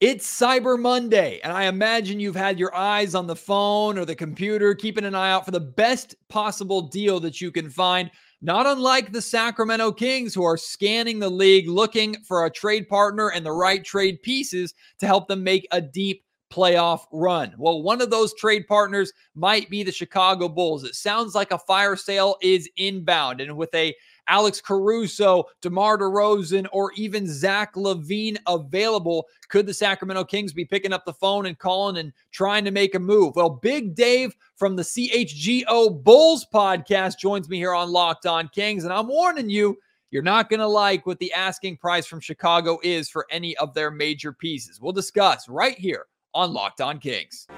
It's 0.00 0.26
Cyber 0.26 0.78
Monday, 0.78 1.40
and 1.44 1.52
I 1.52 1.64
imagine 1.64 2.18
you've 2.18 2.34
had 2.34 2.58
your 2.58 2.74
eyes 2.74 3.14
on 3.14 3.28
the 3.28 3.36
phone 3.36 3.96
or 3.96 4.04
the 4.04 4.16
computer, 4.16 4.74
keeping 4.74 5.04
an 5.04 5.14
eye 5.14 5.30
out 5.30 5.44
for 5.44 5.52
the 5.52 5.60
best 5.60 6.16
possible 6.28 6.82
deal 6.82 7.20
that 7.20 7.40
you 7.40 7.52
can 7.52 7.70
find. 7.70 8.10
Not 8.42 8.66
unlike 8.66 9.12
the 9.12 9.22
Sacramento 9.22 9.92
Kings, 9.92 10.34
who 10.34 10.42
are 10.42 10.56
scanning 10.56 11.20
the 11.20 11.30
league 11.30 11.68
looking 11.68 12.16
for 12.26 12.44
a 12.44 12.50
trade 12.50 12.88
partner 12.88 13.30
and 13.30 13.46
the 13.46 13.52
right 13.52 13.84
trade 13.84 14.20
pieces 14.22 14.74
to 14.98 15.06
help 15.06 15.28
them 15.28 15.44
make 15.44 15.66
a 15.70 15.80
deep 15.80 16.24
playoff 16.52 17.04
run. 17.12 17.54
Well, 17.56 17.82
one 17.82 18.02
of 18.02 18.10
those 18.10 18.34
trade 18.34 18.66
partners 18.66 19.12
might 19.34 19.70
be 19.70 19.84
the 19.84 19.92
Chicago 19.92 20.48
Bulls. 20.48 20.84
It 20.84 20.96
sounds 20.96 21.34
like 21.34 21.52
a 21.52 21.58
fire 21.58 21.96
sale 21.96 22.36
is 22.42 22.68
inbound, 22.76 23.40
and 23.40 23.56
with 23.56 23.74
a 23.74 23.94
Alex 24.28 24.60
Caruso, 24.60 25.44
DeMar 25.60 25.98
DeRozan, 25.98 26.66
or 26.72 26.92
even 26.92 27.26
Zach 27.26 27.74
LaVine 27.74 28.36
available. 28.46 29.26
Could 29.48 29.66
the 29.66 29.74
Sacramento 29.74 30.24
Kings 30.24 30.52
be 30.52 30.64
picking 30.64 30.92
up 30.92 31.04
the 31.04 31.12
phone 31.12 31.46
and 31.46 31.58
calling 31.58 31.98
and 31.98 32.12
trying 32.32 32.64
to 32.64 32.70
make 32.70 32.94
a 32.94 32.98
move? 32.98 33.36
Well, 33.36 33.50
Big 33.50 33.94
Dave 33.94 34.34
from 34.56 34.76
the 34.76 34.82
CHGO 34.82 36.02
Bulls 36.02 36.46
podcast 36.52 37.18
joins 37.18 37.48
me 37.48 37.58
here 37.58 37.74
on 37.74 37.90
Locked 37.90 38.26
On 38.26 38.48
Kings, 38.48 38.84
and 38.84 38.92
I'm 38.92 39.08
warning 39.08 39.50
you. 39.50 39.78
You're 40.10 40.22
not 40.22 40.48
going 40.48 40.60
to 40.60 40.68
like 40.68 41.06
what 41.06 41.18
the 41.18 41.32
asking 41.32 41.78
price 41.78 42.06
from 42.06 42.20
Chicago 42.20 42.78
is 42.84 43.08
for 43.08 43.26
any 43.32 43.56
of 43.56 43.74
their 43.74 43.90
major 43.90 44.32
pieces. 44.32 44.80
We'll 44.80 44.92
discuss 44.92 45.48
right 45.48 45.76
here 45.76 46.06
on 46.34 46.52
Locked 46.52 46.80
On 46.80 47.00
Kings. 47.00 47.48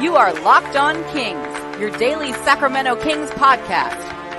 You 0.00 0.14
are 0.14 0.32
Locked 0.42 0.76
On 0.76 1.02
Kings, 1.12 1.80
your 1.80 1.90
daily 1.98 2.32
Sacramento 2.34 2.94
Kings 3.02 3.30
podcast 3.30 4.19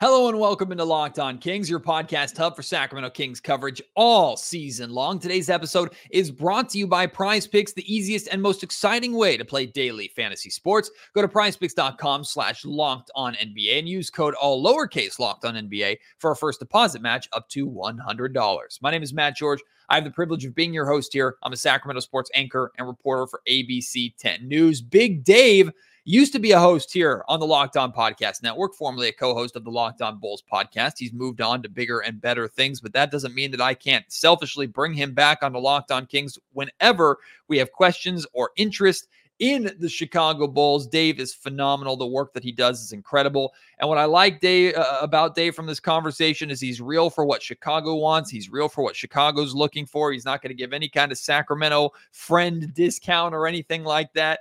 Hello 0.00 0.28
and 0.28 0.38
welcome 0.38 0.70
into 0.70 0.84
Locked 0.84 1.18
On 1.18 1.38
Kings, 1.38 1.68
your 1.68 1.80
podcast 1.80 2.36
hub 2.36 2.54
for 2.54 2.62
Sacramento 2.62 3.10
Kings 3.10 3.40
coverage 3.40 3.82
all 3.96 4.36
season 4.36 4.90
long. 4.90 5.18
Today's 5.18 5.50
episode 5.50 5.92
is 6.12 6.30
brought 6.30 6.68
to 6.68 6.78
you 6.78 6.86
by 6.86 7.04
Prize 7.04 7.48
Picks, 7.48 7.72
the 7.72 7.92
easiest 7.92 8.28
and 8.28 8.40
most 8.40 8.62
exciting 8.62 9.12
way 9.12 9.36
to 9.36 9.44
play 9.44 9.66
daily 9.66 10.06
fantasy 10.14 10.50
sports. 10.50 10.88
Go 11.16 11.22
to 11.22 11.26
prizepicks.com 11.26 12.22
slash 12.22 12.64
locked 12.64 13.10
on 13.16 13.34
NBA 13.34 13.80
and 13.80 13.88
use 13.88 14.08
code 14.08 14.34
all 14.34 14.62
lowercase 14.62 15.18
locked 15.18 15.44
on 15.44 15.56
NBA 15.56 15.98
for 16.18 16.30
a 16.30 16.36
first 16.36 16.60
deposit 16.60 17.02
match 17.02 17.28
up 17.32 17.48
to 17.48 17.68
$100. 17.68 18.80
My 18.80 18.92
name 18.92 19.02
is 19.02 19.12
Matt 19.12 19.34
George. 19.34 19.64
I 19.88 19.96
have 19.96 20.04
the 20.04 20.12
privilege 20.12 20.44
of 20.44 20.54
being 20.54 20.72
your 20.72 20.86
host 20.86 21.12
here. 21.12 21.38
I'm 21.42 21.52
a 21.52 21.56
Sacramento 21.56 22.02
sports 22.02 22.30
anchor 22.34 22.70
and 22.78 22.86
reporter 22.86 23.26
for 23.26 23.40
ABC 23.48 24.14
10 24.16 24.46
News. 24.46 24.80
Big 24.80 25.24
Dave 25.24 25.72
Used 26.10 26.32
to 26.32 26.38
be 26.38 26.52
a 26.52 26.58
host 26.58 26.90
here 26.90 27.22
on 27.28 27.38
the 27.38 27.44
Locked 27.44 27.76
On 27.76 27.92
Podcast 27.92 28.42
Network, 28.42 28.74
formerly 28.74 29.08
a 29.08 29.12
co 29.12 29.34
host 29.34 29.56
of 29.56 29.64
the 29.64 29.70
Locked 29.70 30.00
On 30.00 30.18
Bulls 30.18 30.42
podcast. 30.50 30.94
He's 30.96 31.12
moved 31.12 31.42
on 31.42 31.62
to 31.62 31.68
bigger 31.68 31.98
and 31.98 32.18
better 32.18 32.48
things, 32.48 32.80
but 32.80 32.94
that 32.94 33.10
doesn't 33.10 33.34
mean 33.34 33.50
that 33.50 33.60
I 33.60 33.74
can't 33.74 34.10
selfishly 34.10 34.66
bring 34.66 34.94
him 34.94 35.12
back 35.12 35.42
on 35.42 35.52
the 35.52 35.60
Locked 35.60 35.92
On 35.92 36.06
Kings 36.06 36.38
whenever 36.54 37.18
we 37.48 37.58
have 37.58 37.72
questions 37.72 38.26
or 38.32 38.52
interest 38.56 39.08
in 39.38 39.70
the 39.80 39.88
Chicago 39.90 40.46
Bulls. 40.46 40.86
Dave 40.86 41.20
is 41.20 41.34
phenomenal. 41.34 41.94
The 41.94 42.06
work 42.06 42.32
that 42.32 42.42
he 42.42 42.52
does 42.52 42.80
is 42.80 42.92
incredible. 42.92 43.52
And 43.78 43.86
what 43.86 43.98
I 43.98 44.06
like 44.06 44.40
Dave 44.40 44.76
uh, 44.76 45.00
about 45.02 45.34
Dave 45.34 45.54
from 45.54 45.66
this 45.66 45.78
conversation 45.78 46.50
is 46.50 46.58
he's 46.58 46.80
real 46.80 47.10
for 47.10 47.26
what 47.26 47.42
Chicago 47.42 47.96
wants. 47.96 48.30
He's 48.30 48.48
real 48.48 48.70
for 48.70 48.82
what 48.82 48.96
Chicago's 48.96 49.54
looking 49.54 49.84
for. 49.84 50.10
He's 50.10 50.24
not 50.24 50.40
going 50.40 50.52
to 50.52 50.56
give 50.56 50.72
any 50.72 50.88
kind 50.88 51.12
of 51.12 51.18
Sacramento 51.18 51.90
friend 52.12 52.72
discount 52.72 53.34
or 53.34 53.46
anything 53.46 53.84
like 53.84 54.10
that 54.14 54.38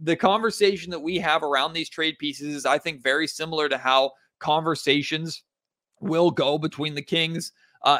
the 0.00 0.16
conversation 0.16 0.90
that 0.90 1.00
we 1.00 1.18
have 1.18 1.42
around 1.42 1.72
these 1.72 1.88
trade 1.88 2.18
pieces 2.18 2.54
is, 2.54 2.66
I 2.66 2.78
think, 2.78 3.02
very 3.02 3.26
similar 3.26 3.68
to 3.68 3.78
how 3.78 4.12
conversations 4.38 5.42
will 6.00 6.30
go 6.30 6.58
between 6.58 6.94
the 6.94 7.02
Kings 7.02 7.52
uh, 7.82 7.98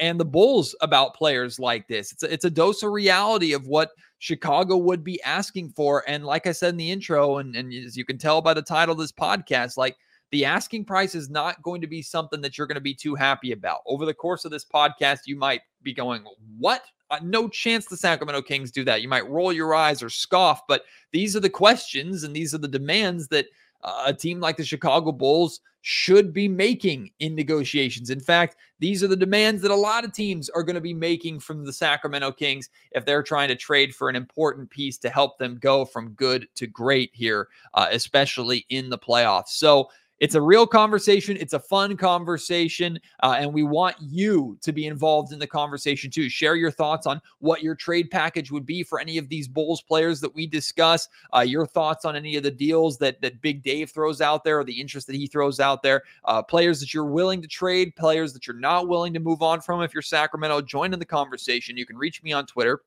and 0.00 0.18
the 0.18 0.24
Bulls 0.24 0.74
about 0.80 1.14
players 1.14 1.58
like 1.58 1.86
this. 1.88 2.12
It's 2.12 2.22
a, 2.22 2.32
it's 2.32 2.44
a 2.44 2.50
dose 2.50 2.82
of 2.82 2.92
reality 2.92 3.52
of 3.52 3.66
what 3.66 3.90
Chicago 4.18 4.76
would 4.76 5.04
be 5.04 5.22
asking 5.22 5.70
for. 5.70 6.04
And 6.08 6.24
like 6.24 6.46
I 6.46 6.52
said 6.52 6.70
in 6.70 6.76
the 6.76 6.90
intro, 6.90 7.38
and, 7.38 7.54
and 7.54 7.72
as 7.72 7.96
you 7.96 8.04
can 8.04 8.18
tell 8.18 8.40
by 8.40 8.54
the 8.54 8.62
title 8.62 8.92
of 8.92 8.98
this 8.98 9.12
podcast, 9.12 9.76
like 9.76 9.96
the 10.30 10.44
asking 10.44 10.84
price 10.84 11.14
is 11.14 11.30
not 11.30 11.62
going 11.62 11.80
to 11.80 11.86
be 11.86 12.02
something 12.02 12.40
that 12.40 12.58
you're 12.58 12.66
going 12.66 12.76
to 12.76 12.80
be 12.80 12.94
too 12.94 13.14
happy 13.14 13.52
about. 13.52 13.80
Over 13.86 14.04
the 14.04 14.14
course 14.14 14.44
of 14.44 14.50
this 14.50 14.64
podcast, 14.64 15.20
you 15.26 15.36
might 15.36 15.60
be 15.82 15.92
going, 15.92 16.24
What? 16.58 16.82
Uh, 17.10 17.18
no 17.22 17.48
chance 17.48 17.86
the 17.86 17.96
Sacramento 17.96 18.42
Kings 18.42 18.70
do 18.70 18.84
that. 18.84 19.02
You 19.02 19.08
might 19.08 19.28
roll 19.28 19.52
your 19.52 19.74
eyes 19.74 20.02
or 20.02 20.10
scoff, 20.10 20.66
but 20.66 20.84
these 21.12 21.36
are 21.36 21.40
the 21.40 21.50
questions 21.50 22.24
and 22.24 22.34
these 22.34 22.54
are 22.54 22.58
the 22.58 22.68
demands 22.68 23.28
that 23.28 23.46
uh, 23.82 24.04
a 24.06 24.12
team 24.12 24.40
like 24.40 24.56
the 24.56 24.64
Chicago 24.64 25.12
Bulls 25.12 25.60
should 25.82 26.32
be 26.32 26.48
making 26.48 27.08
in 27.20 27.36
negotiations. 27.36 28.10
In 28.10 28.18
fact, 28.18 28.56
these 28.80 29.04
are 29.04 29.06
the 29.06 29.14
demands 29.14 29.62
that 29.62 29.70
a 29.70 29.76
lot 29.76 30.04
of 30.04 30.12
teams 30.12 30.48
are 30.48 30.64
going 30.64 30.74
to 30.74 30.80
be 30.80 30.92
making 30.92 31.38
from 31.38 31.64
the 31.64 31.72
Sacramento 31.72 32.32
Kings 32.32 32.70
if 32.90 33.04
they're 33.04 33.22
trying 33.22 33.46
to 33.48 33.54
trade 33.54 33.94
for 33.94 34.08
an 34.08 34.16
important 34.16 34.68
piece 34.68 34.98
to 34.98 35.08
help 35.08 35.38
them 35.38 35.58
go 35.60 35.84
from 35.84 36.10
good 36.14 36.48
to 36.56 36.66
great 36.66 37.10
here, 37.12 37.46
uh, 37.74 37.86
especially 37.92 38.66
in 38.68 38.90
the 38.90 38.98
playoffs. 38.98 39.50
So, 39.50 39.88
it's 40.18 40.34
a 40.34 40.40
real 40.40 40.66
conversation. 40.66 41.36
It's 41.38 41.52
a 41.52 41.60
fun 41.60 41.96
conversation. 41.96 42.98
Uh, 43.22 43.36
and 43.38 43.52
we 43.52 43.62
want 43.62 43.96
you 44.00 44.56
to 44.62 44.72
be 44.72 44.86
involved 44.86 45.32
in 45.32 45.38
the 45.38 45.46
conversation 45.46 46.10
too. 46.10 46.28
Share 46.28 46.56
your 46.56 46.70
thoughts 46.70 47.06
on 47.06 47.20
what 47.40 47.62
your 47.62 47.74
trade 47.74 48.10
package 48.10 48.50
would 48.50 48.64
be 48.64 48.82
for 48.82 48.98
any 48.98 49.18
of 49.18 49.28
these 49.28 49.46
Bulls 49.46 49.82
players 49.82 50.20
that 50.20 50.34
we 50.34 50.46
discuss. 50.46 51.08
Uh, 51.34 51.40
your 51.40 51.66
thoughts 51.66 52.04
on 52.04 52.16
any 52.16 52.36
of 52.36 52.42
the 52.42 52.50
deals 52.50 52.96
that, 52.98 53.20
that 53.20 53.40
Big 53.42 53.62
Dave 53.62 53.90
throws 53.90 54.20
out 54.20 54.44
there 54.44 54.60
or 54.60 54.64
the 54.64 54.80
interest 54.80 55.06
that 55.06 55.16
he 55.16 55.26
throws 55.26 55.60
out 55.60 55.82
there. 55.82 56.02
Uh, 56.24 56.42
players 56.42 56.80
that 56.80 56.94
you're 56.94 57.04
willing 57.04 57.42
to 57.42 57.48
trade, 57.48 57.94
players 57.96 58.32
that 58.32 58.46
you're 58.46 58.58
not 58.58 58.88
willing 58.88 59.12
to 59.12 59.20
move 59.20 59.42
on 59.42 59.60
from. 59.60 59.82
If 59.82 59.92
you're 59.92 60.02
Sacramento, 60.02 60.62
join 60.62 60.92
in 60.92 60.98
the 60.98 61.04
conversation. 61.04 61.76
You 61.76 61.86
can 61.86 61.96
reach 61.96 62.22
me 62.22 62.32
on 62.32 62.46
Twitter 62.46 62.80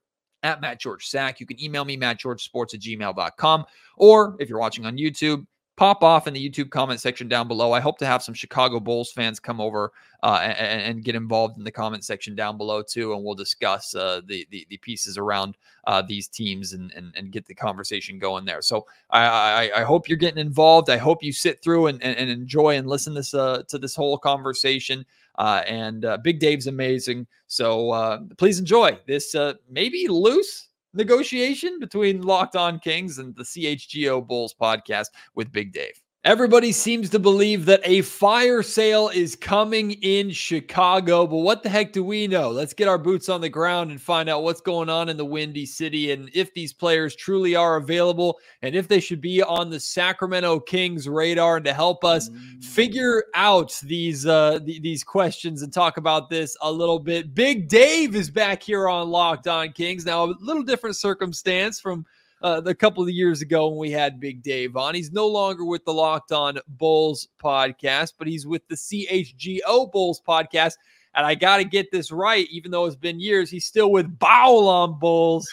at 0.44 0.62
Matt 0.62 0.80
George 0.80 1.08
Sack. 1.08 1.40
You 1.40 1.46
can 1.46 1.62
email 1.62 1.86
me, 1.86 1.98
mattgeorgesports 1.98 2.74
at 2.74 2.80
gmail.com. 2.80 3.66
Or 3.98 4.36
if 4.40 4.50
you're 4.50 4.60
watching 4.60 4.86
on 4.86 4.98
YouTube, 4.98 5.46
pop 5.80 6.04
off 6.04 6.28
in 6.28 6.34
the 6.34 6.50
YouTube 6.50 6.70
comment 6.70 7.00
section 7.00 7.30
down 7.30 7.48
below. 7.48 7.72
I 7.72 7.80
hope 7.80 7.98
to 8.00 8.06
have 8.06 8.22
some 8.22 8.34
Chicago 8.34 8.82
Bulls 8.82 9.14
fans 9.14 9.40
come 9.40 9.62
over 9.62 9.94
uh, 10.24 10.42
and, 10.44 10.82
and, 10.82 11.04
get 11.06 11.16
involved 11.16 11.58
in 11.58 11.64
the 11.64 11.72
comment 11.72 12.04
section 12.04 12.36
down 12.36 12.58
below 12.58 12.84
too, 12.84 13.14
and 13.14 13.24
we'll 13.24 13.34
discuss 13.34 13.96
uh, 13.96 14.20
the, 14.26 14.46
the, 14.52 14.68
the 14.70 14.76
pieces 14.76 15.18
around 15.18 15.56
uh, 15.88 16.02
these 16.02 16.28
teams 16.28 16.74
and, 16.74 16.92
and, 16.92 17.14
and 17.16 17.32
get 17.32 17.46
the 17.46 17.56
conversation 17.56 18.20
going 18.20 18.44
there. 18.44 18.62
So 18.62 18.86
I, 19.10 19.22
I, 19.26 19.80
I 19.80 19.84
hope 19.84 20.10
you're 20.10 20.18
getting 20.18 20.46
involved. 20.46 20.90
I 20.90 20.98
hope 20.98 21.24
you 21.24 21.32
sit 21.32 21.64
through 21.64 21.88
and, 21.88 22.04
and, 22.04 22.18
and 22.18 22.30
enjoy 22.30 22.76
and 22.76 22.86
listen 22.86 23.14
this 23.14 23.34
uh, 23.34 23.64
to 23.70 23.78
this 23.78 23.96
whole 23.96 24.18
conversation. 24.18 25.06
Uh, 25.38 25.64
and 25.66 26.04
uh, 26.04 26.18
Big 26.18 26.42
Dave's 26.42 26.68
amazing, 26.68 27.26
so 27.48 28.28
please 28.38 28.60
enjoy 28.60 29.00
this 29.08 29.34
maybe 29.70 30.10
loose 30.10 30.69
negotiation 30.94 31.80
between 31.80 32.22
Locked 32.22 32.56
On 32.56 32.80
Kings 32.80 33.18
and 33.18 33.36
the 33.36 33.44
CHGO 33.44 34.26
Bulls 34.26 34.56
podcast 34.60 35.08
with 35.36 35.52
Big 35.52 35.72
Dave. 35.72 36.02
Everybody 36.26 36.74
seems 36.74 37.10
to 37.12 37.20
believe 37.20 37.66
that 37.68 37.80
a 37.86 38.02
fire 38.02 38.62
sale 38.62 39.08
is 39.08 39.38
coming 39.38 39.92
in 39.92 40.32
Chicago, 40.32 41.26
but 41.26 41.38
what 41.38 41.64
the 41.64 41.70
heck 41.70 41.94
do 41.94 42.04
we 42.04 42.28
know? 42.28 42.50
Let's 42.50 42.74
get 42.74 42.90
our 42.90 42.98
boots 42.98 43.30
on 43.30 43.40
the 43.40 43.48
ground 43.48 43.90
and 43.90 44.02
find 44.02 44.28
out 44.28 44.44
what's 44.44 44.60
going 44.60 44.90
on 44.90 45.08
in 45.08 45.16
the 45.16 45.24
Windy 45.24 45.66
City 45.66 46.12
and 46.12 46.30
if 46.34 46.54
these 46.54 46.74
players 46.74 47.16
truly 47.16 47.56
are 47.56 47.78
available 47.78 48.38
and 48.64 48.76
if 48.76 48.90
they 48.90 49.00
should 49.00 49.22
be 49.22 49.42
on 49.42 49.70
the 49.70 49.80
Sacramento 49.80 50.60
Kings 50.60 51.08
radar 51.08 51.56
and 51.56 51.66
to 51.66 51.74
help 51.74 52.04
us 52.04 52.30
figure 52.60 53.24
out 53.34 53.80
these 53.84 54.26
uh, 54.26 54.60
th- 54.60 54.82
these 54.82 55.06
questions 55.06 55.62
and 55.62 55.72
talk 55.72 55.96
about 55.96 56.30
this 56.30 56.58
a 56.64 56.70
little 56.70 57.00
bit. 57.00 57.34
Big 57.34 57.70
Dave 57.70 58.14
is 58.14 58.30
back 58.30 58.62
here 58.62 58.90
on 58.90 59.10
Locked 59.10 59.48
On 59.48 59.72
Kings. 59.72 60.06
Now, 60.06 60.26
a 60.26 60.36
little 60.42 60.64
different 60.64 60.98
circumstance 60.98 61.80
from 61.80 62.06
uh, 62.42 62.62
a 62.66 62.74
couple 62.74 63.04
of 63.04 63.10
years 63.10 63.42
ago 63.42 63.68
when 63.68 63.78
we 63.78 63.92
had 63.92 64.20
Big 64.20 64.42
Dave 64.42 64.78
on. 64.78 64.96
He's 64.96 65.12
no 65.12 65.28
longer 65.28 65.66
with 65.66 65.84
the 65.86 65.94
Locked 65.94 66.32
On 66.32 66.58
Bulls 66.68 67.28
podcast, 67.42 68.14
but 68.18 68.28
he's 68.28 68.48
with 68.48 68.68
the 68.68 68.76
CHGO 68.76 69.92
Bulls 69.92 70.22
podcast. 70.26 70.74
And 71.16 71.26
I 71.26 71.36
got 71.36 71.58
to 71.58 71.64
get 71.64 71.92
this 71.92 72.12
right, 72.12 72.48
even 72.50 72.72
though 72.72 72.86
it's 72.86 72.96
been 72.96 73.20
years, 73.20 73.50
he's 73.50 73.66
still 73.66 73.92
with 73.92 74.20
Bowl 74.20 74.68
on 74.68 75.00
Bulls. 75.00 75.48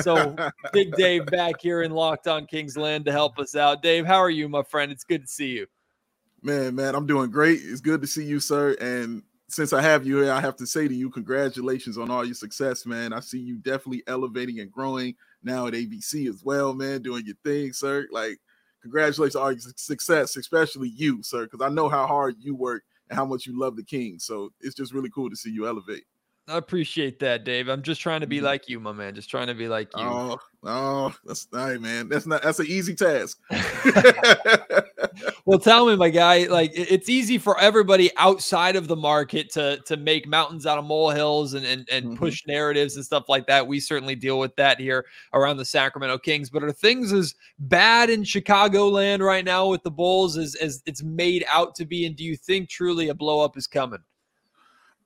So 0.00 0.34
Big 0.72 0.92
Dave 0.96 1.26
back 1.26 1.60
here 1.60 1.82
in 1.82 1.92
Locked 1.92 2.26
On 2.26 2.46
Kingsland 2.46 3.04
to 3.04 3.12
help 3.12 3.38
us 3.38 3.54
out. 3.54 3.82
Dave, 3.82 4.06
how 4.06 4.18
are 4.18 4.30
you, 4.30 4.48
my 4.48 4.62
friend? 4.62 4.90
It's 4.90 5.04
good 5.04 5.22
to 5.22 5.28
see 5.28 5.50
you. 5.50 5.66
Man, 6.42 6.74
man, 6.74 6.94
I'm 6.94 7.06
doing 7.06 7.30
great. 7.30 7.60
It's 7.62 7.80
good 7.80 8.00
to 8.00 8.06
see 8.06 8.24
you, 8.24 8.40
sir. 8.40 8.74
And 8.80 9.22
since 9.48 9.72
I 9.72 9.82
have 9.82 10.04
you 10.04 10.22
here, 10.22 10.32
I 10.32 10.40
have 10.40 10.56
to 10.56 10.66
say 10.66 10.88
to 10.88 10.94
you, 10.94 11.10
congratulations 11.10 11.98
on 11.98 12.10
all 12.10 12.24
your 12.24 12.34
success, 12.34 12.84
man. 12.86 13.12
I 13.12 13.20
see 13.20 13.38
you 13.38 13.58
definitely 13.58 14.02
elevating 14.06 14.58
and 14.60 14.72
growing 14.72 15.14
now 15.44 15.66
at 15.66 15.74
ABC 15.74 16.28
as 16.28 16.42
well, 16.44 16.74
man, 16.74 17.02
doing 17.02 17.24
your 17.26 17.36
thing, 17.44 17.72
sir. 17.72 18.06
Like, 18.10 18.38
congratulations 18.82 19.36
on 19.36 19.52
your 19.52 19.60
success, 19.76 20.36
especially 20.36 20.88
you, 20.88 21.22
sir, 21.22 21.44
because 21.44 21.60
I 21.64 21.68
know 21.68 21.88
how 21.88 22.06
hard 22.06 22.36
you 22.38 22.54
work 22.54 22.82
and 23.08 23.16
how 23.16 23.24
much 23.24 23.46
you 23.46 23.58
love 23.58 23.76
the 23.76 23.84
king. 23.84 24.18
So 24.18 24.50
it's 24.60 24.74
just 24.74 24.92
really 24.92 25.10
cool 25.10 25.30
to 25.30 25.36
see 25.36 25.50
you 25.50 25.66
elevate. 25.66 26.04
I 26.48 26.56
appreciate 26.56 27.20
that, 27.20 27.44
Dave. 27.44 27.68
I'm 27.68 27.82
just 27.82 28.00
trying 28.00 28.20
to 28.20 28.26
be 28.26 28.40
Mhm. 28.40 28.42
like 28.42 28.68
you, 28.68 28.80
my 28.80 28.92
man. 28.92 29.14
Just 29.14 29.30
trying 29.30 29.46
to 29.46 29.54
be 29.54 29.68
like 29.68 29.88
you. 29.96 30.02
Oh, 30.02 30.38
oh, 30.64 31.14
that's 31.24 31.46
all 31.52 31.60
right, 31.68 31.80
man. 31.80 32.08
That's 32.08 32.26
not 32.26 32.42
that's 32.42 32.58
an 32.58 32.66
easy 32.66 32.94
task. 32.96 33.38
well, 35.44 35.58
tell 35.60 35.86
me, 35.86 35.94
my 35.96 36.08
guy, 36.10 36.44
like 36.48 36.72
it's 36.74 37.08
easy 37.08 37.38
for 37.38 37.58
everybody 37.60 38.10
outside 38.16 38.74
of 38.74 38.88
the 38.88 38.96
market 38.96 39.50
to 39.52 39.78
to 39.86 39.96
make 39.96 40.26
mountains 40.26 40.66
out 40.66 40.78
of 40.78 40.84
molehills 40.84 41.54
and 41.54 41.64
and, 41.64 41.88
and 41.90 42.06
Mhm. 42.06 42.16
push 42.18 42.42
narratives 42.46 42.96
and 42.96 43.04
stuff 43.04 43.28
like 43.28 43.46
that. 43.46 43.66
We 43.66 43.78
certainly 43.78 44.16
deal 44.16 44.40
with 44.40 44.54
that 44.56 44.80
here 44.80 45.06
around 45.34 45.58
the 45.58 45.64
Sacramento 45.64 46.18
Kings. 46.18 46.50
But 46.50 46.64
are 46.64 46.72
things 46.72 47.12
as 47.12 47.34
bad 47.60 48.10
in 48.10 48.24
Chicagoland 48.24 49.20
right 49.24 49.44
now 49.44 49.68
with 49.68 49.84
the 49.84 49.90
Bulls 49.92 50.36
as 50.36 50.56
as 50.56 50.82
it's 50.86 51.02
made 51.04 51.44
out 51.48 51.76
to 51.76 51.84
be? 51.84 52.04
And 52.04 52.16
do 52.16 52.24
you 52.24 52.36
think 52.36 52.68
truly 52.68 53.08
a 53.10 53.14
blow 53.14 53.40
up 53.40 53.56
is 53.56 53.66
coming? 53.68 54.00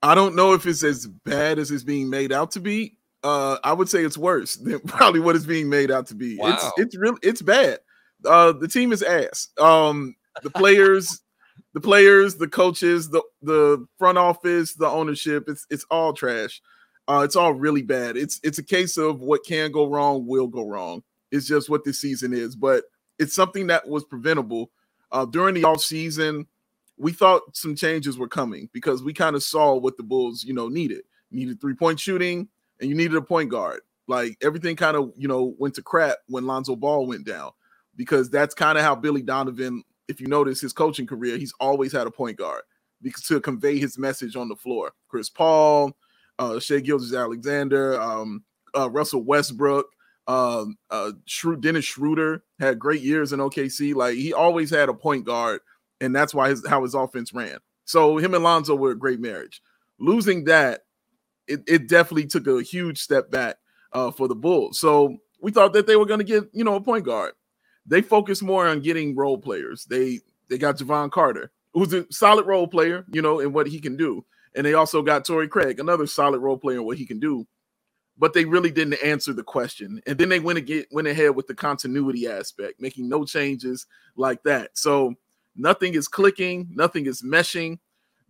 I 0.03 0.15
don't 0.15 0.35
know 0.35 0.53
if 0.53 0.67
it's 0.67 0.83
as 0.83 1.07
bad 1.07 1.59
as 1.59 1.71
it's 1.71 1.85
being 1.85 2.11
made 2.11 2.33
out 2.33 2.53
to 2.53 2.61
be. 2.61 2.97
Uh, 3.23 3.59
I 3.65 3.73
would 3.73 3.89
say 3.89 4.05
it's 4.05 4.19
worse 4.19 4.55
than 4.57 4.81
probably 4.81 5.21
what 5.21 5.37
it's 5.37 5.47
being 5.47 5.69
made 5.69 5.91
out 5.91 6.07
to 6.09 6.15
be. 6.15 6.37
Wow. 6.39 6.55
It's 6.55 6.73
it's 6.79 6.97
real 6.97 7.17
it's 7.23 7.43
bad. 7.43 7.81
Uh, 8.25 8.53
the 8.53 8.69
team 8.69 8.93
is 8.93 9.03
ass. 9.03 9.49
Um, 9.59 10.17
the 10.43 10.51
players, 10.51 11.23
the 11.75 11.81
players, 11.81 12.37
the 12.37 12.49
coaches, 12.49 13.11
the 13.11 13.23
the 13.43 13.87
front 13.99 14.19
office, 14.19 14.75
the 14.75 14.89
ownership. 14.89 15.45
It's 15.49 15.67
it's 15.71 15.85
all 15.91 16.13
trash. 16.13 16.61
Uh, 17.09 17.23
it's 17.25 17.37
all 17.37 17.53
really 17.53 17.83
bad. 17.83 18.17
It's 18.17 18.41
it's 18.43 18.59
a 18.59 18.65
case 18.65 18.97
of 18.97 19.21
what 19.21 19.45
can 19.45 19.71
go 19.71 19.87
wrong 19.87 20.27
will 20.27 20.49
go 20.49 20.67
wrong. 20.67 21.03
It's 21.31 21.47
just 21.47 21.69
what 21.69 21.85
this 21.85 22.01
season 22.01 22.33
is, 22.33 22.57
but 22.57 22.85
it's 23.19 23.35
something 23.35 23.69
that 23.69 23.89
was 23.89 24.05
preventable. 24.05 24.71
Uh, 25.13 25.25
during 25.25 25.55
the 25.55 25.65
off 25.65 25.81
season, 25.81 26.47
we 26.99 27.13
thought 27.13 27.57
some 27.57 27.77
changes 27.77 28.19
were 28.19 28.29
coming 28.29 28.69
because 28.73 29.03
we 29.03 29.13
kind 29.13 29.37
of 29.37 29.43
saw 29.43 29.75
what 29.75 29.97
the 29.97 30.03
Bulls, 30.03 30.45
you 30.45 30.55
know, 30.55 30.69
needed. 30.69 31.03
Needed 31.31 31.61
three 31.61 31.75
point 31.75 32.01
shooting 32.01 32.49
and 32.81 32.89
you 32.89 32.97
needed 32.97 33.17
a 33.17 33.23
point 33.23 33.51
guard. 33.51 33.81
Like 34.07 34.39
everything 34.43 34.77
kind 34.77 34.97
of, 34.97 35.13
you 35.17 35.29
know, 35.29 35.55
went 35.59 35.75
to 35.75 35.83
crap 35.83 36.19
when 36.29 36.47
Lonzo 36.47 36.77
Ball 36.77 37.07
went 37.07 37.27
down 37.27 37.51
because 37.97 38.31
that's 38.31 38.55
kind 38.55 38.79
of 38.79 38.85
how 38.85 38.95
Billy 38.95 39.23
Donovan, 39.23 39.83
if 40.09 40.21
you 40.21 40.29
notice 40.29 40.61
his 40.61 40.73
coaching 40.73 41.07
career, 41.07 41.37
he's 41.37 41.53
always 41.59 41.93
had 41.93 42.07
a 42.07 42.11
point 42.11 42.39
guard 42.39 42.63
because 43.03 43.23
to 43.25 43.41
convey 43.41 43.79
his 43.79 43.99
message 43.99 44.37
on 44.37 44.49
the 44.49 44.57
floor. 44.57 44.93
Chris 45.09 45.29
Paul, 45.29 45.97
uh, 46.39 46.61
Shai 46.61 46.81
Gilgeous-Alexander, 46.81 48.01
um, 48.01 48.45
uh, 48.77 48.89
Russell 48.89 49.25
Westbrook, 49.25 49.87
um, 50.29 50.77
uh, 50.91 51.13
Dennis 51.61 51.85
Schroeder 51.85 52.43
had 52.59 52.79
great 52.79 53.03
years 53.03 53.33
in 53.33 53.41
OKC. 53.41 53.95
Like 53.95 54.15
he 54.15 54.33
always 54.33 54.71
had 54.71 54.89
a 54.89 54.95
point 54.95 55.25
guard 55.25 55.61
and 56.01 56.15
that's 56.15 56.35
why 56.35 56.51
his 56.51 56.67
how 56.67 56.83
his 56.83 56.95
offense 56.95 57.33
ran. 57.33 57.59
So 57.85 58.19
him 58.19 58.35
and 58.35 58.45
Lonzo 58.45 58.75
were 58.75 58.91
a 58.91 58.99
great 58.99 59.21
marriage. 59.21 59.63
Losing 59.99 60.45
that, 60.45 60.83
it, 61.47 61.63
it 61.67 61.89
definitely 61.89 62.27
took 62.27 62.47
a 62.47 62.63
huge 62.63 62.99
step 62.99 63.31
back 63.31 63.57
uh, 63.93 64.11
for 64.11 64.29
the 64.29 64.35
Bulls. 64.35 64.79
So 64.79 65.17
we 65.41 65.53
thought 65.53 65.73
that 65.73 65.87
they 65.87 65.97
were 65.97 66.07
going 66.07 66.19
to 66.19 66.25
get 66.25 66.45
you 66.53 66.65
know 66.65 66.75
a 66.75 66.81
point 66.81 67.05
guard. 67.05 67.33
They 67.87 68.03
focused 68.03 68.43
more 68.43 68.67
on 68.67 68.81
getting 68.81 69.15
role 69.15 69.39
players. 69.39 69.85
They 69.85 70.21
they 70.49 70.59
got 70.59 70.77
Jevon 70.77 71.11
Carter, 71.11 71.51
who's 71.73 71.93
a 71.93 72.05
solid 72.11 72.47
role 72.47 72.67
player, 72.69 73.05
you 73.11 73.23
know, 73.23 73.41
in 73.41 73.53
what 73.53 73.67
he 73.67 73.81
can 73.81 73.97
do, 73.97 74.25
and 74.55 74.67
they 74.67 74.75
also 74.75 75.03
got 75.03 75.25
Torrey 75.25 75.49
Craig, 75.49 75.79
another 75.79 76.07
solid 76.07 76.41
role 76.41 76.59
player 76.59 76.79
in 76.79 76.85
what 76.85 76.99
he 76.99 77.07
can 77.07 77.21
do. 77.21 77.47
But 78.19 78.33
they 78.33 78.47
really 78.47 78.71
didn't 78.71 79.03
answer 79.05 79.35
the 79.35 79.43
question, 79.43 80.01
and 80.07 80.19
then 80.19 80.31
they 80.31 80.41
went 80.41 80.65
get 80.67 80.89
went 80.91 81.07
ahead 81.07 81.37
with 81.37 81.47
the 81.47 81.55
continuity 81.55 82.27
aspect, 82.27 82.81
making 82.81 83.09
no 83.09 83.25
changes 83.25 83.87
like 84.17 84.43
that. 84.45 84.71
So 84.75 85.15
nothing 85.57 85.95
is 85.95 86.09
clicking, 86.09 86.69
nothing 86.73 87.07
is 87.07 87.23
meshing. 87.23 87.79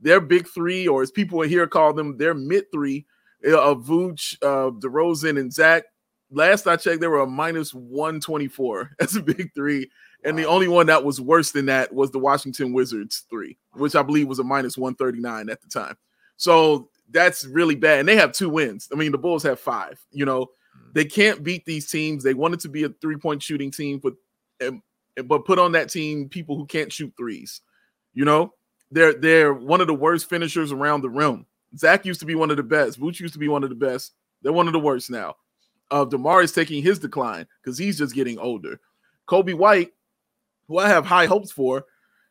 Their 0.00 0.20
big 0.20 0.46
three, 0.49 0.87
or 0.87 1.02
as 1.02 1.11
people 1.11 1.43
in 1.43 1.49
here 1.49 1.67
call 1.67 1.93
them, 1.93 2.17
their 2.17 2.34
mid 2.34 2.70
three 2.70 3.06
uh, 3.46 3.61
of 3.61 3.84
Vooch, 3.84 4.37
uh, 4.43 4.70
DeRozan, 4.78 5.38
and 5.38 5.52
Zach. 5.52 5.84
Last 6.31 6.67
I 6.67 6.76
checked, 6.76 7.00
they 7.00 7.06
were 7.06 7.20
a 7.20 7.26
minus 7.26 7.73
124 7.73 8.96
as 9.00 9.17
a 9.17 9.23
big 9.23 9.52
three. 9.55 9.88
And 10.25 10.37
the 10.37 10.44
only 10.44 10.67
one 10.67 10.87
that 10.87 11.05
was 11.05 11.20
worse 11.20 11.52
than 11.52 11.67
that 11.67 11.94
was 11.94 12.11
the 12.11 12.19
Washington 12.19 12.73
Wizards 12.73 13.25
three, 13.31 13.56
which 13.75 13.94
I 13.94 14.02
believe 14.02 14.26
was 14.26 14.40
a 14.40 14.44
minus 14.44 14.76
139 14.76 15.49
at 15.49 15.61
the 15.61 15.69
time. 15.69 15.96
So 16.37 16.90
that's 17.11 17.44
really 17.46 17.76
bad. 17.76 18.00
And 18.00 18.08
they 18.08 18.17
have 18.17 18.32
two 18.32 18.50
wins. 18.50 18.88
I 18.93 18.96
mean, 18.96 19.12
the 19.12 19.19
Bulls 19.19 19.44
have 19.44 19.61
five. 19.61 20.05
You 20.11 20.25
know, 20.25 20.49
they 20.94 21.05
can't 21.05 21.43
beat 21.43 21.64
these 21.64 21.90
teams. 21.90 22.25
They 22.25 22.34
wanted 22.34 22.61
to 22.61 22.69
be 22.69 22.84
a 22.84 22.88
three 22.88 23.17
point 23.17 23.43
shooting 23.43 23.70
team, 23.70 24.00
but 24.02 24.14
um, 24.67 24.82
but 25.25 25.45
put 25.45 25.59
on 25.59 25.73
that 25.73 25.91
team 25.91 26.29
people 26.29 26.57
who 26.57 26.67
can't 26.67 26.93
shoot 26.93 27.13
threes. 27.17 27.61
You 28.15 28.25
know, 28.25 28.53
they're 28.91 29.15
they're 29.15 29.55
one 29.55 29.81
of 29.81 29.87
the 29.87 29.95
worst 29.95 30.29
finishers 30.29 30.73
around 30.73 31.03
the 31.03 31.11
rim. 31.11 31.47
Zach 31.77 32.05
used 32.05 32.21
to 32.21 32.27
be 32.27 32.35
one 32.35 32.51
of 32.51 32.57
the 32.57 32.63
best. 32.63 33.01
Vooch 33.01 33.21
used 33.21 33.35
to 33.35 33.39
be 33.39 33.49
one 33.49 33.65
of 33.65 33.71
the 33.71 33.77
best. 33.77 34.13
They're 34.43 34.53
one 34.53 34.67
of 34.67 34.73
the 34.73 34.79
worst 34.79 35.11
now. 35.11 35.35
Uh, 35.91 36.05
Demar 36.05 36.43
is 36.43 36.53
taking 36.53 36.83
his 36.83 36.99
decline 36.99 37.47
because 37.63 37.79
he's 37.79 37.99
just 37.99 38.15
getting 38.15 38.39
older. 38.39 38.81
Coby 39.29 39.55
White, 39.55 39.93
who 40.69 40.79
I 40.79 40.89
have 40.89 41.07
high 41.07 41.27
hopes 41.27 41.53
for, 41.53 41.85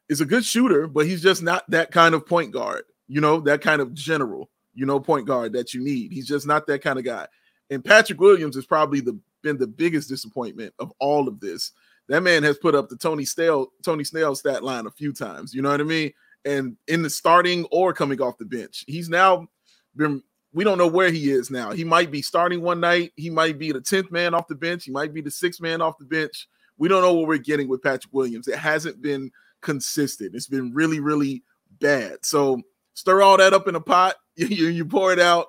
is 0.09 0.21
a 0.21 0.25
good 0.25 0.45
shooter, 0.45 0.87
but 0.87 1.05
he's 1.05 1.21
just 1.21 1.41
not 1.41 1.69
that 1.69 1.91
kind 1.91 2.15
of 2.15 2.25
point 2.25 2.51
guard. 2.51 2.83
You 3.07 3.21
know, 3.21 3.39
that 3.41 3.61
kind 3.61 3.81
of 3.81 3.93
general, 3.93 4.49
you 4.73 4.85
know, 4.85 4.99
point 4.99 5.27
guard 5.27 5.53
that 5.53 5.73
you 5.73 5.83
need. 5.83 6.11
He's 6.11 6.27
just 6.27 6.47
not 6.47 6.67
that 6.67 6.81
kind 6.81 6.97
of 6.97 7.05
guy. 7.05 7.27
And 7.69 7.83
Patrick 7.83 8.19
Williams 8.19 8.55
has 8.55 8.65
probably 8.65 8.99
the 8.99 9.19
been 9.41 9.57
the 9.57 9.67
biggest 9.67 10.09
disappointment 10.09 10.73
of 10.79 10.91
all 10.99 11.27
of 11.27 11.39
this. 11.39 11.71
That 12.07 12.21
man 12.21 12.43
has 12.43 12.57
put 12.57 12.75
up 12.75 12.89
the 12.89 12.97
Tony 12.97 13.25
Snell 13.25 13.71
Tony 13.83 14.03
Snell 14.03 14.35
stat 14.35 14.63
line 14.63 14.85
a 14.85 14.91
few 14.91 15.13
times. 15.13 15.53
You 15.53 15.61
know 15.61 15.69
what 15.69 15.81
I 15.81 15.85
mean? 15.85 16.11
And 16.45 16.77
in 16.87 17.01
the 17.01 17.09
starting 17.09 17.65
or 17.71 17.93
coming 17.93 18.21
off 18.21 18.37
the 18.37 18.45
bench, 18.45 18.83
he's 18.87 19.09
now 19.09 19.47
been. 19.95 20.21
We 20.53 20.63
don't 20.63 20.77
know 20.77 20.87
where 20.87 21.11
he 21.11 21.31
is 21.31 21.51
now. 21.51 21.71
He 21.71 21.83
might 21.83 22.11
be 22.11 22.21
starting 22.21 22.61
one 22.61 22.79
night. 22.79 23.11
He 23.17 23.29
might 23.29 23.59
be 23.59 23.73
the 23.73 23.81
tenth 23.81 24.09
man 24.09 24.33
off 24.33 24.47
the 24.47 24.55
bench. 24.55 24.85
He 24.85 24.91
might 24.91 25.13
be 25.13 25.19
the 25.19 25.31
sixth 25.31 25.59
man 25.59 25.81
off 25.81 25.97
the 25.97 26.05
bench. 26.05 26.47
We 26.77 26.87
don't 26.87 27.01
know 27.01 27.13
what 27.13 27.27
we're 27.27 27.39
getting 27.39 27.67
with 27.67 27.83
Patrick 27.83 28.13
Williams. 28.13 28.47
It 28.47 28.57
hasn't 28.57 29.01
been 29.01 29.31
consistent. 29.61 30.33
It's 30.33 30.47
been 30.47 30.73
really, 30.73 31.01
really 31.01 31.43
bad. 31.81 32.23
So 32.23 32.61
stir 32.93 33.21
all 33.21 33.35
that 33.37 33.53
up 33.53 33.67
in 33.67 33.75
a 33.75 33.81
pot. 33.81 34.15
You, 34.37 34.67
you 34.67 34.83
pour 34.83 35.13
it 35.13 35.19
out, 35.19 35.47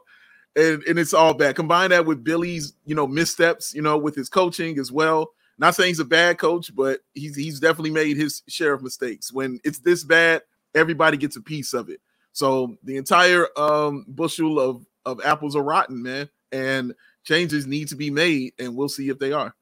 and, 0.55 0.81
and 0.85 0.97
it's 0.97 1.12
all 1.12 1.35
bad. 1.35 1.56
Combine 1.56 1.91
that 1.91 2.06
with 2.06 2.23
Billy's, 2.23 2.75
you 2.85 2.94
know, 2.94 3.09
missteps, 3.09 3.75
you 3.75 3.82
know, 3.82 3.99
with 3.99 4.14
his 4.14 4.29
coaching 4.29 4.79
as 4.79 4.93
well. 4.93 5.32
Not 5.58 5.75
saying 5.75 5.88
he's 5.88 6.00
a 6.00 6.05
bad 6.05 6.38
coach, 6.38 6.75
but 6.75 7.00
he's 7.14 7.37
he's 7.37 7.61
definitely 7.61 7.91
made 7.91 8.17
his 8.17 8.43
share 8.49 8.73
of 8.75 8.82
mistakes. 8.82 9.32
When 9.32 9.58
it's 9.64 9.79
this 9.79 10.05
bad, 10.05 10.43
everybody 10.75 11.17
gets 11.17 11.37
a 11.37 11.43
piece 11.43 11.73
of 11.73 11.88
it. 11.88 12.00
So 12.32 12.76
the 12.82 12.97
entire 12.97 13.47
um, 13.58 14.05
bushel 14.08 14.61
of 14.61 14.85
of 15.06 15.20
apples 15.25 15.56
are 15.56 15.62
rotten, 15.62 16.03
man, 16.03 16.28
and 16.52 16.95
changes 17.25 17.66
need 17.66 17.88
to 17.88 17.97
be 17.97 18.11
made, 18.11 18.52
and 18.59 18.76
we'll 18.76 18.88
see 18.88 19.09
if 19.09 19.19
they 19.19 19.33
are. 19.33 19.54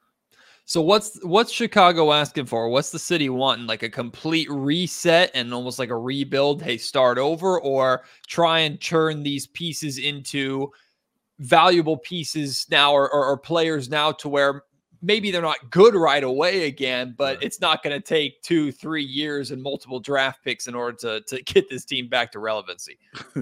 So 0.66 0.80
what's 0.80 1.23
what's 1.23 1.52
Chicago 1.52 2.12
asking 2.12 2.47
for? 2.47 2.68
What's 2.71 2.90
the 2.90 2.99
city 2.99 3.28
wanting? 3.28 3.66
Like 3.66 3.83
a 3.83 3.90
complete 3.90 4.50
reset 4.50 5.30
and 5.35 5.52
almost 5.52 5.78
like 5.78 5.90
a 5.90 5.97
rebuild? 5.97 6.62
Hey, 6.62 6.78
start 6.78 7.18
over, 7.18 7.61
or 7.61 8.04
try 8.26 8.61
and 8.61 8.80
turn 8.80 9.23
these 9.23 9.47
pieces 9.47 9.99
into 9.99 10.73
valuable 11.38 11.99
pieces 11.99 12.66
now, 12.71 12.92
or, 12.92 13.12
or, 13.12 13.26
or 13.26 13.37
players 13.37 13.90
now 13.90 14.12
to 14.12 14.28
where 14.28 14.62
maybe 15.04 15.30
they're 15.30 15.42
not 15.42 15.70
good 15.70 15.94
right 15.94 16.25
away 16.25 16.66
again, 16.66 17.14
but 17.16 17.42
it's 17.42 17.61
not 17.61 17.82
going 17.82 17.94
to 17.94 18.04
take 18.04 18.42
two, 18.42 18.73
three 18.73 19.04
years 19.04 19.50
and 19.50 19.62
multiple 19.62 20.00
draft 20.00 20.42
picks 20.42 20.66
in 20.66 20.75
order 20.75 20.96
to 20.99 21.20
to 21.23 21.42
get 21.52 21.68
this 21.68 21.84
team 21.84 22.08
back 22.08 22.32
to 22.32 22.38
relevancy. 22.38 22.99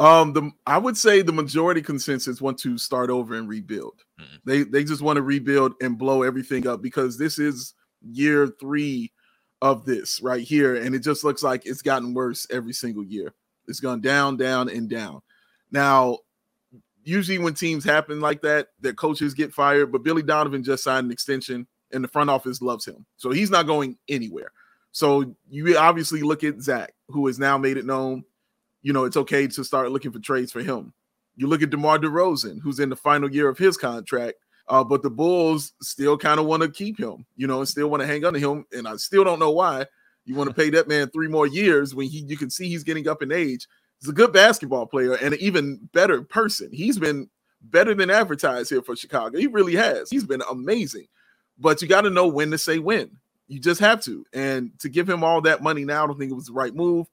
Um, 0.00 0.32
the 0.32 0.52
I 0.64 0.78
would 0.78 0.96
say 0.96 1.22
the 1.22 1.32
majority 1.32 1.82
consensus 1.82 2.40
want 2.40 2.56
to 2.60 2.78
start 2.78 3.10
over 3.10 3.34
and 3.34 3.48
rebuild. 3.48 4.04
Mhm. 4.20 4.38
They 4.44 4.62
they 4.62 4.84
just 4.84 5.02
want 5.02 5.16
to 5.16 5.22
rebuild 5.22 5.74
and 5.82 5.98
blow 5.98 6.22
everything 6.22 6.68
up 6.68 6.82
because 6.82 7.18
this 7.18 7.38
is 7.38 7.74
year 8.00 8.46
three 8.60 9.12
of 9.60 9.84
this 9.84 10.22
right 10.22 10.42
here, 10.42 10.76
and 10.76 10.94
it 10.94 11.00
just 11.00 11.24
looks 11.24 11.42
like 11.42 11.66
it's 11.66 11.82
gotten 11.82 12.14
worse 12.14 12.46
every 12.48 12.72
single 12.72 13.04
year. 13.04 13.34
It's 13.66 13.80
gone 13.80 14.00
down, 14.00 14.36
down, 14.36 14.68
and 14.68 14.88
down. 14.88 15.20
Now, 15.72 16.18
usually 17.08 17.38
when 17.38 17.54
teams 17.54 17.84
happen 17.84 18.20
like 18.20 18.42
that, 18.42 18.68
their 18.80 18.92
coaches 18.92 19.34
get 19.34 19.52
fired, 19.52 19.92
but 19.92 20.02
Billy 20.02 20.22
Donovan 20.22 20.62
just 20.62 20.84
signed 20.84 21.06
an 21.06 21.12
extension, 21.12 21.66
and 21.92 22.04
the 22.04 22.08
front 22.08 22.30
office 22.30 22.60
loves 22.60 22.84
him, 22.84 23.06
so 23.16 23.30
he's 23.30 23.50
not 23.50 23.66
going 23.66 23.96
anywhere. 24.08 24.52
So 24.92 25.34
you 25.48 25.76
obviously 25.76 26.22
look 26.22 26.44
at 26.44 26.60
Zach, 26.60 26.92
who 27.08 27.26
has 27.26 27.38
now 27.38 27.58
made 27.58 27.76
it 27.76 27.86
known 27.86 28.24
you 28.82 28.92
know, 28.92 29.04
it's 29.04 29.16
okay 29.16 29.46
to 29.46 29.64
start 29.64 29.90
looking 29.90 30.12
for 30.12 30.18
trades 30.18 30.52
for 30.52 30.62
him. 30.62 30.92
You 31.36 31.46
look 31.46 31.62
at 31.62 31.70
DeMar 31.70 31.98
DeRozan, 31.98 32.60
who's 32.60 32.80
in 32.80 32.88
the 32.88 32.96
final 32.96 33.30
year 33.30 33.48
of 33.48 33.58
his 33.58 33.76
contract, 33.76 34.38
uh, 34.68 34.84
but 34.84 35.02
the 35.02 35.10
Bulls 35.10 35.72
still 35.82 36.18
kind 36.18 36.40
of 36.40 36.46
want 36.46 36.62
to 36.62 36.68
keep 36.68 36.98
him, 36.98 37.24
you 37.36 37.46
know, 37.46 37.58
and 37.58 37.68
still 37.68 37.88
want 37.88 38.00
to 38.00 38.06
hang 38.06 38.24
on 38.24 38.34
to 38.34 38.38
him. 38.38 38.64
And 38.72 38.86
I 38.86 38.96
still 38.96 39.24
don't 39.24 39.38
know 39.38 39.50
why 39.50 39.86
you 40.24 40.34
want 40.34 40.48
to 40.48 40.54
pay 40.54 40.70
that 40.70 40.88
man 40.88 41.08
three 41.08 41.28
more 41.28 41.46
years 41.46 41.94
when 41.94 42.08
he 42.08 42.18
you 42.20 42.36
can 42.36 42.50
see 42.50 42.68
he's 42.68 42.84
getting 42.84 43.08
up 43.08 43.22
in 43.22 43.32
age. 43.32 43.66
He's 44.00 44.08
a 44.08 44.12
good 44.14 44.32
basketball 44.32 44.86
player 44.86 45.14
and 45.14 45.34
an 45.34 45.40
even 45.40 45.88
better 45.92 46.22
person. 46.22 46.70
He's 46.72 46.98
been 46.98 47.28
better 47.62 47.94
than 47.94 48.10
advertised 48.10 48.70
here 48.70 48.82
for 48.82 48.94
Chicago. 48.94 49.38
He 49.38 49.46
really 49.46 49.74
has. 49.74 50.10
He's 50.10 50.24
been 50.24 50.42
amazing. 50.50 51.06
But 51.58 51.82
you 51.82 51.88
got 51.88 52.02
to 52.02 52.10
know 52.10 52.28
when 52.28 52.50
to 52.52 52.58
say 52.58 52.78
when. 52.78 53.10
You 53.48 53.58
just 53.58 53.80
have 53.80 54.02
to. 54.04 54.24
And 54.32 54.78
to 54.80 54.88
give 54.88 55.08
him 55.08 55.24
all 55.24 55.40
that 55.42 55.62
money 55.62 55.84
now, 55.84 56.04
I 56.04 56.06
don't 56.06 56.18
think 56.18 56.30
it 56.30 56.36
was 56.36 56.46
the 56.46 56.52
right 56.52 56.74
move. 56.74 57.08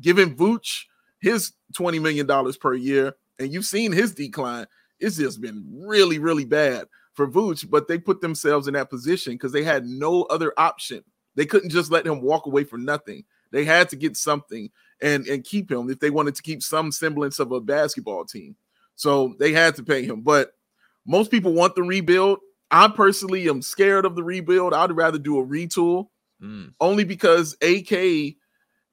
Giving 0.00 0.36
Vooch 0.36 0.84
his 1.20 1.52
$20 1.74 2.00
million 2.00 2.26
per 2.60 2.74
year, 2.74 3.14
and 3.38 3.52
you've 3.52 3.64
seen 3.64 3.90
his 3.90 4.14
decline. 4.14 4.66
It's 5.00 5.16
just 5.16 5.40
been 5.40 5.64
really, 5.68 6.18
really 6.18 6.44
bad 6.44 6.86
for 7.14 7.26
Vooch, 7.26 7.68
but 7.68 7.88
they 7.88 7.98
put 7.98 8.20
themselves 8.20 8.68
in 8.68 8.74
that 8.74 8.90
position 8.90 9.32
because 9.32 9.52
they 9.52 9.64
had 9.64 9.86
no 9.86 10.22
other 10.24 10.52
option. 10.56 11.02
They 11.34 11.46
couldn't 11.46 11.70
just 11.70 11.90
let 11.90 12.06
him 12.06 12.20
walk 12.20 12.46
away 12.46 12.64
for 12.64 12.78
nothing. 12.78 13.24
They 13.50 13.64
had 13.64 13.88
to 13.90 13.96
get 13.96 14.16
something 14.16 14.70
and, 15.02 15.26
and 15.26 15.44
keep 15.44 15.70
him 15.70 15.90
if 15.90 16.00
they 16.00 16.10
wanted 16.10 16.34
to 16.34 16.42
keep 16.42 16.62
some 16.62 16.92
semblance 16.92 17.38
of 17.38 17.52
a 17.52 17.60
basketball 17.60 18.24
team. 18.24 18.56
So 18.96 19.34
they 19.38 19.52
had 19.52 19.76
to 19.76 19.82
pay 19.82 20.04
him. 20.04 20.22
But 20.22 20.52
most 21.06 21.30
people 21.30 21.52
want 21.52 21.74
the 21.74 21.82
rebuild. 21.82 22.40
I 22.70 22.88
personally 22.88 23.48
am 23.48 23.62
scared 23.62 24.04
of 24.04 24.14
the 24.14 24.24
rebuild. 24.24 24.74
I'd 24.74 24.92
rather 24.92 25.18
do 25.18 25.38
a 25.38 25.46
retool 25.46 26.08
mm. 26.42 26.72
only 26.80 27.04
because 27.04 27.56
AK 27.62 28.36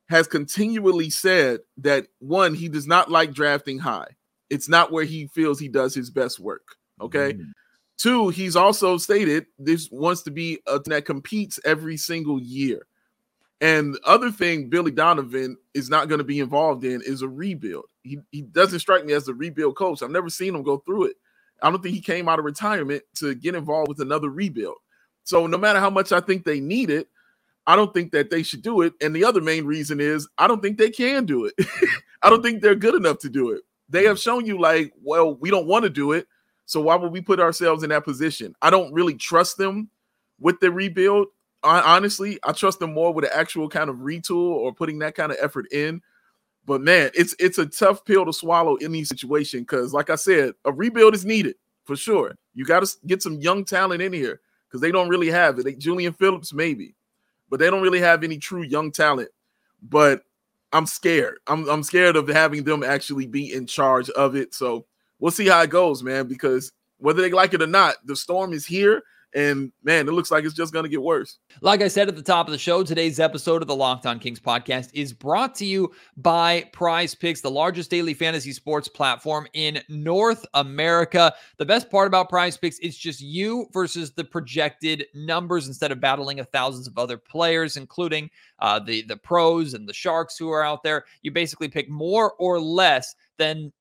has 0.08 0.28
continually 0.28 1.10
said 1.10 1.60
that 1.78 2.08
one, 2.20 2.54
he 2.54 2.70
does 2.70 2.88
not 2.88 3.10
like 3.10 3.34
drafting 3.34 3.80
high. 3.80 4.08
It's 4.50 4.70
not 4.70 4.92
where 4.92 5.04
he 5.04 5.28
feels 5.28 5.60
he 5.60 5.68
does 5.68 5.96
his 5.96 6.10
best 6.10 6.40
work. 6.40 6.76
Okay. 7.02 7.34
Mm. 7.34 7.52
Two, 7.98 8.30
he's 8.30 8.56
also 8.56 8.98
stated 8.98 9.48
this 9.58 9.90
wants 9.90 10.22
to 10.24 10.32
be 10.32 10.60
a 10.68 10.80
that 10.86 11.06
competes 11.06 11.60
every 11.66 11.98
single 11.98 12.40
year. 12.40 12.86
And 13.62 13.94
the 13.94 14.02
other 14.06 14.32
thing 14.32 14.70
Billy 14.70 14.92
Donovan 14.92 15.58
is 15.74 15.90
not 15.90 16.10
going 16.10 16.20
to 16.20 16.26
be 16.26 16.40
involved 16.40 16.84
in 16.84 17.02
is 17.02 17.22
a 17.22 17.30
rebuild. 17.30 17.86
He, 18.04 18.20
he 18.32 18.42
doesn't 18.42 18.80
strike 18.80 19.06
me 19.06 19.14
as 19.14 19.28
a 19.28 19.34
rebuild 19.34 19.78
coach. 19.78 20.04
I've 20.04 20.12
never 20.12 20.30
seen 20.30 20.56
him 20.56 20.64
go 20.64 20.78
through 20.80 21.06
it. 21.06 21.16
I 21.62 21.70
don't 21.70 21.82
think 21.82 21.96
he 21.96 22.02
came 22.02 22.28
out 22.28 22.38
of 22.40 22.46
retirement 22.46 23.04
to 23.16 23.34
get 23.34 23.56
involved 23.56 23.88
with 23.88 24.02
another 24.02 24.30
rebuild. 24.30 24.76
So 25.24 25.48
no 25.48 25.58
matter 25.58 25.80
how 25.80 25.90
much 25.90 26.12
I 26.12 26.20
think 26.20 26.44
they 26.44 26.60
need 26.60 26.90
it, 26.90 27.08
I 27.66 27.76
don't 27.76 27.94
think 27.94 28.12
that 28.12 28.30
they 28.30 28.44
should 28.44 28.62
do 28.62 28.82
it. 28.82 28.94
And 29.02 29.16
the 29.16 29.24
other 29.24 29.42
main 29.42 29.66
reason 29.66 30.00
is 30.00 30.28
I 30.38 30.48
don't 30.48 30.62
think 30.62 30.78
they 30.78 30.92
can 30.92 31.26
do 31.26 31.46
it. 31.46 31.54
I 32.22 32.30
don't 32.30 32.44
think 32.44 32.62
they're 32.62 32.76
good 32.76 32.96
enough 32.96 33.20
to 33.20 33.30
do 33.30 33.52
it. 33.52 33.64
They 33.90 34.04
have 34.04 34.20
shown 34.20 34.46
you 34.46 34.60
like, 34.60 34.94
well, 35.02 35.36
we 35.36 35.50
don't 35.50 35.68
want 35.68 35.84
to 35.84 35.90
do 35.90 36.12
it. 36.12 36.28
So 36.66 36.82
why 36.82 36.96
would 36.96 37.12
we 37.12 37.22
put 37.22 37.40
ourselves 37.40 37.84
in 37.84 37.90
that 37.90 38.04
position? 38.04 38.56
I 38.62 38.70
don't 38.70 38.94
really 38.94 39.16
trust 39.16 39.58
them 39.58 39.90
with 40.40 40.60
the 40.60 40.72
rebuild. 40.72 41.28
Honestly, 41.66 42.40
I 42.44 42.52
trust 42.52 42.80
them 42.80 42.94
more 42.94 43.14
with 43.14 43.26
an 43.26 43.32
actual 43.34 43.68
kind 43.70 43.90
of 43.90 43.98
retool 43.98 44.52
or 44.52 44.74
putting 44.74 45.00
that 45.00 45.16
kind 45.16 45.32
of 45.32 45.38
effort 45.42 45.72
in. 45.72 46.02
But 46.66 46.82
man, 46.82 47.12
it's 47.14 47.36
it's 47.40 47.58
a 47.58 47.66
tough 47.66 48.06
pill 48.06 48.26
to 48.26 48.34
swallow 48.34 48.76
in 48.78 48.92
these 48.92 49.10
situation 49.10 49.62
because, 49.62 49.94
like 49.94 50.10
I 50.10 50.16
said, 50.16 50.54
a 50.66 50.72
rebuild 50.72 51.14
is 51.14 51.26
needed 51.26 51.56
for 51.86 51.96
sure. 51.96 52.36
You 52.54 52.66
got 52.66 52.84
to 52.84 52.98
get 53.06 53.22
some 53.22 53.40
young 53.40 53.66
talent 53.66 54.02
in 54.02 54.14
here 54.14 54.42
because 54.68 54.82
they 54.82 54.92
don't 54.92 55.10
really 55.10 55.30
have 55.30 55.60
it. 55.60 55.64
They, 55.64 55.74
Julian 55.76 56.14
Phillips, 56.14 56.54
maybe, 56.54 56.96
but 57.50 57.60
they 57.60 57.70
don't 57.70 57.84
really 57.84 58.00
have 58.00 58.24
any 58.24 58.38
true 58.38 58.64
young 58.64 58.92
talent. 58.92 59.30
But 59.84 60.24
I'm 60.74 60.86
scared. 60.86 61.38
I'm 61.48 61.70
I'm 61.70 61.84
scared 61.84 62.16
of 62.16 62.28
having 62.28 62.64
them 62.64 62.84
actually 62.84 63.28
be 63.28 63.54
in 63.54 63.68
charge 63.68 64.10
of 64.12 64.36
it. 64.36 64.54
So 64.54 64.86
we'll 65.20 65.32
see 65.32 65.48
how 65.48 65.62
it 65.62 65.70
goes, 65.70 66.02
man. 66.04 66.28
Because 66.28 66.72
whether 66.98 67.22
they 67.22 67.32
like 67.32 67.54
it 67.54 67.62
or 67.62 67.68
not, 67.68 67.96
the 68.06 68.16
storm 68.16 68.54
is 68.54 68.66
here, 68.66 69.04
and 69.36 69.72
man, 69.84 70.08
it 70.08 70.12
looks 70.12 70.32
like 70.32 70.46
it's 70.46 70.56
just 70.56 70.72
going 70.72 70.84
to 70.84 70.90
get 70.90 71.02
worse. 71.02 71.38
Like 71.62 71.82
I 71.82 71.90
said 71.90 72.08
at 72.08 72.16
the 72.16 72.24
top 72.24 72.48
of 72.48 72.54
the 72.54 72.58
show, 72.58 72.84
today's 72.84 73.20
episode 73.20 73.62
of 73.62 73.68
the 73.68 73.76
Locked 73.76 74.06
On 74.06 74.18
Kings 74.18 74.40
podcast 74.40 74.90
is 74.94 75.12
brought 75.12 75.54
to 75.56 75.66
you 75.66 75.92
by 76.16 76.70
Prize 76.72 77.14
Picks, 77.14 77.42
the 77.42 77.52
largest 77.52 77.92
daily 77.92 78.14
fantasy 78.14 78.54
sports 78.54 78.88
platform 78.88 79.46
in 79.54 79.82
North 79.90 80.46
America. 80.54 81.34
The 81.58 81.66
best 81.66 81.92
part 81.92 82.08
about 82.08 82.30
Prize 82.30 82.56
Picks 82.56 82.80
is 82.80 82.98
just 82.98 83.20
you 83.20 83.68
versus 83.74 84.14
the 84.14 84.24
projected 84.24 85.06
numbers 85.14 85.68
instead 85.68 85.92
of 85.92 86.00
battling 86.00 86.40
a 86.40 86.46
thousands 86.46 86.88
of 86.88 86.98
other 86.98 87.18
players, 87.18 87.76
including 87.76 88.30
uh, 88.60 88.80
the 88.80 89.04
the 89.04 89.18
pros 89.18 89.74
and 89.74 89.88
the 89.88 89.94
sharks 89.94 90.38
who 90.38 90.50
are 90.50 90.64
out 90.64 90.82
there. 90.82 91.04
You 91.24 91.32
basically 91.32 91.68
pick 91.68 91.90
more 91.90 92.34
or 92.40 92.60
less 92.60 93.16
than 93.38 93.74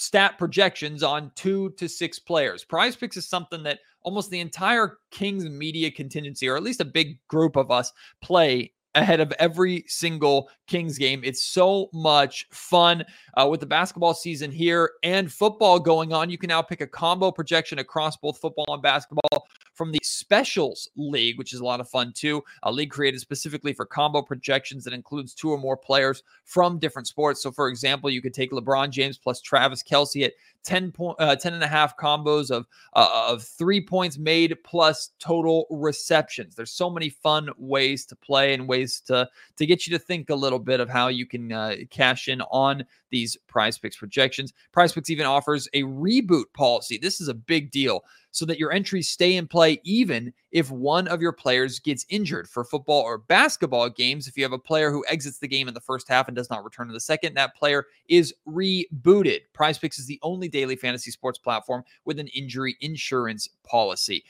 stat 0.00 0.38
projections 0.38 1.02
on 1.02 1.30
two 1.34 1.70
to 1.76 1.86
six 1.86 2.18
players. 2.18 2.64
Prize 2.64 2.96
Picks 2.96 3.18
is 3.18 3.28
something 3.28 3.62
that 3.64 3.80
almost 4.02 4.30
the 4.30 4.40
entire 4.40 4.98
Kings 5.10 5.44
media 5.44 5.90
contingency, 5.90 6.48
or 6.48 6.56
at 6.56 6.62
least 6.62 6.80
a 6.80 6.86
big 6.86 7.18
group 7.28 7.54
of 7.56 7.70
us, 7.70 7.92
play 8.22 8.72
ahead 8.94 9.20
of 9.20 9.30
every 9.38 9.84
single 9.86 10.48
Kings 10.66 10.96
game. 10.96 11.20
It's 11.22 11.42
so 11.42 11.90
much 11.92 12.48
fun 12.50 13.04
uh, 13.36 13.46
with 13.46 13.60
the 13.60 13.66
basketball 13.66 14.14
season 14.14 14.50
here 14.50 14.92
and 15.02 15.30
football 15.30 15.78
going 15.78 16.14
on. 16.14 16.30
You 16.30 16.38
can 16.38 16.48
now 16.48 16.62
pick 16.62 16.80
a 16.80 16.86
combo 16.86 17.30
projection 17.30 17.78
across 17.78 18.16
both 18.16 18.38
football 18.38 18.64
and 18.68 18.82
basketball 18.82 19.46
from 19.80 19.92
the 19.92 20.00
Specials 20.02 20.90
League, 20.94 21.38
which 21.38 21.54
is 21.54 21.60
a 21.60 21.64
lot 21.64 21.80
of 21.80 21.88
fun 21.88 22.12
too. 22.12 22.44
A 22.64 22.70
league 22.70 22.90
created 22.90 23.18
specifically 23.18 23.72
for 23.72 23.86
combo 23.86 24.20
projections 24.20 24.84
that 24.84 24.92
includes 24.92 25.32
two 25.32 25.48
or 25.48 25.56
more 25.56 25.74
players 25.74 26.22
from 26.44 26.78
different 26.78 27.08
sports. 27.08 27.42
So, 27.42 27.50
for 27.50 27.70
example, 27.70 28.10
you 28.10 28.20
could 28.20 28.34
take 28.34 28.50
LeBron 28.50 28.90
James 28.90 29.16
plus 29.16 29.40
Travis 29.40 29.82
Kelce 29.82 30.22
at 30.22 30.34
10 30.64 30.92
point 30.92 31.16
uh, 31.18 31.34
10 31.34 31.54
and 31.54 31.64
a 31.64 31.66
half 31.66 31.96
combos 31.96 32.50
of 32.50 32.66
uh, 32.92 33.28
of 33.30 33.42
3 33.42 33.80
points 33.80 34.18
made 34.18 34.54
plus 34.64 35.12
total 35.18 35.66
receptions. 35.70 36.54
There's 36.54 36.72
so 36.72 36.90
many 36.90 37.08
fun 37.08 37.48
ways 37.56 38.04
to 38.04 38.16
play 38.16 38.52
and 38.52 38.68
ways 38.68 39.00
to 39.06 39.30
to 39.56 39.64
get 39.64 39.86
you 39.86 39.96
to 39.96 39.98
think 39.98 40.28
a 40.28 40.34
little 40.34 40.58
bit 40.58 40.80
of 40.80 40.90
how 40.90 41.08
you 41.08 41.24
can 41.24 41.52
uh, 41.52 41.76
cash 41.88 42.28
in 42.28 42.42
on 42.42 42.84
these 43.08 43.34
prize 43.46 43.78
picks 43.78 43.96
projections. 43.96 44.52
Prize 44.72 44.92
picks 44.92 45.08
even 45.08 45.24
offers 45.24 45.68
a 45.72 45.84
reboot 45.84 46.52
policy. 46.52 46.98
This 46.98 47.22
is 47.22 47.28
a 47.28 47.34
big 47.34 47.70
deal 47.70 48.04
so 48.30 48.44
that 48.46 48.58
your 48.58 48.72
entries 48.72 49.08
stay 49.08 49.36
in 49.36 49.46
play 49.46 49.80
even 49.84 50.32
if 50.52 50.70
one 50.70 51.08
of 51.08 51.20
your 51.20 51.32
players 51.32 51.78
gets 51.78 52.06
injured. 52.08 52.48
For 52.48 52.64
football 52.64 53.02
or 53.02 53.18
basketball 53.18 53.88
games, 53.88 54.26
if 54.26 54.36
you 54.36 54.42
have 54.44 54.52
a 54.52 54.58
player 54.58 54.90
who 54.90 55.04
exits 55.08 55.38
the 55.38 55.48
game 55.48 55.68
in 55.68 55.74
the 55.74 55.80
first 55.80 56.08
half 56.08 56.28
and 56.28 56.36
does 56.36 56.50
not 56.50 56.64
return 56.64 56.88
in 56.88 56.94
the 56.94 57.00
second, 57.00 57.34
that 57.34 57.56
player 57.56 57.86
is 58.08 58.34
rebooted. 58.46 59.40
Prize 59.52 59.78
Picks 59.78 59.98
is 59.98 60.06
the 60.06 60.20
only 60.22 60.48
daily 60.48 60.76
fantasy 60.76 61.10
sports 61.10 61.38
platform 61.38 61.82
with 62.04 62.18
an 62.18 62.28
injury 62.28 62.76
insurance 62.80 63.48
policy. 63.64 64.24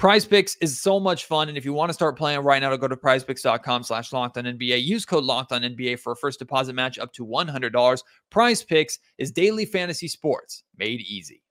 Prize 0.00 0.24
Picks 0.24 0.56
is 0.62 0.80
so 0.80 0.98
much 0.98 1.26
fun. 1.26 1.50
And 1.50 1.58
if 1.58 1.64
you 1.66 1.74
want 1.74 1.90
to 1.90 1.94
start 1.94 2.16
playing 2.16 2.40
right 2.40 2.62
now, 2.62 2.74
go 2.74 2.88
to 2.88 2.96
prizepicks.com 2.96 3.82
slash 3.82 4.14
locked 4.14 4.38
on 4.38 4.44
NBA. 4.44 4.82
Use 4.82 5.04
code 5.04 5.24
locked 5.24 5.52
on 5.52 5.60
NBA 5.60 6.00
for 6.00 6.12
a 6.12 6.16
first 6.16 6.38
deposit 6.38 6.72
match 6.72 6.98
up 6.98 7.12
to 7.12 7.26
$100. 7.26 8.02
Prize 8.30 8.62
Picks 8.62 8.98
is 9.18 9.30
daily 9.30 9.66
fantasy 9.66 10.08
sports 10.08 10.64
made 10.78 11.00
easy. 11.00 11.42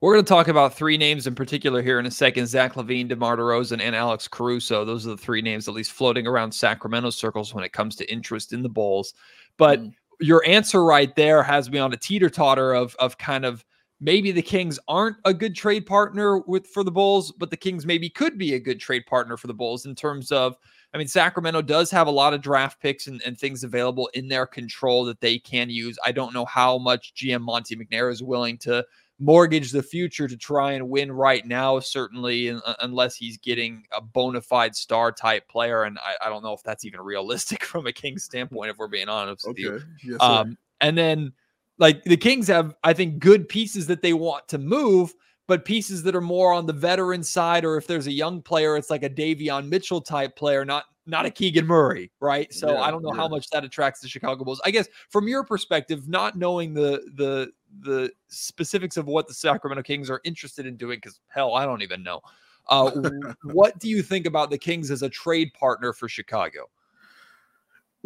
We're 0.00 0.12
going 0.12 0.24
to 0.24 0.28
talk 0.28 0.48
about 0.48 0.74
three 0.74 0.98
names 0.98 1.26
in 1.26 1.34
particular 1.34 1.80
here 1.80 1.98
in 1.98 2.04
a 2.04 2.10
second 2.10 2.46
Zach 2.46 2.74
LaVine, 2.74 3.08
DeMar 3.08 3.38
DeRozan, 3.38 3.80
and 3.80 3.96
Alex 3.96 4.28
Caruso. 4.28 4.84
Those 4.84 5.06
are 5.06 5.10
the 5.10 5.16
three 5.16 5.40
names 5.40 5.68
at 5.68 5.74
least 5.74 5.92
floating 5.92 6.26
around 6.26 6.52
Sacramento 6.52 7.10
circles 7.10 7.54
when 7.54 7.64
it 7.64 7.72
comes 7.72 7.96
to 7.96 8.12
interest 8.12 8.52
in 8.52 8.62
the 8.62 8.68
Bulls. 8.68 9.14
But 9.56 9.82
mm. 9.82 9.92
your 10.20 10.46
answer 10.46 10.84
right 10.84 11.14
there 11.16 11.42
has 11.42 11.70
me 11.70 11.78
on 11.78 11.94
a 11.94 11.96
teeter 11.96 12.28
totter 12.28 12.74
of, 12.74 12.94
of 12.96 13.16
kind 13.16 13.46
of 13.46 13.64
maybe 13.98 14.32
the 14.32 14.42
Kings 14.42 14.78
aren't 14.86 15.16
a 15.24 15.32
good 15.32 15.54
trade 15.54 15.86
partner 15.86 16.40
with 16.40 16.66
for 16.66 16.84
the 16.84 16.90
Bulls, 16.90 17.32
but 17.32 17.50
the 17.50 17.56
Kings 17.56 17.86
maybe 17.86 18.10
could 18.10 18.36
be 18.36 18.52
a 18.52 18.60
good 18.60 18.78
trade 18.78 19.06
partner 19.06 19.38
for 19.38 19.46
the 19.46 19.54
Bulls 19.54 19.86
in 19.86 19.94
terms 19.94 20.30
of 20.30 20.56
I 20.94 20.98
mean, 20.98 21.08
Sacramento 21.08 21.62
does 21.62 21.90
have 21.90 22.06
a 22.06 22.12
lot 22.12 22.32
of 22.32 22.40
draft 22.40 22.80
picks 22.80 23.06
and, 23.06 23.20
and 23.26 23.36
things 23.36 23.64
available 23.64 24.08
in 24.14 24.28
their 24.28 24.46
control 24.46 25.04
that 25.06 25.20
they 25.20 25.38
can 25.38 25.68
use. 25.68 25.98
I 26.04 26.12
don't 26.12 26.32
know 26.32 26.46
how 26.46 26.78
much 26.78 27.12
GM 27.14 27.42
Monte 27.42 27.76
McNair 27.76 28.10
is 28.10 28.22
willing 28.22 28.56
to 28.58 28.84
mortgage 29.18 29.70
the 29.70 29.82
future 29.82 30.28
to 30.28 30.36
try 30.36 30.72
and 30.72 30.88
win 30.88 31.10
right 31.10 31.46
now, 31.46 31.80
certainly, 31.80 32.54
unless 32.80 33.16
he's 33.16 33.38
getting 33.38 33.84
a 33.96 34.00
bona 34.00 34.40
fide 34.40 34.76
star 34.76 35.10
type 35.10 35.48
player. 35.48 35.84
And 35.84 35.98
I, 35.98 36.26
I, 36.26 36.28
don't 36.28 36.42
know 36.42 36.52
if 36.52 36.62
that's 36.62 36.84
even 36.84 37.00
realistic 37.00 37.64
from 37.64 37.86
a 37.86 37.92
Kings 37.92 38.24
standpoint, 38.24 38.70
if 38.70 38.78
we're 38.78 38.88
being 38.88 39.08
honest 39.08 39.46
okay. 39.46 39.50
with 39.50 39.58
you. 39.58 39.82
Yes, 40.12 40.20
um, 40.20 40.58
and 40.80 40.96
then, 40.96 41.32
like, 41.78 42.04
the 42.04 42.16
Kings 42.16 42.48
have, 42.48 42.74
I 42.84 42.92
think, 42.92 43.18
good 43.18 43.48
pieces 43.48 43.86
that 43.86 44.02
they 44.02 44.12
want 44.12 44.48
to 44.48 44.58
move. 44.58 45.14
But 45.48 45.64
pieces 45.64 46.02
that 46.02 46.16
are 46.16 46.20
more 46.20 46.52
on 46.52 46.66
the 46.66 46.72
veteran 46.72 47.22
side, 47.22 47.64
or 47.64 47.76
if 47.76 47.86
there's 47.86 48.08
a 48.08 48.12
young 48.12 48.42
player, 48.42 48.76
it's 48.76 48.90
like 48.90 49.04
a 49.04 49.10
Davion 49.10 49.68
Mitchell 49.68 50.00
type 50.00 50.34
player, 50.36 50.64
not 50.64 50.84
not 51.06 51.24
a 51.24 51.30
Keegan 51.30 51.66
Murray, 51.66 52.10
right? 52.20 52.52
So 52.52 52.72
yeah, 52.72 52.80
I 52.80 52.90
don't 52.90 53.02
know 53.02 53.12
yeah. 53.12 53.20
how 53.20 53.28
much 53.28 53.48
that 53.50 53.64
attracts 53.64 54.00
the 54.00 54.08
Chicago 54.08 54.44
Bulls. 54.44 54.60
I 54.64 54.72
guess 54.72 54.88
from 55.08 55.28
your 55.28 55.44
perspective, 55.44 56.08
not 56.08 56.36
knowing 56.36 56.74
the 56.74 57.02
the 57.14 57.52
the 57.80 58.10
specifics 58.28 58.96
of 58.96 59.06
what 59.06 59.28
the 59.28 59.34
Sacramento 59.34 59.82
Kings 59.82 60.10
are 60.10 60.20
interested 60.24 60.66
in 60.66 60.76
doing, 60.76 60.98
because 60.98 61.20
hell, 61.28 61.54
I 61.54 61.64
don't 61.64 61.82
even 61.82 62.02
know. 62.02 62.20
Uh, 62.68 62.90
what 63.44 63.78
do 63.78 63.88
you 63.88 64.02
think 64.02 64.26
about 64.26 64.50
the 64.50 64.58
Kings 64.58 64.90
as 64.90 65.02
a 65.02 65.08
trade 65.08 65.52
partner 65.54 65.92
for 65.92 66.08
Chicago? 66.08 66.68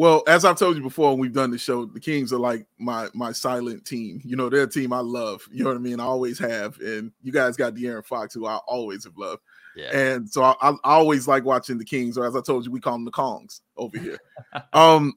Well, 0.01 0.23
as 0.27 0.47
I've 0.47 0.57
told 0.57 0.79
you 0.79 0.83
before, 0.83 1.11
when 1.11 1.19
we've 1.19 1.35
done 1.35 1.51
the 1.51 1.59
show. 1.59 1.85
The 1.85 2.01
Kings 2.01 2.33
are 2.33 2.39
like 2.39 2.65
my 2.79 3.09
my 3.13 3.33
silent 3.33 3.85
team. 3.85 4.23
You 4.25 4.35
know, 4.35 4.49
they're 4.49 4.63
a 4.63 4.67
team 4.67 4.95
I 4.95 5.01
love. 5.01 5.47
You 5.53 5.63
know 5.63 5.69
what 5.69 5.77
I 5.77 5.81
mean? 5.81 6.01
I 6.01 6.05
always 6.05 6.39
have. 6.39 6.81
And 6.81 7.13
you 7.23 7.33
guys 7.33 7.55
got 7.55 7.75
De'Aaron 7.75 8.07
Fox, 8.07 8.33
who 8.33 8.47
I 8.47 8.57
always 8.67 9.05
have 9.05 9.19
loved. 9.19 9.43
Yeah. 9.77 9.95
And 9.95 10.27
so 10.27 10.43
I, 10.43 10.55
I, 10.63 10.75
always 10.85 11.29
like 11.29 11.45
watching 11.45 11.77
the 11.77 11.85
Kings, 11.85 12.17
or 12.17 12.25
as 12.25 12.35
I 12.35 12.41
told 12.41 12.65
you, 12.65 12.71
we 12.71 12.81
call 12.81 12.95
them 12.95 13.05
the 13.05 13.11
Kongs 13.11 13.61
over 13.77 13.99
here. 13.99 14.17
um, 14.73 15.13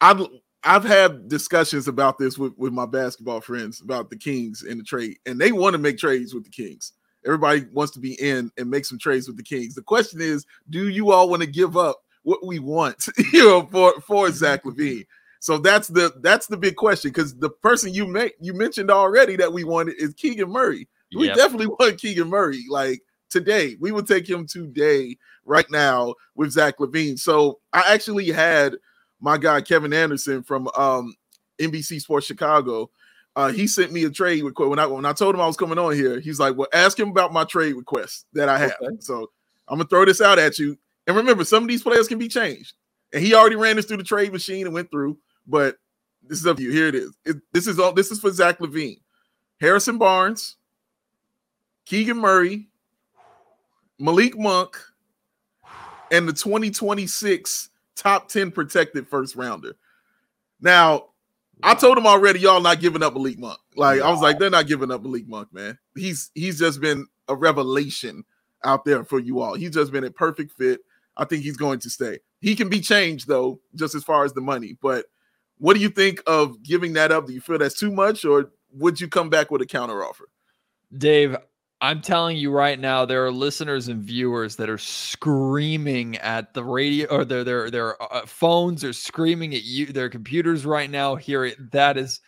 I've 0.00 0.24
I've 0.62 0.84
had 0.84 1.26
discussions 1.26 1.88
about 1.88 2.16
this 2.16 2.38
with, 2.38 2.56
with 2.56 2.72
my 2.72 2.86
basketball 2.86 3.40
friends 3.40 3.80
about 3.80 4.08
the 4.08 4.16
Kings 4.16 4.62
and 4.62 4.78
the 4.78 4.84
trade, 4.84 5.16
and 5.26 5.40
they 5.40 5.50
want 5.50 5.74
to 5.74 5.78
make 5.78 5.98
trades 5.98 6.32
with 6.32 6.44
the 6.44 6.50
Kings. 6.50 6.92
Everybody 7.26 7.66
wants 7.72 7.92
to 7.94 7.98
be 7.98 8.14
in 8.22 8.52
and 8.56 8.70
make 8.70 8.84
some 8.84 9.00
trades 9.00 9.26
with 9.26 9.36
the 9.36 9.42
Kings. 9.42 9.74
The 9.74 9.82
question 9.82 10.20
is, 10.20 10.46
do 10.70 10.90
you 10.90 11.10
all 11.10 11.28
want 11.28 11.42
to 11.42 11.48
give 11.48 11.76
up 11.76 12.03
what 12.24 12.44
we 12.44 12.58
want, 12.58 13.06
you 13.32 13.44
know, 13.44 13.66
for 13.70 13.98
for 14.02 14.30
Zach 14.30 14.64
LaVine. 14.64 15.06
So 15.40 15.58
that's 15.58 15.88
the 15.88 16.12
that's 16.22 16.46
the 16.46 16.56
big 16.56 16.76
question 16.76 17.10
because 17.10 17.34
the 17.36 17.50
person 17.50 17.92
you 17.94 18.06
make 18.06 18.34
you 18.40 18.52
mentioned 18.54 18.90
already 18.90 19.36
that 19.36 19.52
we 19.52 19.62
wanted 19.64 19.94
is 19.98 20.14
Keegan 20.14 20.50
Murray. 20.50 20.88
We 21.16 21.26
Yep. 21.28 21.36
definitely 21.36 21.66
want 21.68 21.98
Keegan 22.00 22.28
Murray. 22.28 22.64
Like 22.68 23.02
today, 23.30 23.76
we 23.78 23.92
would 23.92 24.06
take 24.06 24.28
him 24.28 24.46
today, 24.46 25.16
right 25.44 25.70
now, 25.70 26.14
with 26.34 26.50
Zach 26.50 26.78
LaVine. 26.78 27.18
So 27.18 27.60
I 27.72 27.92
actually 27.92 28.30
had 28.32 28.76
my 29.20 29.38
guy 29.38 29.60
Kevin 29.60 29.92
Anderson 29.92 30.42
from 30.42 30.68
um, 30.76 31.14
NBC 31.60 32.00
Sports 32.00 32.26
Chicago. 32.26 32.90
Uh, 33.36 33.50
he 33.50 33.66
sent 33.66 33.92
me 33.92 34.04
a 34.04 34.10
trade 34.10 34.44
request 34.44 34.70
when 34.70 34.78
I 34.78 34.86
when 34.86 35.04
I 35.04 35.12
told 35.12 35.34
him 35.34 35.40
I 35.40 35.46
was 35.46 35.56
coming 35.56 35.78
on 35.78 35.92
here. 35.94 36.20
He's 36.20 36.38
like, 36.40 36.56
"Well, 36.56 36.68
ask 36.72 36.98
him 36.98 37.08
about 37.08 37.32
my 37.32 37.44
trade 37.44 37.74
request 37.74 38.26
that 38.32 38.48
I 38.48 38.58
have." 38.58 38.76
Okay. 38.80 38.96
So 39.00 39.30
I'm 39.68 39.78
gonna 39.78 39.88
throw 39.88 40.04
this 40.04 40.20
out 40.20 40.38
at 40.38 40.58
you. 40.58 40.78
And 41.06 41.16
remember, 41.16 41.44
some 41.44 41.62
of 41.62 41.68
these 41.68 41.82
players 41.82 42.08
can 42.08 42.18
be 42.18 42.28
changed. 42.28 42.74
And 43.12 43.22
he 43.22 43.34
already 43.34 43.56
ran 43.56 43.76
this 43.76 43.86
through 43.86 43.98
the 43.98 44.04
trade 44.04 44.32
machine 44.32 44.66
and 44.66 44.74
went 44.74 44.90
through. 44.90 45.18
But 45.46 45.76
this 46.22 46.38
is 46.40 46.46
up 46.46 46.56
to 46.56 46.62
you. 46.62 46.72
Here 46.72 46.88
it 46.88 46.94
is. 46.94 47.14
It- 47.24 47.42
this 47.52 47.66
is 47.66 47.78
all. 47.78 47.92
This 47.92 48.10
is 48.10 48.20
for 48.20 48.30
Zach 48.30 48.58
LaVine, 48.58 49.00
Harrison 49.60 49.98
Barnes, 49.98 50.56
Keegan 51.86 52.16
Murray, 52.16 52.68
Malik 53.98 54.38
Monk, 54.38 54.76
and 56.10 56.28
the 56.28 56.32
2026 56.32 57.70
top 57.96 58.28
10 58.28 58.50
protected 58.50 59.06
first 59.06 59.36
rounder. 59.36 59.76
Now, 60.60 61.10
I 61.62 61.74
told 61.74 61.96
him 61.98 62.06
already, 62.06 62.40
y'all 62.40 62.60
not 62.60 62.80
giving 62.80 63.02
up 63.02 63.14
Malik 63.14 63.38
Monk. 63.38 63.58
Like 63.76 64.00
I 64.00 64.10
was 64.10 64.20
like, 64.20 64.38
they're 64.38 64.50
not 64.50 64.66
giving 64.66 64.90
up 64.90 65.02
Malik 65.02 65.28
Monk, 65.28 65.52
man. 65.52 65.78
He's 65.94 66.30
he's 66.34 66.58
just 66.58 66.80
been 66.80 67.06
a 67.28 67.36
revelation 67.36 68.24
out 68.64 68.84
there 68.84 69.04
for 69.04 69.18
you 69.20 69.40
all. 69.40 69.54
He's 69.54 69.70
just 69.70 69.92
been 69.92 70.04
a 70.04 70.10
perfect 70.10 70.52
fit. 70.52 70.80
I 71.16 71.24
think 71.24 71.42
he's 71.42 71.56
going 71.56 71.78
to 71.80 71.90
stay. 71.90 72.18
He 72.40 72.56
can 72.56 72.68
be 72.68 72.80
changed 72.80 73.28
though, 73.28 73.60
just 73.74 73.94
as 73.94 74.04
far 74.04 74.24
as 74.24 74.32
the 74.32 74.40
money. 74.40 74.76
But 74.80 75.06
what 75.58 75.74
do 75.74 75.80
you 75.80 75.88
think 75.88 76.20
of 76.26 76.62
giving 76.62 76.92
that 76.94 77.12
up? 77.12 77.26
Do 77.26 77.32
you 77.32 77.40
feel 77.40 77.58
that's 77.58 77.78
too 77.78 77.92
much, 77.92 78.24
or 78.24 78.50
would 78.72 79.00
you 79.00 79.08
come 79.08 79.30
back 79.30 79.50
with 79.50 79.62
a 79.62 79.66
counter 79.66 80.04
offer? 80.04 80.28
Dave, 80.98 81.36
I'm 81.80 82.00
telling 82.00 82.36
you 82.36 82.50
right 82.50 82.78
now, 82.78 83.04
there 83.04 83.24
are 83.24 83.30
listeners 83.32 83.88
and 83.88 84.02
viewers 84.02 84.56
that 84.56 84.68
are 84.70 84.78
screaming 84.78 86.16
at 86.18 86.54
the 86.54 86.64
radio 86.64 87.08
or 87.08 87.24
their 87.24 87.44
their 87.44 87.70
their 87.70 88.02
uh, 88.02 88.26
phones 88.26 88.82
are 88.84 88.92
screaming 88.92 89.54
at 89.54 89.64
you, 89.64 89.86
their 89.86 90.08
computers 90.08 90.64
right 90.64 90.90
now. 90.90 91.14
Hear 91.16 91.44
it. 91.44 91.70
That 91.72 91.96
is, 91.96 92.20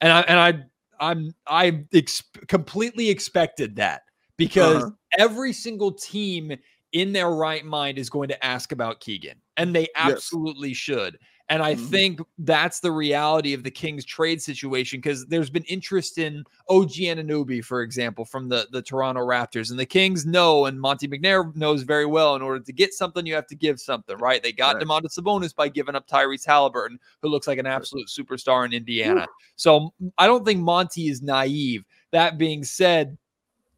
and 0.00 0.12
I 0.12 0.20
and 0.22 0.38
I 0.38 0.64
I'm 1.00 1.34
I 1.46 1.84
ex- 1.94 2.22
completely 2.46 3.08
expected 3.10 3.76
that 3.76 4.02
because 4.36 4.84
Uh-huh. 4.84 4.90
every 5.18 5.52
single 5.52 5.92
team 5.92 6.52
in 6.92 7.12
their 7.12 7.30
right 7.30 7.64
mind 7.64 7.98
is 7.98 8.10
going 8.10 8.28
to 8.28 8.44
ask 8.44 8.72
about 8.72 9.00
Keegan, 9.00 9.40
and 9.56 9.74
they 9.74 9.82
Yes. 9.82 9.90
absolutely 9.96 10.74
should. 10.74 11.18
And 11.48 11.64
I 11.64 11.74
Mhm. 11.74 11.90
think 11.90 12.20
that's 12.38 12.78
the 12.78 12.92
reality 12.92 13.54
of 13.54 13.64
the 13.64 13.72
Kings 13.72 14.04
trade 14.04 14.40
situation 14.40 14.98
because 15.00 15.26
there's 15.26 15.50
been 15.50 15.64
interest 15.64 16.16
in 16.16 16.44
OG 16.68 17.06
Anunoby, 17.08 17.64
for 17.64 17.82
example, 17.82 18.24
from 18.24 18.48
the, 18.48 18.68
the 18.70 18.80
Toronto 18.80 19.20
Raptors. 19.22 19.70
And 19.72 19.78
the 19.78 19.84
Kings 19.84 20.24
know, 20.24 20.66
and 20.66 20.80
Monte 20.80 21.08
McNair 21.08 21.52
knows 21.56 21.82
very 21.82 22.06
well, 22.06 22.36
in 22.36 22.42
order 22.42 22.60
to 22.64 22.72
get 22.72 22.94
something, 22.94 23.26
you 23.26 23.34
have 23.34 23.48
to 23.48 23.56
give 23.56 23.80
something, 23.80 24.16
right? 24.18 24.40
They 24.40 24.52
got 24.52 24.76
Right. 24.76 24.84
Domantas 24.86 25.18
Sabonis 25.18 25.52
by 25.52 25.68
giving 25.68 25.96
up 25.96 26.06
Tyrese 26.06 26.46
Halliburton, 26.46 27.00
who 27.20 27.28
looks 27.28 27.48
like 27.48 27.58
an 27.58 27.66
absolute 27.66 28.06
superstar 28.06 28.64
in 28.64 28.72
Indiana. 28.72 29.26
So 29.56 29.92
I 30.18 30.28
don't 30.28 30.44
think 30.44 30.60
Monte 30.60 31.08
is 31.08 31.20
naive. 31.20 31.84
That 32.12 32.38
being 32.38 32.62
said, 32.62 33.18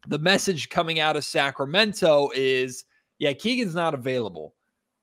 the 0.07 0.19
message 0.19 0.69
coming 0.69 0.99
out 0.99 1.15
of 1.15 1.25
Sacramento 1.25 2.29
is, 2.35 2.85
yeah, 3.19 3.33
Keegan's 3.33 3.75
not 3.75 3.93
available, 3.93 4.55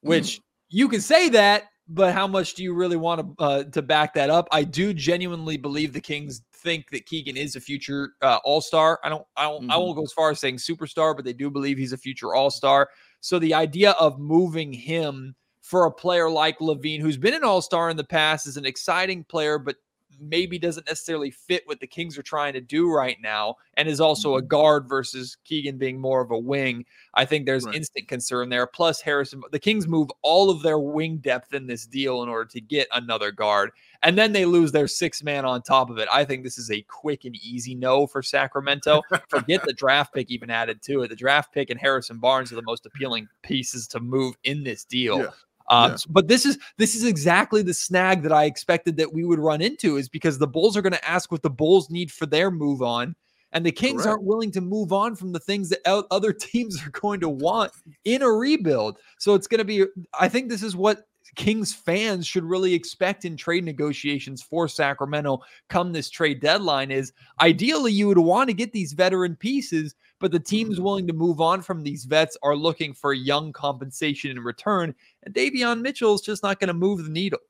which 0.02 0.40
you 0.68 0.88
can 0.88 1.00
say 1.00 1.28
that, 1.30 1.64
but 1.88 2.14
how 2.14 2.26
much 2.26 2.54
do 2.54 2.62
you 2.62 2.72
really 2.74 2.96
want 2.96 3.20
to 3.20 3.44
uh, 3.44 3.64
to 3.64 3.82
back 3.82 4.14
that 4.14 4.30
up? 4.30 4.48
I 4.52 4.62
do 4.64 4.94
genuinely 4.94 5.56
believe 5.56 5.92
the 5.92 6.00
Kings 6.00 6.42
think 6.54 6.90
that 6.90 7.06
Keegan 7.06 7.36
is 7.36 7.56
a 7.56 7.60
future 7.60 8.12
uh, 8.22 8.38
All 8.44 8.60
Star. 8.60 9.00
I 9.02 9.08
don't, 9.08 9.25
I 9.36 9.44
don't, 9.44 9.70
I 9.70 9.75
Mhm. 9.75 9.80
won't 9.80 9.96
go 9.96 10.02
as 10.02 10.12
far 10.12 10.30
as 10.30 10.38
saying 10.40 10.56
superstar, 10.56 11.16
but 11.16 11.25
they 11.25 11.32
do 11.32 11.50
believe 11.50 11.78
he's 11.78 11.92
a 11.92 11.99
future 11.99 12.34
All 12.34 12.50
Star. 12.50 12.88
So 13.20 13.38
the 13.38 13.54
idea 13.54 13.92
of 13.92 14.18
moving 14.18 14.73
him 14.73 15.34
for 15.62 15.86
a 15.86 15.90
player 15.92 16.30
like 16.30 16.58
LaVine, 16.58 17.00
who's 17.00 17.16
been 17.16 17.34
an 17.34 17.44
All 17.44 17.62
Star 17.62 17.90
in 17.90 17.96
the 17.96 18.04
past, 18.04 18.46
is 18.46 18.56
an 18.56 18.66
exciting 18.66 19.25
player, 19.25 19.58
but 19.58 19.76
maybe 20.21 20.59
doesn't 20.59 20.87
necessarily 20.87 21.30
fit 21.30 21.63
what 21.67 21.80
the 21.80 21.87
Kings 21.87 22.19
are 22.19 22.23
trying 22.23 22.52
to 22.52 22.61
do 22.61 22.93
right 22.93 23.17
now, 23.23 23.56
and 23.75 23.89
is 23.89 24.00
also 24.00 24.37
a 24.37 24.39
mm-hmm. 24.39 24.49
guard 24.49 24.89
versus 24.89 25.37
Keegan 25.45 25.78
being 25.78 26.00
more 26.00 26.21
of 26.21 26.30
a 26.30 26.39
wing. 26.39 26.85
I 27.15 27.25
think 27.25 27.47
there's 27.47 27.65
Right. 27.65 27.75
instant 27.75 28.09
concern 28.09 28.49
there. 28.49 28.67
Plus, 28.67 29.00
Harrison, 29.00 29.43
the 29.50 29.59
Kings 29.59 29.89
move 29.89 30.09
all 30.23 30.50
of 30.50 30.63
their 30.63 30.78
wing 30.78 31.19
depth 31.19 31.54
in 31.54 31.67
this 31.67 31.87
deal 31.87 32.23
in 32.23 32.28
order 32.28 32.49
to 32.50 32.61
get 32.61 32.89
another 32.93 33.30
guard, 33.30 33.71
and 34.02 34.17
then 34.17 34.33
they 34.33 34.45
lose 34.45 34.73
their 34.73 34.89
six 34.89 35.23
man 35.23 35.45
on 35.45 35.63
top 35.63 35.91
of 35.91 35.99
it. 35.99 36.09
I 36.13 36.25
think 36.25 36.45
this 36.45 36.59
is 36.59 36.71
a 36.71 36.83
quick 36.83 37.25
and 37.25 37.37
easy 37.37 37.75
no 37.75 38.06
for 38.06 38.23
Sacramento. 38.23 39.02
Forget 39.28 39.65
the 39.65 39.73
draft 39.73 40.15
pick 40.15 40.30
even 40.30 40.50
added 40.50 40.83
to 40.83 41.02
it. 41.02 41.09
The 41.09 41.17
draft 41.17 41.52
pick 41.52 41.71
and 41.71 41.80
Harrison 41.80 42.19
Barnes 42.19 42.52
are 42.52 42.56
the 42.56 42.63
most 42.63 42.87
appealing 42.87 43.28
pieces 43.43 43.87
to 43.89 44.00
move 44.00 44.37
in 44.45 44.65
this 44.65 44.85
deal. 44.85 45.19
Yeah. 45.19 45.30
Um, 45.71 45.93
Yeah. 45.93 45.97
But 46.09 46.28
this 46.28 46.45
is 46.45 46.59
this 46.76 46.95
is 46.95 47.04
exactly 47.04 47.63
the 47.63 47.73
snag 47.73 48.23
that 48.25 48.33
I 48.33 48.45
expected 48.45 48.97
that 48.99 49.13
we 49.13 49.25
would 49.25 49.39
run 49.39 49.63
into 49.63 49.97
is 49.97 50.09
because 50.09 50.39
the 50.39 50.47
Bulls 50.47 50.76
are 50.76 50.83
going 50.83 50.93
to 50.93 51.09
ask 51.09 51.33
what 51.33 51.43
the 51.43 51.50
Bulls 51.50 51.89
need 51.89 52.13
for 52.13 52.26
their 52.26 52.50
move 52.50 52.83
on, 52.83 53.15
and 53.52 53.65
the 53.65 53.73
Kings 53.73 54.02
Correct. 54.02 54.09
aren't 54.09 54.25
willing 54.25 54.50
to 54.52 54.61
move 54.61 54.93
on 54.93 55.15
from 55.15 55.33
the 55.33 55.39
things 55.39 55.71
that 55.71 55.80
other 56.11 56.33
teams 56.35 56.85
are 56.85 56.91
going 56.91 57.21
to 57.21 57.28
want 57.28 57.73
in 58.04 58.23
a 58.23 58.30
rebuild. 58.30 58.99
So 59.19 59.35
it's 59.35 59.47
going 59.47 59.59
to 59.61 59.65
be. 59.65 59.87
I 60.19 60.28
think 60.28 60.49
this 60.49 60.63
is 60.63 60.75
what 60.75 61.06
Kings 61.37 61.73
fans 61.73 62.26
should 62.26 62.45
really 62.45 62.75
expect 62.75 63.25
in 63.25 63.37
trade 63.37 63.65
negotiations 63.65 64.43
for 64.43 64.67
Sacramento 64.67 65.41
come 65.69 65.93
this 65.93 66.11
trade 66.11 66.41
deadline. 66.41 66.91
Is 66.91 67.13
ideally 67.41 67.93
you 67.93 68.09
would 68.09 68.19
want 68.19 68.50
to 68.50 68.54
get 68.54 68.73
these 68.73 68.93
veteran 68.93 69.37
pieces, 69.37 69.95
but 70.21 70.30
the 70.30 70.39
teams 70.39 70.80
willing 70.80 71.06
to 71.06 71.13
move 71.13 71.41
on 71.41 71.63
from 71.63 71.83
these 71.83 72.04
vets 72.04 72.37
are 72.43 72.54
looking 72.54 72.93
for 72.93 73.13
young 73.13 73.52
compensation 73.52 74.30
in 74.30 74.41
return. 74.41 74.95
And 75.25 75.35
Davion 75.35 75.80
Mitchell 75.80 76.15
is 76.15 76.21
just 76.21 76.43
not 76.43 76.61
going 76.61 76.69
to 76.69 76.75
move 76.75 77.02
the 77.02 77.11
needle. 77.11 77.41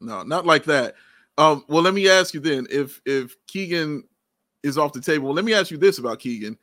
No, 0.00 0.22
not 0.22 0.46
like 0.46 0.64
that. 0.64 0.94
Um, 1.36 1.64
well, 1.68 1.82
let 1.82 1.94
me 1.94 2.08
ask 2.08 2.34
you 2.34 2.40
then 2.40 2.66
if 2.70 3.00
if 3.04 3.36
Keegan 3.46 4.04
is 4.62 4.76
off 4.78 4.92
the 4.92 5.00
table, 5.00 5.32
let 5.32 5.44
me 5.44 5.54
ask 5.54 5.70
you 5.70 5.76
this 5.76 5.98
about 5.98 6.18
Keegan. 6.18 6.58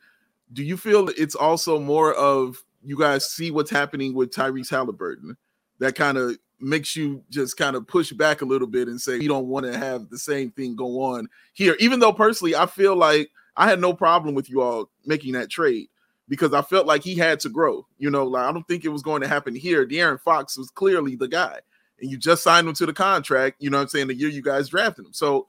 Do 0.52 0.62
you 0.62 0.76
feel 0.76 1.08
it's 1.16 1.34
also 1.34 1.78
more 1.78 2.12
of 2.14 2.62
you 2.82 2.98
guys 2.98 3.30
see 3.30 3.50
what's 3.50 3.70
happening 3.70 4.14
with 4.14 4.30
Tyrese 4.30 4.70
Halliburton 4.70 5.36
that 5.78 5.94
kind 5.94 6.18
of 6.18 6.38
makes 6.60 6.96
you 6.96 7.22
just 7.30 7.56
kind 7.56 7.76
of 7.76 7.86
push 7.86 8.12
back 8.12 8.40
a 8.40 8.44
little 8.44 8.66
bit 8.66 8.88
and 8.88 9.00
say 9.00 9.18
you 9.18 9.28
don't 9.28 9.48
want 9.48 9.66
to 9.66 9.76
have 9.76 10.08
the 10.08 10.18
same 10.18 10.50
thing 10.50 10.76
go 10.76 11.02
on 11.02 11.28
here, 11.52 11.76
even 11.78 12.00
though 12.00 12.12
personally 12.12 12.54
I 12.54 12.66
feel 12.66 12.96
like 12.96 13.30
I 13.56 13.68
had 13.68 13.80
no 13.80 13.92
problem 13.92 14.34
with 14.34 14.50
you 14.50 14.60
all 14.62 14.90
making 15.04 15.32
that 15.32 15.50
trade 15.50 15.88
because 16.28 16.52
I 16.52 16.62
felt 16.62 16.86
like 16.86 17.02
he 17.02 17.14
had 17.14 17.40
to 17.40 17.48
grow. 17.48 17.86
You 17.98 18.10
know, 18.10 18.24
like 18.24 18.44
I 18.44 18.52
don't 18.52 18.66
think 18.66 18.84
it 18.84 18.90
was 18.90 19.02
going 19.02 19.22
to 19.22 19.28
happen 19.28 19.54
here. 19.54 19.86
De'Aaron 19.86 20.20
Fox 20.20 20.56
was 20.56 20.70
clearly 20.70 21.16
the 21.16 21.28
guy 21.28 21.60
and 22.00 22.10
you 22.10 22.16
just 22.16 22.42
signed 22.42 22.68
him 22.68 22.74
to 22.74 22.86
the 22.86 22.92
contract, 22.92 23.56
you 23.58 23.70
know 23.70 23.78
what 23.78 23.84
I'm 23.84 23.88
saying, 23.88 24.08
the 24.08 24.14
year 24.14 24.28
you 24.28 24.42
guys 24.42 24.68
drafted 24.68 25.06
him. 25.06 25.12
So, 25.12 25.46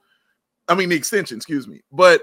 I 0.68 0.76
mean, 0.76 0.90
the 0.90 0.96
extension, 0.96 1.38
excuse 1.38 1.68
me. 1.68 1.82
But 1.92 2.22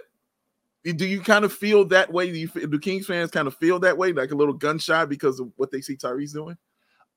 do 0.85 1.07
you 1.07 1.21
kind 1.21 1.45
of 1.45 1.53
feel 1.53 1.85
that 1.87 2.13
way? 2.13 2.31
Do 2.31 2.39
you 2.39 2.49
do 2.49 2.79
Kings 2.79 3.07
fans 3.07 3.31
kind 3.31 3.49
of 3.49 3.57
feel 3.57 3.79
that 3.81 3.97
way, 3.97 4.13
like 4.13 4.33
a 4.33 4.37
little 4.37 4.55
gun 4.55 4.79
shy 4.79 5.05
because 5.05 5.41
of 5.41 5.51
what 5.57 5.71
they 5.71 5.81
see 5.81 5.97
Tyrese 5.97 6.35
doing? 6.35 6.57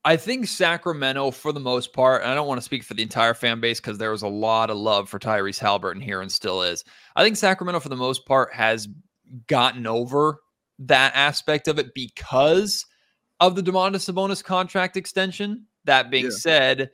I 0.05 0.15
think 0.15 0.47
Sacramento, 0.47 1.31
for 1.31 1.51
the 1.51 1.60
most 1.60 1.91
part, 1.91 2.21
and 2.21 2.31
I 2.31 2.36
don't 2.36 2.47
want 2.47 2.60
to 2.60 2.65
speak 2.65 2.83
for 2.83 2.93
the 2.93 3.03
entire 3.03 3.33
fan 3.33 3.60
base 3.60 3.81
because 3.81 3.97
there 3.97 4.12
was 4.12 4.21
a 4.21 4.27
lot 4.27 4.69
of 4.69 4.77
love 4.77 5.10
for 5.10 5.19
Tyrese 5.19 5.60
Halliburton 5.60 6.01
here 6.01 6.21
and 6.21 6.31
still 6.31 6.62
is. 6.62 6.83
I 7.15 7.23
think 7.23 7.36
Sacramento, 7.36 7.81
for 7.81 7.89
the 7.89 7.97
most 7.97 8.25
part, 8.25 8.53
has 8.53 8.88
gotten 9.47 9.86
over 9.86 10.39
that 10.79 11.12
aspect 11.15 11.67
of 11.67 11.77
it 11.77 11.93
because 11.93 12.86
of 13.41 13.55
the 13.55 13.62
Domantas 13.63 14.10
Sabonis 14.10 14.43
contract 14.43 14.95
extension. 14.95 15.65
That 15.83 16.10
being 16.10 16.25
Yeah. 16.25 16.31
said, 16.31 16.91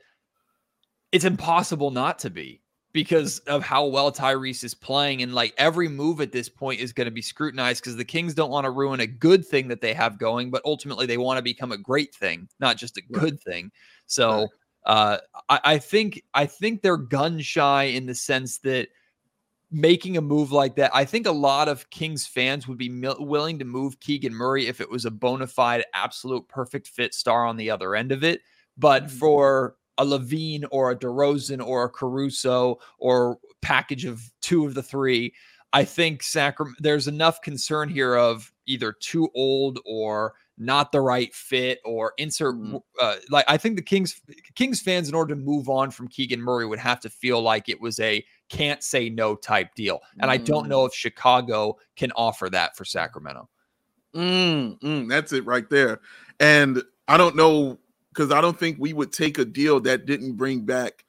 it's 1.12 1.24
impossible 1.24 1.92
not 1.92 2.18
to 2.20 2.30
be 2.30 2.63
because 2.94 3.40
of 3.40 3.62
how 3.62 3.84
well 3.84 4.12
Tyrese 4.12 4.62
is 4.62 4.72
playing. 4.72 5.22
And 5.22 5.34
like 5.34 5.52
every 5.58 5.88
move 5.88 6.20
at 6.20 6.30
this 6.30 6.48
point 6.48 6.80
is 6.80 6.92
going 6.92 7.06
to 7.06 7.10
be 7.10 7.20
scrutinized 7.20 7.82
because 7.82 7.96
the 7.96 8.04
Kings 8.04 8.34
don't 8.34 8.52
want 8.52 8.64
to 8.64 8.70
ruin 8.70 9.00
a 9.00 9.06
good 9.06 9.44
thing 9.44 9.66
that 9.68 9.80
they 9.80 9.92
have 9.92 10.16
going, 10.16 10.50
but 10.50 10.62
ultimately 10.64 11.04
they 11.04 11.18
want 11.18 11.36
to 11.36 11.42
become 11.42 11.72
a 11.72 11.76
great 11.76 12.14
thing, 12.14 12.48
not 12.60 12.76
just 12.76 12.96
a 12.96 13.02
good 13.02 13.40
thing. 13.40 13.72
So 14.06 14.46
uh, 14.86 15.18
I, 15.48 15.60
I 15.64 15.78
think 15.78 16.22
I 16.34 16.46
think 16.46 16.82
they're 16.82 16.96
gun 16.96 17.40
shy 17.40 17.84
in 17.84 18.06
the 18.06 18.14
sense 18.14 18.58
that 18.58 18.88
making 19.72 20.16
a 20.16 20.20
move 20.20 20.52
like 20.52 20.76
that, 20.76 20.94
I 20.94 21.04
think 21.04 21.26
a 21.26 21.32
lot 21.32 21.68
of 21.68 21.90
Kings 21.90 22.28
fans 22.28 22.68
would 22.68 22.78
be 22.78 22.88
mil- 22.88 23.16
willing 23.18 23.58
to 23.58 23.64
move 23.64 23.98
Keegan 23.98 24.32
Murray 24.32 24.68
if 24.68 24.80
it 24.80 24.88
was 24.88 25.04
a 25.04 25.10
bona 25.10 25.48
fide, 25.48 25.84
absolute 25.94 26.46
perfect 26.46 26.86
fit 26.86 27.12
star 27.12 27.44
on 27.44 27.56
the 27.56 27.70
other 27.70 27.96
end 27.96 28.12
of 28.12 28.22
it. 28.22 28.42
But 28.76 29.06
Mhm. 29.06 29.10
for 29.10 29.76
a 29.98 30.04
LaVine 30.04 30.64
or 30.70 30.90
a 30.90 30.96
DeRozan 30.96 31.64
or 31.64 31.84
a 31.84 31.88
Caruso 31.90 32.78
or 32.98 33.38
package 33.62 34.04
of 34.04 34.22
two 34.40 34.66
of 34.66 34.74
the 34.74 34.82
three, 34.82 35.32
I 35.72 35.84
think 35.84 36.22
Sacram- 36.22 36.74
there's 36.78 37.08
enough 37.08 37.40
concern 37.42 37.88
here 37.88 38.14
of 38.14 38.52
either 38.66 38.92
too 38.92 39.28
old 39.34 39.80
or 39.84 40.34
not 40.56 40.92
the 40.92 41.00
right 41.00 41.34
fit 41.34 41.80
or 41.84 42.14
insert 42.16 42.54
Mhm. 42.54 42.80
uh, 43.00 43.16
like 43.28 43.44
I 43.48 43.56
think 43.56 43.74
the 43.74 43.82
Kings 43.82 44.20
Kings 44.54 44.80
fans 44.80 45.08
in 45.08 45.14
order 45.14 45.34
to 45.34 45.40
move 45.40 45.68
on 45.68 45.90
from 45.90 46.06
Keegan 46.06 46.40
Murray 46.40 46.64
would 46.64 46.78
have 46.78 47.00
to 47.00 47.10
feel 47.10 47.42
like 47.42 47.68
it 47.68 47.80
was 47.80 47.98
a 47.98 48.24
can't 48.48 48.80
say 48.80 49.10
no 49.10 49.34
type 49.34 49.74
deal. 49.74 50.00
And 50.20 50.30
I 50.30 50.36
don't 50.36 50.68
know 50.68 50.84
if 50.84 50.94
Chicago 50.94 51.76
can 51.96 52.12
offer 52.12 52.48
that 52.50 52.76
for 52.76 52.84
Sacramento. 52.84 53.48
Mm, 54.14 54.78
mm, 54.78 55.08
that's 55.08 55.32
it 55.32 55.44
right 55.44 55.68
there. 55.68 56.00
And 56.38 56.84
I 57.08 57.16
don't 57.16 57.34
know 57.34 57.80
because 58.14 58.30
I 58.30 58.40
don't 58.40 58.58
think 58.58 58.76
we 58.78 58.92
would 58.92 59.12
take 59.12 59.38
a 59.38 59.44
deal 59.44 59.80
that 59.80 60.06
didn't 60.06 60.34
bring 60.34 60.60
back 60.60 61.04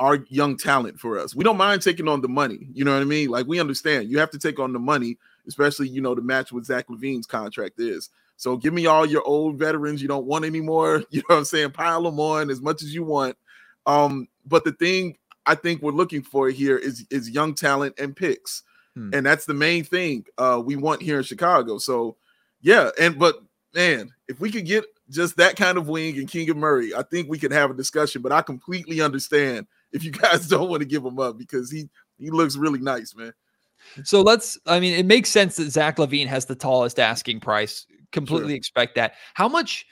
our 0.00 0.24
young 0.28 0.56
talent 0.56 0.98
for 0.98 1.18
us. 1.18 1.34
We 1.34 1.44
don't 1.44 1.58
mind 1.58 1.82
taking 1.82 2.08
on 2.08 2.22
the 2.22 2.28
money. 2.28 2.68
You 2.72 2.84
know 2.84 2.94
what 2.94 3.02
I 3.02 3.04
mean? 3.04 3.28
Like 3.28 3.46
we 3.46 3.60
understand 3.60 4.08
you 4.08 4.18
have 4.18 4.30
to 4.30 4.38
take 4.38 4.58
on 4.58 4.72
the 4.72 4.78
money, 4.78 5.18
especially 5.46 5.88
you 5.88 6.00
know 6.00 6.14
the 6.14 6.22
match 6.22 6.50
with 6.50 6.64
Zach 6.64 6.88
LaVine's 6.88 7.26
contract 7.26 7.78
is. 7.78 8.08
So 8.38 8.56
give 8.56 8.72
me 8.72 8.86
all 8.86 9.04
your 9.04 9.22
old 9.24 9.58
veterans 9.58 10.00
you 10.00 10.08
don't 10.08 10.24
want 10.24 10.46
anymore. 10.46 11.02
You 11.10 11.18
know 11.20 11.34
what 11.34 11.38
I'm 11.38 11.44
saying? 11.44 11.72
Pile 11.72 12.02
them 12.02 12.18
on 12.18 12.50
as 12.50 12.62
much 12.62 12.82
as 12.82 12.94
you 12.94 13.04
want. 13.04 13.36
Um, 13.86 14.28
but 14.46 14.64
the 14.64 14.72
thing 14.72 15.18
I 15.44 15.54
think 15.54 15.82
we're 15.82 15.92
looking 15.92 16.22
for 16.22 16.48
here 16.48 16.78
is 16.78 17.06
is 17.10 17.28
young 17.28 17.54
talent 17.54 17.96
and 17.98 18.16
picks. 18.16 18.62
Hmm. 18.94 19.10
And 19.12 19.26
that's 19.26 19.44
the 19.44 19.54
main 19.54 19.84
thing 19.84 20.24
uh, 20.38 20.62
we 20.64 20.76
want 20.76 21.02
here 21.02 21.18
in 21.18 21.24
Chicago. 21.24 21.76
So 21.76 22.16
yeah, 22.62 22.90
and 22.98 23.18
but 23.18 23.42
man, 23.74 24.10
if 24.28 24.40
we 24.40 24.50
could 24.50 24.64
get 24.64 24.86
just 25.10 25.36
that 25.36 25.56
kind 25.56 25.76
of 25.76 25.88
wing 25.88 26.18
and 26.18 26.28
Keegan 26.28 26.58
Murray, 26.58 26.94
I 26.94 27.02
think 27.02 27.28
we 27.28 27.38
could 27.38 27.52
have 27.52 27.70
a 27.70 27.74
discussion. 27.74 28.22
But 28.22 28.32
I 28.32 28.42
completely 28.42 29.00
understand 29.00 29.66
if 29.92 30.04
you 30.04 30.10
guys 30.10 30.48
don't 30.48 30.70
want 30.70 30.80
to 30.80 30.88
give 30.88 31.04
him 31.04 31.18
up 31.18 31.36
because 31.36 31.70
he 31.70 31.88
he 32.18 32.30
looks 32.30 32.56
really 32.56 32.80
nice, 32.80 33.14
man. 33.14 33.32
So 34.04 34.22
let's, 34.22 34.58
I 34.66 34.80
mean, 34.80 34.94
it 34.94 35.06
makes 35.06 35.30
sense 35.30 35.56
that 35.56 35.70
Zach 35.70 35.96
LaVine 35.96 36.26
has 36.26 36.46
the 36.46 36.54
tallest 36.54 36.98
asking 36.98 37.40
price. 37.40 37.86
Completely 38.12 38.54
expect 38.54 38.94
that. 38.96 39.14
How 39.34 39.48
much, 39.48 39.86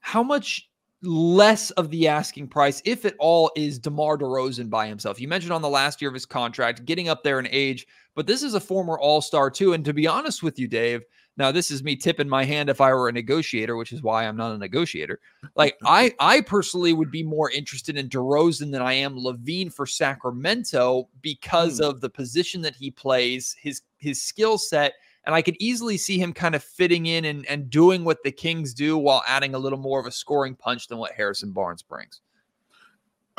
how 0.00 0.22
much 0.22 0.68
less 1.02 1.70
of 1.72 1.90
the 1.90 2.08
asking 2.08 2.48
price, 2.48 2.82
if 2.84 3.04
at 3.04 3.14
all, 3.18 3.50
is 3.56 3.78
DeMar 3.78 4.18
DeRozan 4.18 4.68
by 4.68 4.86
himself? 4.86 5.20
You 5.20 5.28
mentioned 5.28 5.52
on 5.52 5.62
the 5.62 5.68
last 5.68 6.00
year 6.00 6.08
of 6.08 6.14
his 6.14 6.26
contract, 6.26 6.84
getting 6.84 7.08
up 7.08 7.22
there 7.22 7.38
in 7.38 7.46
age, 7.50 7.86
but 8.14 8.26
this 8.26 8.42
is 8.42 8.54
a 8.54 8.60
former 8.60 8.98
all 8.98 9.20
star 9.20 9.50
too. 9.50 9.72
And 9.72 9.84
to 9.84 9.94
be 9.94 10.06
honest 10.06 10.42
with 10.42 10.58
you, 10.58 10.68
Dave, 10.68 11.02
now 11.36 11.50
this 11.52 11.70
is 11.70 11.82
me 11.82 11.96
tipping 11.96 12.28
my 12.28 12.44
hand 12.44 12.68
if 12.68 12.80
I 12.80 12.92
were 12.92 13.08
a 13.08 13.12
negotiator, 13.12 13.76
which 13.76 13.92
is 13.92 14.02
why 14.02 14.26
I'm 14.26 14.36
not 14.36 14.52
a 14.52 14.58
negotiator. 14.58 15.20
Like 15.56 15.76
I, 15.84 16.12
I 16.20 16.40
personally 16.42 16.92
would 16.92 17.10
be 17.10 17.22
more 17.22 17.50
interested 17.50 17.96
in 17.96 18.08
DeRozan 18.08 18.72
than 18.72 18.82
I 18.82 18.92
am 18.94 19.16
LaVine 19.16 19.72
for 19.72 19.86
Sacramento 19.86 21.08
because 21.22 21.78
Hmm. 21.78 21.84
of 21.84 22.00
the 22.00 22.10
position 22.10 22.60
that 22.62 22.76
he 22.76 22.90
plays, 22.90 23.56
his 23.60 23.82
his 23.98 24.22
skill 24.22 24.58
set, 24.58 24.94
and 25.24 25.34
I 25.34 25.42
could 25.42 25.56
easily 25.60 25.96
see 25.96 26.18
him 26.18 26.32
kind 26.32 26.54
of 26.54 26.62
fitting 26.64 27.06
in 27.06 27.26
and, 27.26 27.46
and 27.46 27.70
doing 27.70 28.04
what 28.04 28.22
the 28.24 28.32
Kings 28.32 28.74
do 28.74 28.96
while 28.98 29.22
adding 29.26 29.54
a 29.54 29.58
little 29.58 29.78
more 29.78 30.00
of 30.00 30.06
a 30.06 30.10
scoring 30.10 30.54
punch 30.54 30.88
than 30.88 30.98
what 30.98 31.12
Harrison 31.12 31.52
Barnes 31.52 31.82
brings. 31.82 32.20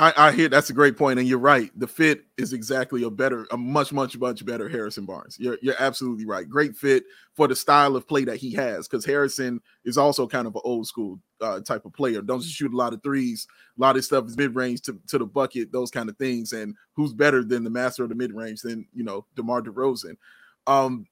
I, 0.01 0.13
I 0.17 0.31
hear 0.31 0.49
that's 0.49 0.71
a 0.71 0.73
great 0.73 0.97
point, 0.97 1.19
and 1.19 1.27
you're 1.27 1.37
right. 1.37 1.69
The 1.79 1.85
fit 1.85 2.23
is 2.35 2.53
exactly 2.53 3.03
a 3.03 3.11
better, 3.11 3.45
a 3.51 3.57
much, 3.57 3.93
much, 3.93 4.17
much 4.17 4.43
better 4.43 4.67
Harrison 4.67 5.05
Barnes. 5.05 5.37
You're 5.39 5.59
you're 5.61 5.75
absolutely 5.77 6.25
right. 6.25 6.49
Great 6.49 6.75
fit 6.75 7.03
for 7.35 7.47
the 7.47 7.55
style 7.55 7.95
of 7.95 8.07
play 8.07 8.25
that 8.25 8.37
he 8.37 8.51
has, 8.53 8.87
because 8.87 9.05
Harrison 9.05 9.61
is 9.85 9.99
also 9.99 10.25
kind 10.25 10.47
of 10.47 10.55
an 10.55 10.61
old 10.65 10.87
school 10.87 11.19
uh, 11.39 11.59
type 11.59 11.85
of 11.85 11.93
player. 11.93 12.23
Don't 12.23 12.41
just 12.41 12.55
shoot 12.55 12.73
a 12.73 12.75
lot 12.75 12.93
of 12.93 13.03
threes. 13.03 13.45
A 13.77 13.81
lot 13.81 13.95
of 13.95 14.03
stuff 14.03 14.25
is 14.25 14.35
mid 14.35 14.55
range 14.55 14.81
to, 14.81 14.99
to 15.07 15.19
the 15.19 15.25
bucket, 15.27 15.71
those 15.71 15.91
kind 15.91 16.09
of 16.09 16.17
things. 16.17 16.51
And 16.51 16.75
who's 16.93 17.13
better 17.13 17.43
than 17.43 17.63
the 17.63 17.69
master 17.69 18.01
of 18.01 18.09
the 18.09 18.15
mid 18.15 18.33
range 18.33 18.61
than 18.61 18.87
you 18.95 19.03
know 19.03 19.27
Demar 19.35 19.61
Derozan? 19.61 20.17
Um, 20.65 21.05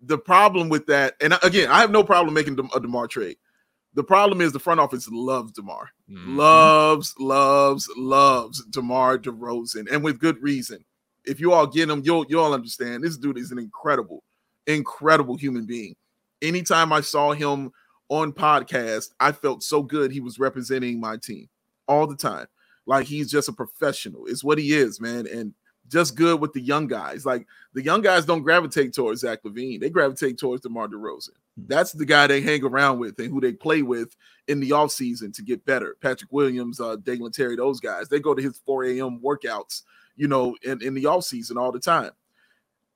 the 0.00 0.18
problem 0.18 0.68
with 0.68 0.86
that, 0.86 1.14
and 1.20 1.36
again, 1.42 1.68
I 1.68 1.80
have 1.80 1.90
no 1.90 2.04
problem 2.04 2.32
making 2.32 2.60
a 2.72 2.80
Demar 2.80 3.08
trade. 3.08 3.38
The 3.96 4.04
problem 4.04 4.42
is 4.42 4.52
the 4.52 4.58
front 4.58 4.78
office 4.78 5.08
loves 5.10 5.52
Demar 5.52 5.90
mm-hmm. 6.08 6.36
loves, 6.36 7.14
loves, 7.18 7.90
loves 7.96 8.62
DeMar 8.66 9.18
DeRozan, 9.18 9.90
and 9.90 10.04
with 10.04 10.20
good 10.20 10.40
reason. 10.42 10.84
If 11.24 11.40
you 11.40 11.52
all 11.52 11.66
get 11.66 11.88
him, 11.88 12.02
you'll 12.04 12.26
you'll 12.28 12.52
understand. 12.52 13.02
This 13.02 13.16
dude 13.16 13.38
is 13.38 13.50
an 13.50 13.58
incredible, 13.58 14.22
incredible 14.66 15.36
human 15.36 15.64
being. 15.64 15.96
Anytime 16.42 16.92
I 16.92 17.00
saw 17.00 17.32
him 17.32 17.72
on 18.10 18.32
podcast, 18.32 19.08
I 19.18 19.32
felt 19.32 19.62
so 19.62 19.82
good 19.82 20.12
he 20.12 20.20
was 20.20 20.38
representing 20.38 21.00
my 21.00 21.16
team 21.16 21.48
all 21.88 22.06
the 22.06 22.16
time. 22.16 22.46
Like 22.84 23.06
he's 23.06 23.30
just 23.30 23.48
a 23.48 23.52
professional. 23.52 24.26
It's 24.26 24.44
what 24.44 24.58
he 24.58 24.74
is, 24.74 25.00
man. 25.00 25.26
And 25.26 25.54
just 25.88 26.16
good 26.16 26.40
with 26.40 26.52
the 26.52 26.60
young 26.60 26.86
guys. 26.86 27.24
Like 27.24 27.46
the 27.72 27.82
young 27.82 28.00
guys 28.00 28.24
don't 28.24 28.42
gravitate 28.42 28.94
towards 28.94 29.20
Zach 29.20 29.42
LaVine. 29.42 29.80
They 29.80 29.90
gravitate 29.90 30.38
towards 30.38 30.62
DeMar 30.62 30.88
DeRozan. 30.88 31.30
That's 31.56 31.92
the 31.92 32.04
guy 32.04 32.26
they 32.26 32.40
hang 32.40 32.64
around 32.64 32.98
with 32.98 33.18
and 33.18 33.30
who 33.30 33.40
they 33.40 33.52
play 33.52 33.82
with 33.82 34.14
in 34.48 34.60
the 34.60 34.70
offseason 34.70 35.34
to 35.34 35.42
get 35.42 35.64
better. 35.64 35.96
Patrick 36.00 36.32
Williams, 36.32 36.80
uh, 36.80 36.96
Dalen 36.96 37.32
Terry, 37.32 37.56
those 37.56 37.80
guys, 37.80 38.08
they 38.08 38.20
go 38.20 38.34
to 38.34 38.42
his 38.42 38.58
4 38.66 38.84
a.m. 38.84 39.20
workouts, 39.20 39.82
you 40.16 40.28
know, 40.28 40.56
in, 40.62 40.82
in 40.82 40.94
the 40.94 41.04
offseason 41.04 41.56
all 41.56 41.72
the 41.72 41.80
time. 41.80 42.10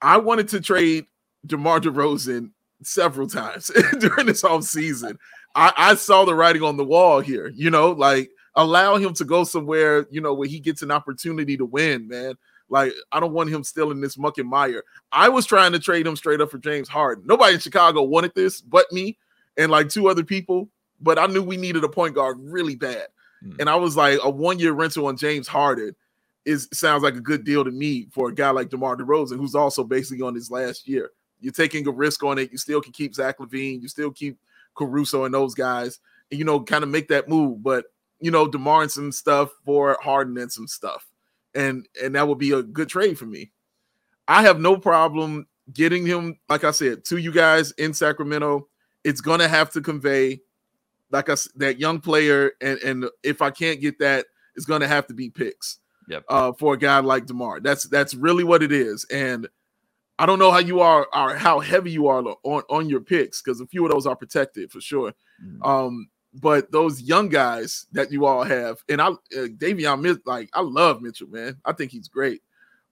I 0.03 0.19
wanted 0.19 0.49
to 0.49 0.61
trade 0.61 1.07
DeMar 1.47 1.81
DeRozan 1.81 2.51
several 2.83 3.29
times 3.29 3.71
during 3.99 4.27
this 4.27 4.43
offseason. 4.43 5.17
I, 5.55 5.73
I 5.77 5.95
saw 5.95 6.25
the 6.25 6.35
writing 6.35 6.63
on 6.63 6.77
the 6.77 6.85
wall 6.85 7.21
here, 7.21 7.49
you 7.49 7.71
know, 7.71 7.91
like 7.91 8.31
allow 8.55 8.97
him 8.97 9.15
to 9.15 9.25
go 9.25 9.45
somewhere, 9.45 10.07
you 10.11 10.21
know, 10.21 10.35
where 10.35 10.49
he 10.49 10.61
gets 10.61 10.83
an 10.83 10.91
opportunity 10.91 11.57
to 11.57 11.65
win, 11.65 12.09
man. 12.09 12.35
Like, 12.71 12.93
I 13.11 13.19
don't 13.19 13.33
want 13.33 13.51
him 13.51 13.65
still 13.65 13.91
in 13.91 14.01
this 14.01 14.17
muck 14.17 14.39
and 14.39 14.49
mire. 14.49 14.85
I 15.11 15.29
was 15.29 15.45
trying 15.45 15.73
to 15.73 15.81
trade 15.81 16.07
him 16.07 16.17
straight 16.17 16.41
up 16.41 16.51
for 16.51 16.59
James 16.59 16.89
Harden. 16.89 17.25
Nobody 17.27 17.55
in 17.55 17.61
Chicago 17.61 18.03
wanted 18.03 18.33
this 18.35 18.61
but 18.61 18.91
me 18.93 19.19
and 19.59 19.71
like 19.71 19.89
two 19.89 20.09
other 20.09 20.25
people. 20.25 20.69
But 21.01 21.19
I 21.19 21.27
knew 21.27 21.43
we 21.43 21.57
needed 21.57 21.83
a 21.83 21.89
point 21.89 22.15
guard 22.15 22.39
really 22.41 22.77
bad. 22.77 23.09
Hmm. 23.43 23.57
And 23.59 23.69
I 23.69 23.75
was 23.75 23.97
like, 23.97 24.21
a 24.23 24.31
one-year 24.31 24.73
rental 24.73 25.07
on 25.07 25.17
James 25.17 25.49
Harden 25.49 25.97
is 26.45 26.69
sounds 26.73 27.03
like 27.03 27.17
a 27.17 27.21
good 27.21 27.45
deal 27.45 27.65
to 27.65 27.71
me 27.71 28.07
for 28.13 28.29
a 28.29 28.35
guy 28.35 28.51
like 28.51 28.71
DeMar 28.71 28.97
DeRozan, 28.97 29.37
who's 29.37 29.55
also 29.55 29.83
basically 29.83 30.23
on 30.23 30.35
his 30.35 30.51
last 30.51 30.89
year. 30.89 31.11
You're 31.41 31.53
taking 31.53 31.87
a 31.89 31.91
risk 31.91 32.23
on 32.23 32.39
it. 32.39 32.53
You 32.53 32.59
still 32.59 32.81
can 32.81 32.93
keep 32.93 33.15
Zach 33.15 33.39
LaVine, 33.39 33.83
you 33.83 33.89
still 33.89 34.11
keep 34.11 34.39
Caruso 34.75 35.25
and 35.25 35.35
those 35.35 35.55
guys, 35.55 35.99
and 36.31 36.39
you 36.39 36.45
know, 36.45 36.61
kind 36.61 36.85
of 36.85 36.91
make 36.91 37.09
that 37.09 37.29
move. 37.29 37.63
But 37.63 37.87
you 38.21 38.31
know, 38.31 38.47
DeMar 38.47 38.83
and 38.83 38.91
some 38.91 39.13
stuff 39.13 39.51
for 39.65 39.99
Harden 40.03 40.37
and 40.39 40.53
some 40.53 40.69
stuff 40.69 41.10
and 41.55 41.87
and 42.03 42.15
that 42.15 42.27
would 42.27 42.39
be 42.39 42.53
a 42.53 42.63
good 42.63 42.89
trade 42.89 43.19
for 43.19 43.27
me. 43.27 43.53
I 44.29 44.43
have 44.43 44.61
no 44.61 44.77
problem 44.77 45.47
getting 45.73 46.07
him, 46.07 46.39
like 46.49 46.65
I 46.65 46.71
said, 46.71 47.05
to 47.07 47.17
you 47.17 47.33
guys 47.33 47.73
in 47.73 47.95
Sacramento. 47.95 48.69
It's 49.05 49.21
gonna 49.21 49.49
have 49.49 49.71
to 49.73 49.81
convey, 49.81 50.41
like 51.11 51.29
I 51.29 51.35
said, 51.35 51.53
that 51.57 51.81
young 51.81 52.01
player, 52.01 52.53
and 52.61 52.79
and 52.81 53.07
if 53.23 53.43
I 53.43 53.51
can't 53.51 53.81
get 53.81 53.99
that, 53.99 54.27
it's 54.57 54.67
gonna 54.67 54.89
have 54.89 55.07
to 55.09 55.15
be 55.15 55.31
picks. 55.31 55.79
Yep. 56.09 56.25
Uh, 56.29 56.53
for 56.53 56.75
a 56.75 56.79
guy 56.79 56.99
like 57.01 57.27
Demar, 57.27 57.61
that's 57.61 57.85
that's 57.85 58.15
really 58.15 58.45
what 58.45 58.63
it 58.63 58.73
is, 58.73 59.05
and 59.11 59.49
I 60.19 60.27
don't 60.27 60.39
know 60.39 60.51
how 60.51 60.59
you 60.59 60.81
are, 60.81 61.09
are 61.15 61.35
how 61.35 61.61
heavy 61.61 61.93
you 61.93 62.09
are 62.09 62.23
on 62.43 62.63
on 62.69 62.89
your 62.91 63.01
picks 63.01 63.41
because 63.41 63.61
a 63.61 63.67
few 63.67 63.85
of 63.87 63.91
those 63.91 64.07
are 64.07 64.17
protected 64.17 64.71
for 64.71 64.81
sure. 64.81 65.15
Mhm. 65.43 65.67
Um, 65.67 66.09
but 66.35 66.71
those 66.71 67.03
young 67.03 67.29
guys 67.29 67.87
that 67.93 68.13
you 68.13 68.25
all 68.25 68.45
have, 68.45 68.83
and 68.89 69.01
I, 69.03 69.09
uh, 69.09 69.17
Davion, 69.33 70.21
like 70.25 70.49
I 70.55 70.61
love 70.61 71.03
Mitchell, 71.03 71.29
man. 71.29 71.57
I 71.65 71.73
think 71.73 71.91
he's 71.91 72.09
great. 72.09 72.43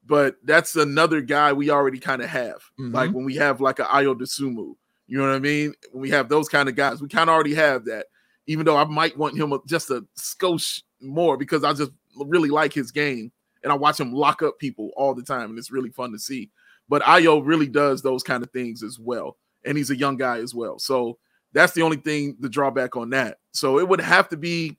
But 0.07 0.37
that's 0.43 0.75
another 0.75 1.21
guy 1.21 1.53
we 1.53 1.71
already 1.71 1.99
kind 1.99 2.23
of 2.23 2.29
have. 2.31 2.63
Like 2.93 3.11
when 3.13 3.25
we 3.25 3.37
have 3.37 3.61
like 3.61 3.79
a 3.79 3.85
Ayo 3.85 4.19
Dosunmu, 4.19 4.75
you 5.07 5.19
know 5.19 5.27
what 5.27 5.35
I 5.35 5.39
mean? 5.39 5.75
When 5.93 6.03
we 6.03 6.11
have 6.11 6.29
those 6.29 6.49
kind 6.49 6.69
of 6.69 6.77
guys, 6.77 7.03
we 7.03 7.09
kind 7.09 7.29
of 7.29 7.35
already 7.35 7.55
have 7.55 7.85
that. 7.85 8.07
Even 8.47 8.65
though 8.65 8.77
I 8.77 8.85
might 8.85 9.19
want 9.19 9.37
him 9.37 9.53
just 9.67 9.91
a 9.91 10.05
skosh 10.19 10.83
more 11.01 11.37
because 11.37 11.63
I 11.63 11.75
just 11.75 11.91
really 12.17 12.49
like 12.49 12.73
his 12.73 12.91
game 12.91 13.31
and 13.63 13.73
I 13.73 13.77
watch 13.77 14.01
him 14.01 14.13
lock 14.13 14.43
up 14.43 14.59
people 14.59 14.91
all 14.97 15.15
the 15.15 15.23
time, 15.23 15.51
and 15.51 15.59
it's 15.59 15.71
really 15.71 15.91
fun 15.91 16.13
to 16.13 16.19
see. 16.19 16.51
But 16.89 17.03
Ayo 17.03 17.45
really 17.45 17.69
does 17.69 18.01
those 18.03 18.23
kind 18.23 18.43
of 18.43 18.51
things 18.51 18.83
as 18.83 18.99
well, 18.99 19.37
and 19.65 19.77
he's 19.77 19.91
a 19.91 19.97
young 19.97 20.17
guy 20.17 20.39
as 20.39 20.55
well. 20.55 20.79
So 20.79 21.19
that's 21.53 21.73
the 21.73 21.83
only 21.83 21.97
thing 21.97 22.37
the 22.41 22.49
drawback 22.49 22.97
on 22.97 23.11
that. 23.11 23.39
So 23.53 23.79
it 23.79 23.89
would 23.89 24.01
have 24.01 24.29
to 24.31 24.37
be 24.37 24.79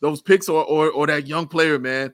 those 0.00 0.22
picks 0.22 0.48
or 0.48 0.64
or, 0.64 0.90
or 0.90 1.06
that 1.06 1.26
young 1.26 1.46
player, 1.46 1.78
man. 1.78 2.12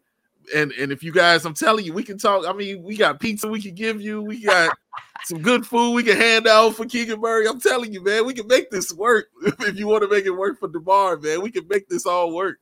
And 0.54 0.72
and 0.72 0.92
if 0.92 1.02
you 1.02 1.12
guys, 1.12 1.44
I'm 1.44 1.54
telling 1.54 1.84
you, 1.84 1.92
we 1.92 2.02
can 2.02 2.18
talk. 2.18 2.46
I 2.46 2.52
mean, 2.52 2.82
we 2.82 2.96
got 2.96 3.20
pizza 3.20 3.48
we 3.48 3.62
can 3.62 3.74
give 3.74 4.00
you. 4.00 4.22
We 4.22 4.42
got 4.42 4.76
some 5.24 5.40
good 5.40 5.66
food 5.66 5.92
we 5.94 6.02
can 6.02 6.16
hand 6.16 6.46
out 6.46 6.74
for 6.74 6.84
Keegan 6.84 7.20
Murray. 7.20 7.46
I'm 7.48 7.60
telling 7.60 7.92
you, 7.92 8.02
man, 8.02 8.26
we 8.26 8.34
can 8.34 8.46
make 8.46 8.70
this 8.70 8.92
work. 8.92 9.28
if 9.42 9.76
you 9.76 9.86
want 9.86 10.02
to 10.02 10.08
make 10.08 10.26
it 10.26 10.30
work 10.30 10.58
for 10.58 10.68
DeMar, 10.68 11.18
man, 11.18 11.40
we 11.40 11.50
can 11.50 11.66
make 11.68 11.88
this 11.88 12.06
all 12.06 12.34
work. 12.34 12.58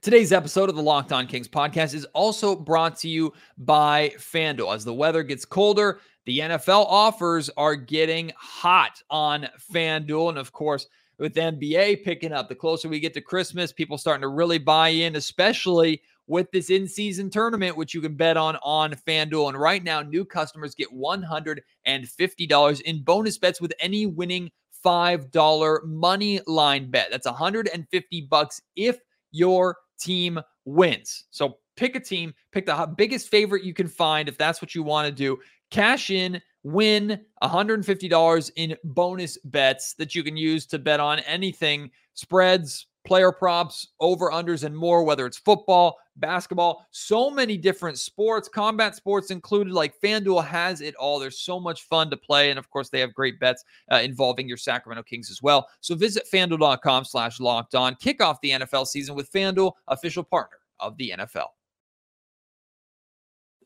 Today's 0.00 0.32
episode 0.32 0.68
of 0.68 0.74
the 0.74 0.82
Locked 0.82 1.12
On 1.12 1.28
Kings 1.28 1.46
podcast 1.46 1.94
is 1.94 2.04
also 2.06 2.56
brought 2.56 2.96
to 2.98 3.08
you 3.08 3.32
by 3.56 4.12
FanDuel. 4.18 4.74
As 4.74 4.84
the 4.84 4.92
weather 4.92 5.22
gets 5.22 5.44
colder, 5.44 6.00
the 6.26 6.40
NFL 6.40 6.86
offers 6.86 7.50
are 7.56 7.74
getting 7.74 8.32
hot 8.36 9.02
on 9.10 9.48
FanDuel. 9.72 10.30
And 10.30 10.38
of 10.38 10.52
course, 10.52 10.86
with 11.18 11.34
NBA 11.34 12.04
picking 12.04 12.32
up, 12.32 12.48
the 12.48 12.54
closer 12.54 12.88
we 12.88 13.00
get 13.00 13.14
to 13.14 13.20
Christmas, 13.20 13.72
people 13.72 13.98
starting 13.98 14.22
to 14.22 14.28
really 14.28 14.58
buy 14.58 14.88
in, 14.88 15.16
especially 15.16 16.02
with 16.26 16.50
this 16.50 16.70
in 16.70 16.86
season 16.88 17.28
tournament, 17.30 17.76
which 17.76 17.94
you 17.94 18.00
can 18.00 18.14
bet 18.14 18.36
on 18.36 18.56
on 18.62 18.94
FanDuel. 18.94 19.48
And 19.48 19.58
right 19.58 19.82
now, 19.82 20.00
new 20.00 20.24
customers 20.24 20.74
get 20.74 20.88
$150 20.92 22.80
in 22.82 23.02
bonus 23.02 23.38
bets 23.38 23.60
with 23.60 23.72
any 23.80 24.06
winning 24.06 24.50
$5 24.84 25.84
money 25.84 26.40
line 26.46 26.90
bet. 26.90 27.08
That's 27.10 27.26
150 27.26 28.20
bucks 28.22 28.60
if 28.76 28.98
your 29.30 29.76
team 29.98 30.40
wins. 30.64 31.24
So 31.30 31.58
pick 31.76 31.96
a 31.96 32.00
team, 32.00 32.34
pick 32.52 32.66
the 32.66 32.94
biggest 32.96 33.28
favorite 33.28 33.64
you 33.64 33.74
can 33.74 33.88
find 33.88 34.28
if 34.28 34.38
that's 34.38 34.60
what 34.60 34.74
you 34.74 34.82
want 34.82 35.06
to 35.06 35.12
do. 35.12 35.38
Cash 35.72 36.10
in, 36.10 36.40
win 36.64 37.18
$150 37.42 38.50
in 38.56 38.76
bonus 38.84 39.38
bets 39.38 39.94
that 39.94 40.14
you 40.14 40.22
can 40.22 40.36
use 40.36 40.66
to 40.66 40.78
bet 40.78 41.00
on 41.00 41.20
anything, 41.20 41.90
spreads, 42.12 42.86
player 43.06 43.32
props, 43.32 43.88
over 43.98 44.30
unders, 44.30 44.64
and 44.64 44.76
more, 44.76 45.02
whether 45.02 45.24
it's 45.24 45.38
football, 45.38 45.96
basketball, 46.16 46.86
so 46.90 47.30
many 47.30 47.56
different 47.56 47.98
sports, 47.98 48.48
combat 48.48 48.94
sports 48.94 49.30
included. 49.30 49.72
Like 49.72 49.98
FanDuel 49.98 50.44
has 50.44 50.82
it 50.82 50.94
all. 50.96 51.18
There's 51.18 51.40
so 51.40 51.58
much 51.58 51.84
fun 51.84 52.10
to 52.10 52.18
play. 52.18 52.50
And 52.50 52.58
of 52.58 52.68
course, 52.68 52.90
they 52.90 53.00
have 53.00 53.14
great 53.14 53.40
bets 53.40 53.64
uh, 53.90 53.96
involving 53.96 54.46
your 54.46 54.58
Sacramento 54.58 55.04
Kings 55.04 55.30
as 55.30 55.42
well. 55.42 55.66
So 55.80 55.94
visit 55.94 56.24
fanduel.com 56.30 57.06
slash 57.06 57.40
locked 57.40 57.74
on. 57.74 57.96
Kick 57.96 58.22
off 58.22 58.42
the 58.42 58.50
NFL 58.50 58.86
season 58.86 59.14
with 59.14 59.32
FanDuel, 59.32 59.72
official 59.88 60.22
partner 60.22 60.58
of 60.80 60.98
the 60.98 61.14
NFL. 61.16 61.46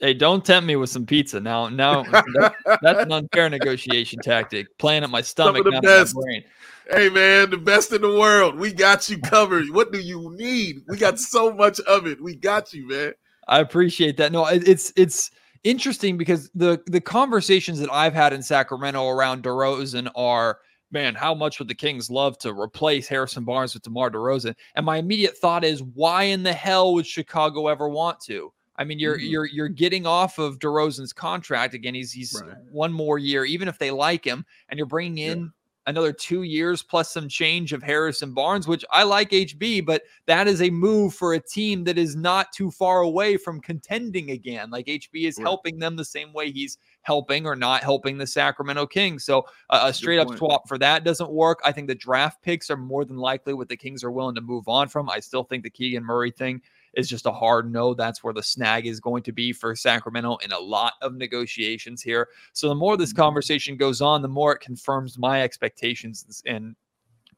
Hey, 0.01 0.15
don't 0.15 0.45
tempt 0.45 0.67
me 0.67 0.77
with 0.77 0.91
some 0.91 1.07
pizza. 1.07 1.41
Now, 1.41 1.69
now 1.69 2.03
that's, 2.35 2.55
that's 2.83 3.01
an 3.01 3.13
unfair 3.13 3.49
negotiation 3.49 4.21
tactic. 4.23 4.77
Playing 4.79 5.05
at 5.05 5.11
my 5.11 5.23
stomach, 5.23 5.65
not 5.65 5.83
best. 5.83 6.15
my 6.15 6.23
brain. 6.23 6.45
Hey 6.89 7.09
man, 7.09 7.51
the 7.51 7.57
best 7.57 7.93
in 7.93 8.03
the 8.03 8.17
world. 8.17 8.55
We 8.55 8.73
got 8.73 9.09
you 9.09 9.19
covered. 9.19 9.71
What 9.71 9.91
do 9.91 9.99
you 9.99 10.33
need? 10.37 10.83
We 10.87 10.97
got 10.97 11.19
so 11.19 11.53
much 11.53 11.81
of 11.81 12.07
it. 12.07 12.23
We 12.23 12.37
got 12.37 12.73
you, 12.73 12.87
man. 12.87 13.13
I 13.49 13.59
appreciate 13.59 14.17
that. 14.19 14.31
No, 14.31 14.47
it, 14.47 14.67
it's 14.69 14.93
it's 14.95 15.33
interesting 15.65 16.17
because 16.17 16.49
the 16.55 16.81
the 16.87 17.01
conversations 17.01 17.81
that 17.81 17.91
I've 17.91 18.15
had 18.15 18.33
in 18.33 18.41
Sacramento 18.41 19.09
around 19.09 19.43
DeRozan 19.43 20.09
are, 20.15 20.61
man, 20.93 21.17
how 21.17 21.35
much 21.35 21.59
would 21.59 21.67
the 21.67 21.75
Kings 21.75 22.09
love 22.09 22.39
to 22.39 22.53
replace 22.53 23.09
Harrison 23.09 23.43
Barnes 23.45 23.75
with 23.75 23.83
DeMar 23.83 24.11
DeRozan? 24.11 24.55
And 24.77 24.87
my 24.87 24.99
immediate 24.99 25.37
thought 25.37 25.65
is, 25.65 25.83
why 25.83 26.25
in 26.25 26.45
the 26.45 26.53
hell 26.53 26.95
would 26.95 27.07
Chicago 27.07 27.67
ever 27.67 27.89
want 27.89 28.21
to? 28.27 28.53
I 28.79 28.85
mean, 28.85 28.99
you're 28.99 29.17
mm-hmm. 29.17 29.27
you're 29.27 29.47
you're 29.47 29.69
getting 29.69 30.07
off 30.07 30.39
of 30.39 30.59
DeRozan's 30.59 31.13
contract 31.13 31.75
again. 31.75 31.95
He's 31.95 32.13
he's 32.13 32.43
right. 32.45 32.57
one 32.71 32.93
more 32.93 33.19
year, 33.19 33.45
even 33.45 33.69
if 33.69 33.79
they 33.79 33.91
like 33.91 34.25
him, 34.25 34.45
and 34.69 34.79
you're 34.79 34.87
bringing 34.87 35.19
in 35.19 35.39
yeah. 35.39 35.47
another 35.87 36.13
two 36.13 36.43
years 36.43 36.83
plus 36.83 37.13
some 37.13 37.29
change 37.29 37.73
of 37.73 37.83
Harrison 37.83 38.35
Barnes, 38.35 38.69
which 38.69 38.85
I 38.91 39.05
like 39.05 39.31
HB, 39.31 39.87
but 39.87 40.03
that 40.27 40.47
is 40.47 40.61
a 40.61 40.71
move 40.71 41.15
for 41.15 41.35
a 41.35 41.41
team 41.41 41.85
that 41.85 41.97
is 41.97 42.17
not 42.17 42.53
too 42.53 42.71
far 42.71 43.01
away 43.01 43.37
from 43.37 43.61
contending 43.61 44.31
again. 44.31 44.71
Like 44.71 44.87
HB 44.87 45.09
is 45.15 45.39
right. 45.39 45.45
helping 45.45 45.79
them 45.79 45.97
the 45.97 46.05
same 46.05 46.33
way 46.33 46.51
he's 46.51 46.79
helping 47.01 47.47
or 47.47 47.57
not 47.57 47.83
helping 47.83 48.19
the 48.19 48.27
Sacramento 48.27 48.85
Kings. 48.87 49.25
So 49.25 49.47
uh, 49.71 49.85
a 49.85 49.95
straight 49.95 50.19
up 50.19 50.37
swap 50.37 50.69
for 50.69 50.77
that 50.79 51.05
doesn't 51.05 51.31
work. 51.31 51.61
I 51.65 51.73
think 51.73 51.87
the 51.87 51.95
draft 51.95 52.43
picks 52.43 52.69
are 52.69 52.77
more 52.77 53.05
than 53.05 53.17
likely 53.17 53.55
what 53.55 53.69
the 53.69 53.77
Kings 53.77 54.05
are 54.05 54.11
willing 54.11 54.35
to 54.35 54.41
move 54.41 54.69
on 54.69 54.89
from. 54.89 55.09
I 55.09 55.21
still 55.21 55.45
think 55.45 55.63
the 55.63 55.71
Keegan 55.71 56.05
Murray 56.05 56.33
thing 56.33 56.61
is 56.97 57.09
just 57.09 57.27
a 57.27 57.33
hard 57.33 57.71
no. 57.71 57.95
That's 57.95 58.25
where 58.25 58.35
the 58.35 58.43
snag 58.43 58.87
is 58.87 58.99
going 58.99 59.23
to 59.25 59.33
be 59.33 59.53
for 59.53 59.77
Sacramento 59.77 60.39
in 60.39 60.51
a 60.51 60.59
lot 60.59 60.95
of 61.03 61.15
negotiations 61.15 62.03
here. 62.03 62.29
So 62.53 62.69
the 62.69 62.75
more 62.75 62.97
this 62.97 63.11
mm-hmm. 63.11 63.23
conversation 63.23 63.77
goes 63.77 64.01
on, 64.01 64.23
the 64.23 64.29
more 64.29 64.53
it 64.53 64.61
confirms 64.61 65.19
my 65.19 65.43
expectations 65.43 66.43
and 66.47 66.75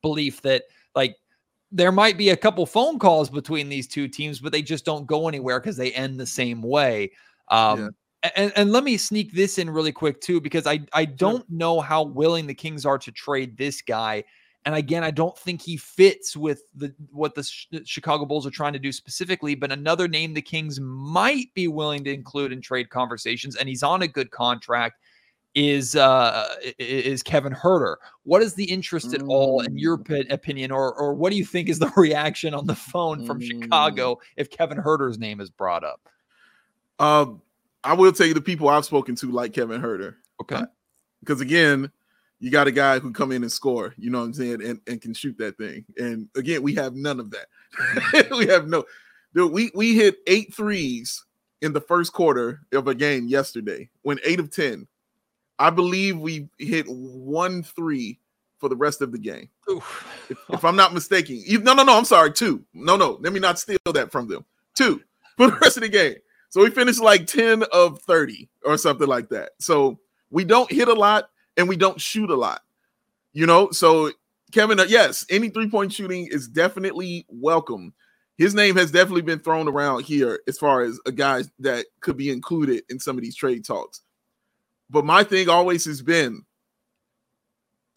belief 0.00 0.40
that 0.42 0.62
like 0.94 1.16
there 1.70 1.92
might 1.92 2.16
be 2.16 2.30
a 2.30 2.36
couple 2.36 2.64
phone 2.64 2.98
calls 2.98 3.28
between 3.28 3.68
these 3.68 3.86
two 3.86 4.08
teams, 4.08 4.38
but 4.38 4.52
they 4.52 4.62
just 4.62 4.84
don't 4.84 5.06
go 5.06 5.28
anywhere 5.28 5.60
because 5.60 5.76
they 5.76 5.92
end 5.92 6.18
the 6.18 6.26
same 6.26 6.62
way. 6.62 7.10
Um, 7.48 7.80
yeah. 8.22 8.30
And, 8.36 8.52
and 8.56 8.72
let 8.72 8.84
me 8.84 8.96
sneak 8.96 9.32
this 9.32 9.58
in 9.58 9.70
really 9.70 9.92
quick 9.92 10.20
too, 10.20 10.40
because 10.40 10.66
I, 10.66 10.80
I 10.92 11.04
don't 11.04 11.48
know 11.50 11.80
how 11.80 12.02
willing 12.02 12.46
the 12.46 12.54
Kings 12.54 12.86
are 12.86 12.98
to 12.98 13.12
trade 13.12 13.56
this 13.56 13.82
guy 13.82 14.24
and 14.68 14.76
again, 14.76 15.02
I 15.02 15.10
don't 15.10 15.36
think 15.38 15.62
he 15.62 15.78
fits 15.78 16.36
with 16.36 16.64
the 16.74 16.94
what 17.10 17.34
the 17.34 17.42
Chicago 17.86 18.26
Bulls 18.26 18.46
are 18.46 18.50
trying 18.50 18.74
to 18.74 18.78
do 18.78 18.92
specifically. 18.92 19.54
But 19.54 19.72
another 19.72 20.06
name 20.08 20.34
the 20.34 20.42
Kings 20.42 20.78
might 20.78 21.46
be 21.54 21.68
willing 21.68 22.04
to 22.04 22.12
include 22.12 22.52
in 22.52 22.60
trade 22.60 22.90
conversations, 22.90 23.56
and 23.56 23.66
he's 23.66 23.82
on 23.82 24.02
a 24.02 24.06
good 24.06 24.30
contract, 24.30 25.00
is 25.54 25.96
uh 25.96 26.54
is 26.78 27.22
Kevin 27.22 27.54
Huerter. 27.54 27.96
What 28.24 28.42
is 28.42 28.56
the 28.56 28.64
interest 28.64 29.14
at 29.14 29.22
all, 29.22 29.62
in 29.62 29.78
your 29.78 29.96
mm. 29.96 30.30
opinion, 30.30 30.70
or 30.70 30.92
or 30.92 31.14
what 31.14 31.30
do 31.30 31.38
you 31.38 31.46
think 31.46 31.70
is 31.70 31.78
the 31.78 31.90
reaction 31.96 32.52
on 32.52 32.66
the 32.66 32.74
phone 32.74 33.24
from 33.24 33.40
mm. 33.40 33.46
Chicago 33.46 34.18
if 34.36 34.50
Kevin 34.50 34.76
Huerter's 34.76 35.18
name 35.18 35.40
is 35.40 35.48
brought 35.48 35.82
up? 35.82 36.10
Um, 36.98 37.40
I 37.82 37.94
will 37.94 38.12
tell 38.12 38.26
you 38.26 38.34
the 38.34 38.42
people 38.42 38.68
I've 38.68 38.84
spoken 38.84 39.14
to 39.14 39.30
like 39.30 39.54
Kevin 39.54 39.80
Huerter. 39.80 40.16
Okay, 40.42 40.60
because 41.20 41.40
again 41.40 41.90
you 42.40 42.50
got 42.50 42.68
a 42.68 42.72
guy 42.72 42.98
who 42.98 43.12
come 43.12 43.32
in 43.32 43.42
and 43.42 43.50
score, 43.50 43.94
you 43.98 44.10
know 44.10 44.18
what 44.18 44.26
I'm 44.26 44.34
saying, 44.34 44.64
and, 44.64 44.80
and 44.86 45.00
can 45.00 45.14
shoot 45.14 45.36
that 45.38 45.58
thing. 45.58 45.84
And 45.96 46.28
again, 46.36 46.62
we 46.62 46.74
have 46.74 46.94
none 46.94 47.20
of 47.20 47.30
that. 47.30 48.30
we 48.30 48.46
have 48.46 48.68
no 48.68 48.84
dude, 49.34 49.52
we 49.52 49.70
we 49.74 49.94
hit 49.94 50.18
eight 50.26 50.54
threes 50.54 51.24
in 51.60 51.72
the 51.72 51.80
first 51.80 52.12
quarter 52.12 52.60
of 52.72 52.88
a 52.88 52.94
game 52.94 53.26
yesterday, 53.28 53.88
when 54.02 54.18
eight 54.24 54.40
of 54.40 54.50
ten. 54.50 54.86
I 55.58 55.70
believe 55.70 56.18
we 56.18 56.48
hit 56.58 56.86
one 56.88 57.64
three 57.64 58.20
for 58.58 58.68
the 58.68 58.76
rest 58.76 59.02
of 59.02 59.10
the 59.10 59.18
game. 59.18 59.48
If, 59.68 60.40
if, 60.48 60.64
I'm 60.64 60.76
not 60.76 60.94
mistaken. 60.94 61.42
No, 61.62 61.74
no, 61.74 61.82
no, 61.82 61.96
I'm 61.96 62.04
sorry, 62.04 62.32
two. 62.32 62.64
No, 62.74 62.96
no, 62.96 63.18
let 63.20 63.32
me 63.32 63.40
not 63.40 63.58
steal 63.58 63.78
that 63.92 64.12
from 64.12 64.28
them. 64.28 64.44
Two 64.74 65.02
for 65.36 65.50
the 65.50 65.56
rest 65.56 65.76
of 65.76 65.82
the 65.82 65.88
game. 65.88 66.16
So 66.50 66.62
we 66.62 66.70
finished 66.70 67.00
like 67.00 67.26
10 67.26 67.64
of 67.72 68.00
30 68.02 68.48
or 68.64 68.78
something 68.78 69.06
like 69.06 69.28
that. 69.30 69.50
So 69.60 69.98
we 70.30 70.44
don't 70.44 70.70
hit 70.70 70.88
a 70.88 70.94
lot 70.94 71.30
and 71.58 71.68
we 71.68 71.76
don't 71.76 72.00
shoot 72.00 72.30
a 72.30 72.34
lot. 72.34 72.62
You 73.34 73.44
know, 73.44 73.70
so 73.72 74.12
Kevin, 74.52 74.80
uh, 74.80 74.86
yes, 74.88 75.26
any 75.28 75.50
three 75.50 75.68
point 75.68 75.92
shooting 75.92 76.26
is 76.30 76.48
definitely 76.48 77.26
welcome. 77.28 77.92
His 78.38 78.54
name 78.54 78.76
has 78.76 78.90
definitely 78.90 79.22
been 79.22 79.40
thrown 79.40 79.68
around 79.68 80.04
here 80.04 80.40
as 80.48 80.58
far 80.58 80.82
as 80.82 80.98
a 81.04 81.12
guy 81.12 81.42
that 81.58 81.86
could 82.00 82.16
be 82.16 82.30
included 82.30 82.84
in 82.88 83.00
some 83.00 83.18
of 83.18 83.22
these 83.22 83.36
trade 83.36 83.64
talks. 83.64 84.02
But 84.88 85.04
my 85.04 85.24
thing 85.24 85.48
always 85.48 85.84
has 85.84 86.00
been 86.00 86.44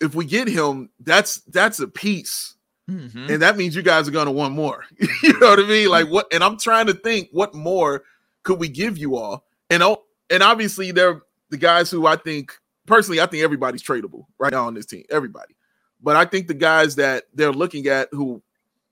if 0.01 0.15
we 0.15 0.25
get 0.25 0.47
him, 0.47 0.89
that's 0.99 1.37
that's 1.41 1.79
a 1.79 1.87
piece. 1.87 2.55
Mm-hmm. 2.89 3.29
And 3.29 3.41
that 3.41 3.55
means 3.55 3.75
you 3.75 3.83
guys 3.83 4.07
are 4.07 4.11
gonna 4.11 4.31
want 4.31 4.53
more. 4.53 4.83
you 5.23 5.39
know 5.39 5.49
what 5.49 5.59
I 5.59 5.67
mean? 5.67 5.89
Like 5.89 6.09
what 6.09 6.27
and 6.33 6.43
I'm 6.43 6.57
trying 6.57 6.87
to 6.87 6.93
think 6.93 7.29
what 7.31 7.53
more 7.53 8.03
could 8.43 8.59
we 8.59 8.67
give 8.67 8.97
you 8.97 9.15
all? 9.15 9.45
And 9.69 9.83
oh, 9.83 10.03
and 10.29 10.43
obviously 10.43 10.91
they're 10.91 11.21
the 11.49 11.57
guys 11.57 11.89
who 11.91 12.07
I 12.07 12.15
think 12.15 12.57
personally, 12.85 13.21
I 13.21 13.25
think 13.25 13.43
everybody's 13.43 13.83
tradable 13.83 14.25
right 14.37 14.51
now 14.51 14.67
on 14.67 14.73
this 14.73 14.85
team. 14.85 15.03
Everybody. 15.09 15.55
But 16.01 16.15
I 16.15 16.25
think 16.25 16.47
the 16.47 16.53
guys 16.53 16.95
that 16.95 17.25
they're 17.33 17.51
looking 17.51 17.87
at 17.87 18.09
who 18.11 18.41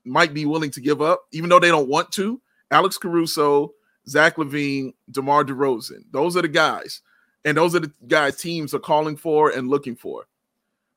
might 0.04 0.32
be 0.32 0.46
willing 0.46 0.70
to 0.72 0.80
give 0.80 1.02
up, 1.02 1.26
even 1.32 1.50
though 1.50 1.58
they 1.58 1.68
don't 1.68 1.88
want 1.88 2.12
to, 2.12 2.40
Alex 2.70 2.96
Caruso, 2.96 3.72
Zach 4.08 4.36
LaVine, 4.36 4.94
DeMar 5.10 5.44
DeRozan. 5.44 6.04
Those 6.10 6.36
are 6.36 6.42
the 6.42 6.48
guys. 6.48 7.02
And 7.44 7.56
those 7.56 7.74
are 7.74 7.80
the 7.80 7.92
guys 8.06 8.36
teams 8.36 8.74
are 8.74 8.80
calling 8.80 9.16
for 9.16 9.50
and 9.50 9.68
looking 9.68 9.96
for. 9.96 10.26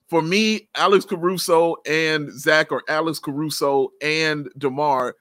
For 0.07 0.21
me, 0.21 0.67
Alex 0.75 1.05
Caruso 1.05 1.77
and 1.87 2.31
Zach 2.31 2.71
or 2.71 2.83
Alex 2.87 3.19
Caruso 3.19 3.91
and 4.01 4.49
DeMar 4.57 5.15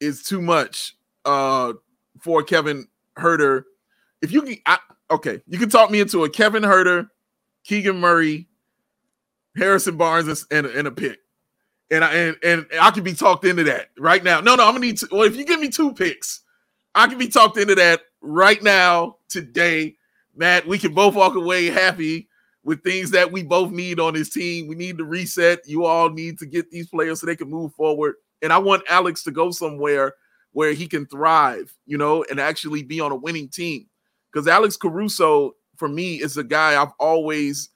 is 0.00 0.22
too 0.22 0.40
much 0.40 0.96
uh, 1.24 1.74
for 2.20 2.42
Kevin 2.42 2.88
Huerter. 3.16 3.64
If 4.22 4.32
you 4.32 4.42
can, 4.42 4.56
okay, 5.10 5.40
you 5.46 5.58
can 5.58 5.68
talk 5.68 5.90
me 5.90 6.00
into 6.00 6.24
a 6.24 6.30
Kevin 6.30 6.62
Huerter, 6.62 7.08
Keegan 7.64 7.98
Murray, 7.98 8.48
Harrison 9.56 9.96
Barnes, 9.96 10.46
and, 10.50 10.66
and 10.66 10.86
a 10.86 10.90
pick. 10.90 11.18
And 11.90 12.04
I 12.04 12.14
and, 12.14 12.36
and 12.42 12.66
I 12.80 12.90
can 12.90 13.04
be 13.04 13.14
talked 13.14 13.44
into 13.44 13.62
that 13.64 13.90
right 13.98 14.22
now. 14.22 14.40
No, 14.40 14.56
no, 14.56 14.64
I'm 14.64 14.74
gonna 14.74 14.86
need 14.86 14.98
to. 14.98 15.08
Well, 15.12 15.22
if 15.22 15.36
you 15.36 15.44
give 15.44 15.60
me 15.60 15.68
two 15.68 15.94
picks, 15.94 16.40
I 16.96 17.06
can 17.06 17.16
be 17.16 17.28
talked 17.28 17.58
into 17.58 17.76
that 17.76 18.00
right 18.20 18.60
now, 18.62 19.18
today. 19.28 19.96
Matt, 20.34 20.66
we 20.66 20.78
can 20.78 20.92
both 20.92 21.14
walk 21.14 21.36
away 21.36 21.66
happy 21.66 22.28
with 22.64 22.82
things 22.82 23.12
that 23.12 23.30
we 23.30 23.44
both 23.44 23.70
need 23.70 24.00
on 24.00 24.14
this 24.14 24.30
team. 24.30 24.66
We 24.66 24.74
need 24.74 24.98
to 24.98 25.04
reset. 25.04 25.60
You 25.66 25.84
all 25.84 26.10
need 26.10 26.38
to 26.40 26.46
get 26.46 26.70
these 26.70 26.88
players 26.88 27.20
so 27.20 27.26
they 27.26 27.36
can 27.36 27.48
move 27.48 27.72
forward. 27.74 28.16
And 28.42 28.52
I 28.52 28.58
want 28.58 28.82
Alex 28.88 29.22
to 29.24 29.30
go 29.30 29.52
somewhere 29.52 30.14
where 30.52 30.72
he 30.72 30.88
can 30.88 31.06
thrive, 31.06 31.72
you 31.86 31.96
know, 31.96 32.24
and 32.28 32.40
actually 32.40 32.82
be 32.82 33.00
on 33.00 33.12
a 33.12 33.16
winning 33.16 33.48
team. 33.48 33.86
Because 34.36 34.48
Alex 34.48 34.76
Caruso, 34.76 35.56
for 35.76 35.88
me, 35.88 36.16
is 36.16 36.36
a 36.36 36.44
guy 36.44 36.78
I've 36.78 36.92
always 37.00 37.70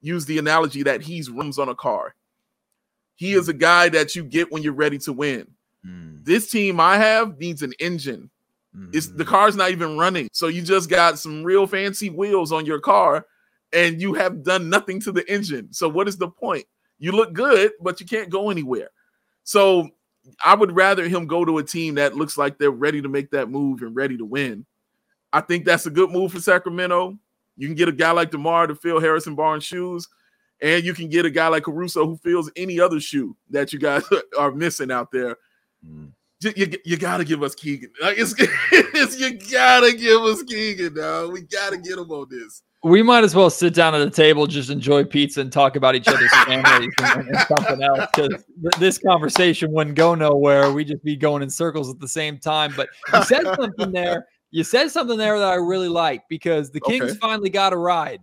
used 0.00 0.28
the 0.28 0.38
analogy 0.38 0.84
that 0.84 1.02
he's 1.02 1.28
rims 1.28 1.58
on 1.58 1.68
a 1.68 1.74
car. 1.74 2.14
He 3.16 3.32
is 3.32 3.48
a 3.48 3.52
guy 3.52 3.88
that 3.88 4.14
you 4.14 4.22
get 4.22 4.52
when 4.52 4.62
you're 4.62 4.74
ready 4.74 4.96
to 4.98 5.12
win. 5.12 5.48
Mm. 5.84 6.24
This 6.24 6.48
team 6.52 6.78
I 6.78 6.98
have 6.98 7.36
needs 7.40 7.62
an 7.62 7.72
engine. 7.80 8.30
Mm. 8.76 8.94
It's 8.94 9.08
the 9.08 9.24
hmm. 9.24 9.28
car's 9.28 9.56
not 9.56 9.72
even 9.72 9.98
running. 9.98 10.28
So 10.32 10.46
you 10.46 10.62
just 10.62 10.88
got 10.88 11.18
some 11.18 11.42
real 11.42 11.66
fancy 11.66 12.10
wheels 12.10 12.52
on 12.52 12.64
your 12.64 12.78
car 12.78 13.26
and 13.72 14.00
you 14.00 14.14
have 14.14 14.44
done 14.44 14.70
nothing 14.70 15.00
to 15.00 15.10
the 15.10 15.28
engine. 15.28 15.72
So 15.72 15.88
what 15.88 16.06
is 16.06 16.16
the 16.16 16.28
point? 16.28 16.64
You 17.00 17.10
look 17.10 17.32
good, 17.32 17.72
but 17.80 17.98
you 17.98 18.06
can't 18.06 18.30
go 18.30 18.50
anywhere. 18.50 18.90
So 19.42 19.88
I 20.44 20.54
would 20.54 20.76
rather 20.76 21.08
him 21.08 21.26
go 21.26 21.44
to 21.44 21.58
a 21.58 21.64
team 21.64 21.96
that 21.96 22.14
looks 22.14 22.38
like 22.38 22.56
they're 22.56 22.70
ready 22.70 23.02
to 23.02 23.08
make 23.08 23.32
that 23.32 23.50
move 23.50 23.82
and 23.82 23.96
ready 23.96 24.16
to 24.16 24.24
win 24.24 24.64
I 25.34 25.40
think 25.40 25.64
that's 25.64 25.84
a 25.84 25.90
good 25.90 26.10
move 26.10 26.30
for 26.30 26.38
Sacramento. 26.38 27.18
You 27.56 27.66
can 27.66 27.74
get 27.74 27.88
a 27.88 27.92
guy 27.92 28.12
like 28.12 28.30
DeMar 28.30 28.68
to 28.68 28.74
fill 28.76 29.00
Harrison 29.00 29.34
Barnes' 29.34 29.64
shoes. 29.64 30.08
and 30.62 30.84
you 30.84 30.94
can 30.94 31.08
get 31.08 31.26
a 31.26 31.30
guy 31.30 31.48
like 31.48 31.64
Caruso 31.64 32.06
who 32.06 32.16
fills 32.18 32.50
any 32.54 32.78
other 32.78 33.00
shoe 33.00 33.36
that 33.50 33.72
you 33.72 33.80
guys 33.80 34.04
are 34.38 34.52
missing 34.52 34.92
out 34.92 35.10
there. 35.10 35.36
Mm. 35.84 36.12
You, 36.40 36.52
you, 36.56 36.78
you, 36.84 36.96
gotta 36.96 37.24
give 37.24 37.42
us 37.42 37.54
Keegan. 37.54 37.90
Like 38.00 38.16
it's, 38.16 38.34
it's, 38.38 39.18
you 39.18 39.38
gotta 39.50 39.92
give 39.92 40.20
us 40.20 40.42
Keegan 40.44 40.94
now. 40.94 41.28
We 41.28 41.42
gotta 41.42 41.78
get 41.78 41.98
him 41.98 42.10
on 42.10 42.28
this. 42.30 42.62
We 42.84 43.02
might 43.02 43.24
as 43.24 43.34
well 43.34 43.50
sit 43.50 43.74
down 43.74 43.94
at 43.94 44.02
a 44.02 44.10
table, 44.10 44.46
just 44.46 44.68
enjoy 44.70 45.04
pizza, 45.04 45.40
and 45.40 45.50
talk 45.50 45.74
about 45.74 45.96
each 45.96 46.06
other's 46.06 46.30
families 46.44 46.92
and, 47.02 47.28
and, 47.28 47.38
something 47.48 47.82
else. 47.82 48.06
Because 48.14 48.44
th- 48.62 48.74
this 48.78 48.98
conversation 48.98 49.72
wouldn't 49.72 49.96
go 49.96 50.14
nowhere. 50.14 50.70
We'd 50.70 50.88
just 50.88 51.02
be 51.02 51.16
going 51.16 51.42
in 51.42 51.48
circles 51.50 51.88
at 51.90 51.98
the 51.98 52.08
same 52.08 52.38
time. 52.38 52.74
But 52.76 52.90
you 53.12 53.24
said 53.24 53.44
something 53.56 53.90
there. 53.90 54.26
You 54.54 54.62
said 54.62 54.90
something 54.90 55.18
there 55.18 55.38
that 55.38 55.48
I 55.48 55.56
really 55.56 55.88
like 55.88 56.28
because 56.28 56.70
the 56.70 56.80
Kings 56.80 57.10
okay. 57.10 57.18
finally 57.20 57.50
got 57.50 57.72
a 57.72 57.76
ride 57.76 58.20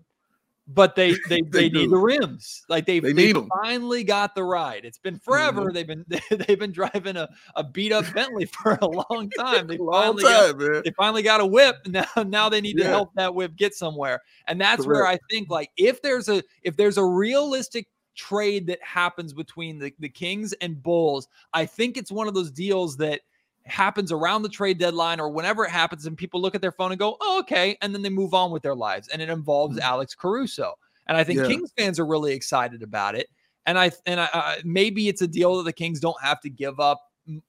but 0.74 0.96
they 0.96 1.12
they, 1.30 1.42
they, 1.42 1.42
they 1.42 1.70
need 1.70 1.90
the 1.90 1.98
rims. 1.98 2.64
Like 2.70 2.86
they've, 2.86 3.02
they 3.02 3.12
they 3.12 3.34
finally 3.62 4.04
got 4.04 4.36
the 4.36 4.44
ride. 4.44 4.86
It's 4.86 4.98
been 4.98 5.18
forever. 5.18 5.72
Mm-hmm. 5.72 5.74
They've 5.74 5.88
been 5.88 6.06
they've 6.48 6.60
been 6.60 6.72
driving 6.72 7.18
a, 7.18 7.30
a 7.56 7.64
beat 7.64 7.92
up 7.92 8.06
Bentley 8.14 8.46
for 8.62 8.78
a 8.82 8.86
long 8.86 9.30
time. 9.38 9.68
They 9.68 9.78
long 9.78 10.18
finally 10.18 10.24
time, 10.24 10.58
got, 10.58 10.60
man. 10.60 10.82
they 10.86 10.92
finally 10.92 11.24
got 11.24 11.42
a 11.42 11.46
whip. 11.46 11.76
Now 11.88 12.08
now 12.26 12.50
they 12.50 12.62
need 12.62 12.78
yeah. 12.78 12.86
to 12.86 12.90
help 12.90 13.14
that 13.16 13.34
whip 13.34 13.56
get 13.56 13.74
somewhere. 13.74 14.22
And 14.48 14.60
that's 14.60 14.86
Correct. 14.86 14.88
where 14.88 15.08
I 15.08 15.20
think 15.30 15.50
like 15.50 15.72
if 15.78 16.02
there's 16.02 16.30
a 16.30 16.44
if 16.64 16.78
there's 16.78 16.98
a 16.98 17.06
realistic 17.06 17.88
trade 18.14 18.68
that 18.68 18.80
happens 18.84 19.34
between 19.34 19.80
the, 19.80 19.94
the 20.00 20.10
Kings 20.10 20.54
and 20.54 20.82
Bulls, 20.82 21.28
I 21.54 21.66
think 21.66 21.98
it's 21.98 22.12
one 22.12 22.28
of 22.28 22.34
those 22.34 22.52
deals 22.52 22.98
that 22.98 23.22
happens 23.66 24.12
around 24.12 24.42
the 24.42 24.50
trade 24.50 24.78
deadline 24.78 25.20
or 25.20 25.30
whenever 25.30 25.66
it 25.66 25.72
happens 25.72 26.06
and 26.06 26.18
people 26.18 26.42
look 26.42 26.56
at 26.56 26.62
their 26.62 26.72
phone 26.72 26.92
and 26.92 27.00
go, 27.00 27.18
oh, 27.22 27.40
okay. 27.40 27.78
And 27.82 27.94
then 27.94 28.02
they 28.02 28.10
move 28.10 28.34
on 28.34 28.52
with 28.52 28.64
their 28.64 28.76
lives. 28.76 29.08
And 29.10 29.22
it 29.22 29.30
involves 29.30 29.78
mm-hmm. 29.78 29.88
Alex 29.88 30.16
Caruso. 30.16 30.74
And 31.08 31.18
I 31.18 31.24
think 31.24 31.40
yeah. 31.40 31.48
Kings 31.48 31.72
fans 31.78 32.00
are 32.00 32.06
really 32.06 32.34
excited 32.34 32.84
about 32.84 33.16
it. 33.16 33.28
And 33.66 33.78
I, 33.78 33.92
and 34.06 34.20
I, 34.20 34.30
uh, 34.34 34.56
maybe 34.64 35.08
it's 35.08 35.22
a 35.22 35.28
deal 35.28 35.58
that 35.58 35.64
the 35.64 35.74
Kings 35.74 36.00
don't 36.00 36.20
have 36.22 36.42
to 36.42 36.50
give 36.50 36.80
up 36.80 37.02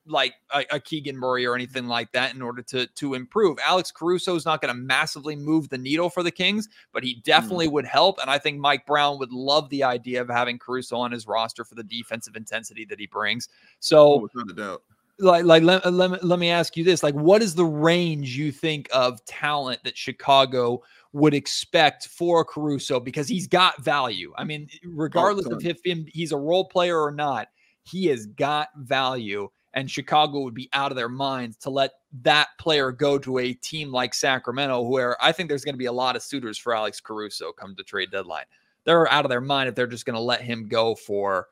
like 0.07 0.35
a, 0.55 0.65
a, 0.73 0.81
Keegan 0.81 1.17
Murray 1.17 1.47
or 1.47 1.55
anything 1.55 1.87
like 1.87 2.13
that 2.13 2.35
in 2.35 2.43
order 2.43 2.61
to 2.63 2.87
to 2.87 3.15
improve. 3.15 3.59
Alex 3.65 3.91
Caruso 3.91 4.35
is 4.37 4.45
not 4.45 4.61
going 4.61 4.73
to 4.73 4.79
massively 4.79 5.35
move 5.35 5.71
the 5.71 5.79
needle 5.79 6.11
for 6.11 6.23
the 6.23 6.31
Kings, 6.31 6.69
but 6.93 7.03
he 7.03 7.17
mm. 7.17 7.23
definitely 7.23 7.69
mm. 7.69 7.73
would 7.73 7.87
help. 7.87 8.19
And 8.21 8.31
I 8.31 8.39
think 8.39 8.59
Mike 8.59 8.87
Brown 8.87 9.19
would 9.19 9.33
love 9.33 9.71
the 9.71 9.83
idea 9.83 10.21
of 10.21 10.29
having 10.29 10.59
Caruso 10.59 10.97
on 10.97 11.11
his 11.11 11.27
roster 11.27 11.65
for 11.65 11.75
the 11.75 11.83
defensive 11.83 12.37
intensity 12.37 12.85
that 12.85 13.01
he 13.01 13.07
brings. 13.07 13.49
So, 13.81 14.15
oh, 14.15 14.19
without 14.19 14.51
a 14.51 14.55
doubt 14.55 14.83
like 15.19 15.45
like 15.45 15.63
let, 15.63 15.93
let, 15.93 16.25
let 16.25 16.39
me 16.39 16.51
ask 16.51 16.77
you 16.77 16.85
this 16.85 17.03
like 17.03 17.15
what 17.15 17.43
is 17.43 17.55
the 17.55 17.65
range 17.65 18.37
you 18.37 18.51
think 18.51 18.89
of 18.93 19.25
talent 19.25 19.81
that 19.85 19.97
chicago 19.97 20.83
would 21.13 21.35
expect 21.35 22.09
for 22.09 22.43
caruso? 22.45 22.99
Because 22.99 23.29
he's 23.29 23.47
got 23.47 23.83
value. 23.83 24.33
I 24.37 24.45
mean 24.45 24.69
oh, 24.87 24.91
regardless 24.95 25.47
oh, 25.47 25.57
of 25.57 25.65
if 25.65 25.85
him, 25.85 26.07
he's 26.09 26.33
a 26.33 26.39
role 26.39 26.65
player 26.65 27.01
or 27.01 27.13
not 27.13 27.49
he 27.85 28.07
has 28.07 28.27
got 28.27 28.69
value 28.77 29.49
and 29.75 29.91
chicago 29.91 30.41
would 30.41 30.55
be 30.55 30.69
out 30.73 30.93
of 30.93 30.97
their 30.97 31.09
minds 31.09 31.57
to 31.57 31.71
let 31.71 31.93
that 32.23 32.49
player 32.59 32.93
go 32.93 33.19
to 33.19 33.39
a 33.39 33.53
team 33.55 33.91
like 33.91 34.15
sacramento 34.15 34.81
where 34.83 35.17
i 35.21 35.33
think 35.33 35.49
there's 35.49 35.65
going 35.65 35.75
to 35.75 35.79
be 35.79 35.87
a 35.87 35.93
lot 35.93 36.15
of 36.15 36.23
suitors 36.23 36.57
for 36.57 36.75
alex 36.75 37.01
caruso 37.01 37.51
come 37.53 37.75
to 37.75 37.83
trade 37.83 38.11
deadline. 38.11 38.45
They're 38.85 39.11
out 39.11 39.25
of 39.25 39.31
their 39.31 39.41
mind 39.41 39.69
if 39.69 39.75
they're 39.75 39.87
just 39.87 40.07
going 40.07 40.15
to 40.15 40.21
let 40.21 40.43
him 40.43 40.69
go 40.69 40.95
for 40.95 41.49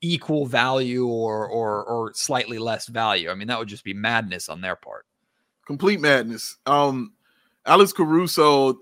equal 0.00 0.46
value 0.46 1.06
or 1.06 1.48
or 1.48 1.84
or 1.84 2.12
slightly 2.14 2.58
less 2.58 2.86
value. 2.86 3.30
I 3.30 3.34
mean, 3.34 3.48
that 3.48 3.58
would 3.58 3.68
just 3.68 3.84
be 3.84 3.94
madness 3.94 4.48
on 4.48 4.60
their 4.60 4.76
part. 4.76 5.06
Complete 5.66 6.00
madness. 6.00 6.56
Um 6.66 7.12
Alex 7.64 7.92
Caruso, 7.92 8.78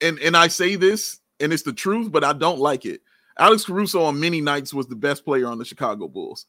and 0.00 0.18
and 0.18 0.36
I 0.36 0.48
say 0.48 0.76
this, 0.76 1.20
and 1.40 1.52
it's 1.52 1.62
the 1.62 1.72
truth, 1.72 2.10
but 2.10 2.24
I 2.24 2.32
don't 2.32 2.58
like 2.58 2.84
it. 2.84 3.00
Alex 3.38 3.64
Caruso 3.64 4.02
on 4.02 4.18
many 4.18 4.40
nights 4.40 4.74
was 4.74 4.88
the 4.88 4.96
best 4.96 5.24
player 5.24 5.46
on 5.46 5.58
the 5.58 5.64
Chicago 5.64 6.08
Bulls. 6.08 6.46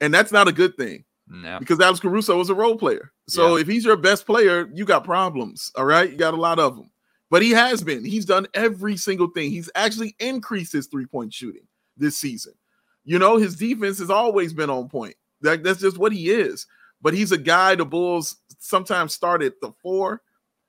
And 0.00 0.14
that's 0.14 0.32
not 0.32 0.48
a 0.48 0.52
good 0.52 0.76
thing. 0.76 1.04
No. 1.28 1.58
Because 1.58 1.80
Alex 1.80 2.00
Caruso 2.00 2.36
was 2.38 2.50
a 2.50 2.54
role 2.54 2.76
player. 2.76 3.12
So 3.28 3.56
yeah. 3.56 3.62
if 3.62 3.68
he's 3.68 3.84
your 3.84 3.96
best 3.96 4.26
player, 4.26 4.68
you 4.72 4.84
got 4.84 5.04
problems. 5.04 5.70
All 5.76 5.84
right. 5.84 6.10
You 6.10 6.16
got 6.16 6.34
a 6.34 6.40
lot 6.40 6.58
of 6.58 6.76
them. 6.76 6.90
But 7.30 7.42
he 7.42 7.50
has 7.50 7.82
been. 7.82 8.04
He's 8.04 8.24
done 8.24 8.46
every 8.54 8.96
single 8.96 9.28
thing. 9.28 9.50
He's 9.50 9.70
actually 9.74 10.16
increased 10.18 10.72
his 10.72 10.86
three 10.86 11.06
point 11.06 11.32
shooting 11.32 11.66
this 11.96 12.16
season. 12.16 12.54
You 13.10 13.18
know, 13.18 13.38
his 13.38 13.56
defense 13.56 13.98
has 13.98 14.08
always 14.08 14.52
been 14.52 14.70
on 14.70 14.88
point. 14.88 15.16
That, 15.40 15.64
that's 15.64 15.80
just 15.80 15.98
what 15.98 16.12
he 16.12 16.30
is. 16.30 16.68
But 17.02 17.12
he's 17.12 17.32
a 17.32 17.38
guy 17.38 17.74
the 17.74 17.84
Bulls 17.84 18.36
sometimes 18.60 19.12
start 19.12 19.42
at 19.42 19.60
the 19.60 19.72
four 19.82 20.22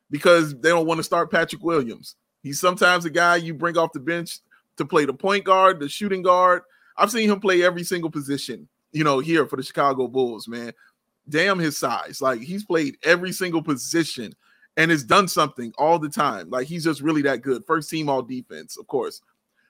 because 0.10 0.60
they 0.60 0.70
don't 0.70 0.88
want 0.88 0.98
to 0.98 1.04
start 1.04 1.30
Patrick 1.30 1.62
Williams. 1.62 2.16
He's 2.42 2.60
sometimes 2.60 3.06
a 3.06 3.12
guy 3.12 3.36
you 3.36 3.54
bring 3.54 3.78
off 3.78 3.94
the 3.94 4.00
bench 4.00 4.40
to 4.78 4.86
play 4.86 5.06
the 5.06 5.14
point 5.14 5.44
guard, 5.44 5.80
the 5.80 5.88
shooting 5.88 6.24
guard. 6.24 6.64
I've 6.98 7.12
seen 7.12 7.30
him 7.30 7.40
play 7.40 7.62
every 7.62 7.84
single 7.84 8.10
position, 8.10 8.68
you 8.92 9.04
know, 9.04 9.20
here 9.20 9.46
for 9.46 9.56
the 9.56 9.62
Chicago 9.62 10.08
Bulls, 10.08 10.48
man. 10.48 10.74
Damn 11.30 11.60
his 11.60 11.78
size. 11.78 12.24
Like 12.24 12.42
he's 12.42 12.66
played 12.66 12.98
every 13.04 13.34
single 13.34 13.62
position 13.62 14.34
and 14.78 14.90
has 14.90 15.04
done 15.04 15.28
something 15.28 15.74
all 15.78 16.00
the 16.00 16.10
time. 16.10 16.50
Like 16.50 16.66
he's 16.66 16.86
just 16.86 17.02
really 17.02 17.22
that 17.22 17.44
good. 17.44 17.64
First 17.68 17.92
team 17.92 18.10
all 18.10 18.24
defense, 18.24 18.78
of 18.78 18.88
course. 18.88 19.22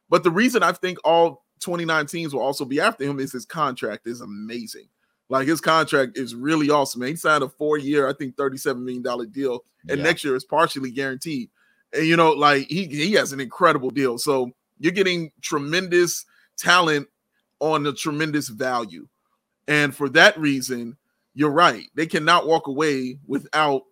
But 0.08 0.24
the 0.24 0.32
reason 0.32 0.64
I 0.64 0.72
think 0.72 1.00
all 1.04 1.44
29 1.62 2.06
teams 2.08 2.34
will 2.34 2.42
also 2.42 2.66
be 2.66 2.80
after 2.80 3.04
him 3.06 3.20
is 3.20 3.32
his 3.32 3.46
contract 3.46 4.08
is 4.08 4.22
amazing. 4.22 4.88
Like 5.30 5.48
his 5.48 5.62
contract 5.62 6.18
is 6.18 6.36
really 6.36 6.70
awesome. 6.70 7.04
He 7.04 7.16
signed 7.16 7.44
a 7.44 7.50
four-year, 7.50 8.10
I 8.10 8.14
think, 8.14 8.36
$37 8.36 8.82
million 8.82 9.32
deal, 9.32 9.64
and 9.88 10.00
yeah. 10.00 10.04
next 10.04 10.26
year 10.26 10.36
is 10.36 10.44
partially 10.44 10.92
guaranteed. 10.92 11.50
And 11.94 12.06
you 12.06 12.18
know, 12.18 12.32
like 12.32 12.68
he 12.68 12.86
he 12.86 13.14
has 13.14 13.32
an 13.32 13.40
incredible 13.40 13.92
deal. 13.92 14.18
So 14.18 14.52
you're 14.80 14.92
getting 14.92 15.32
tremendous 15.42 16.26
talent 16.58 17.08
on 17.60 17.86
a 17.86 17.94
tremendous 17.94 18.50
value. 18.50 19.08
And 19.68 19.96
for 19.96 20.10
that 20.10 20.38
reason, 20.38 20.98
you're 21.34 21.52
right. 21.52 21.86
They 21.96 22.08
cannot 22.08 22.48
walk 22.48 22.68
away 22.68 23.18
without 23.26 23.84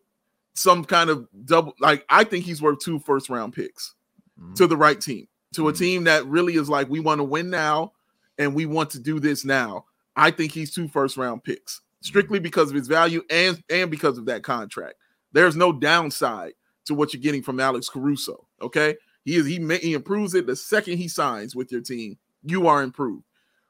some 0.56 0.84
kind 0.84 1.10
of 1.10 1.28
double. 1.46 1.74
Like, 1.80 2.06
I 2.10 2.26
think 2.26 2.44
he's 2.44 2.62
worth 2.62 2.80
two 2.80 3.00
first 3.00 3.30
round 3.30 3.54
picks 3.54 3.96
mm-hmm. 4.40 4.56
to 4.56 4.68
the 4.68 4.76
right 4.76 5.00
team 5.00 5.28
to 5.54 5.68
a 5.68 5.72
mm-hmm. 5.72 5.84
team 5.84 6.04
that 6.06 6.26
really 6.26 6.56
is 6.56 6.70
like, 6.70 6.90
we 6.90 7.00
want 7.00 7.20
to 7.20 7.24
win 7.24 7.50
now 7.50 7.94
and 8.38 8.54
we 8.54 8.66
want 8.66 8.90
to 8.92 9.00
do 9.00 9.20
this 9.20 9.46
now. 9.46 9.86
I 10.16 10.32
think 10.32 10.52
he's 10.52 10.74
two 10.74 10.88
first 10.88 11.18
round 11.18 11.44
picks 11.44 11.82
strictly 12.02 12.40
because 12.40 12.70
of 12.70 12.76
his 12.76 12.88
value 12.88 13.24
and 13.30 13.62
and 13.70 13.92
because 13.92 14.18
of 14.18 14.26
that 14.26 14.44
contract. 14.44 14.96
There's 15.32 15.56
no 15.56 15.72
downside 15.72 16.54
to 16.86 16.94
what 16.94 17.14
you're 17.14 17.22
getting 17.22 17.44
from 17.44 17.60
Alex 17.60 17.90
Caruso. 17.90 18.48
Okay, 18.62 18.96
he 19.24 19.36
is 19.36 19.46
he 19.46 19.60
he 19.78 19.94
improves 19.94 20.34
it 20.34 20.48
the 20.48 20.56
second 20.56 20.98
he 20.98 21.08
signs 21.08 21.56
with 21.56 21.72
your 21.72 21.82
team. 21.82 22.18
You 22.44 22.68
are 22.68 22.82
improved. 22.82 23.24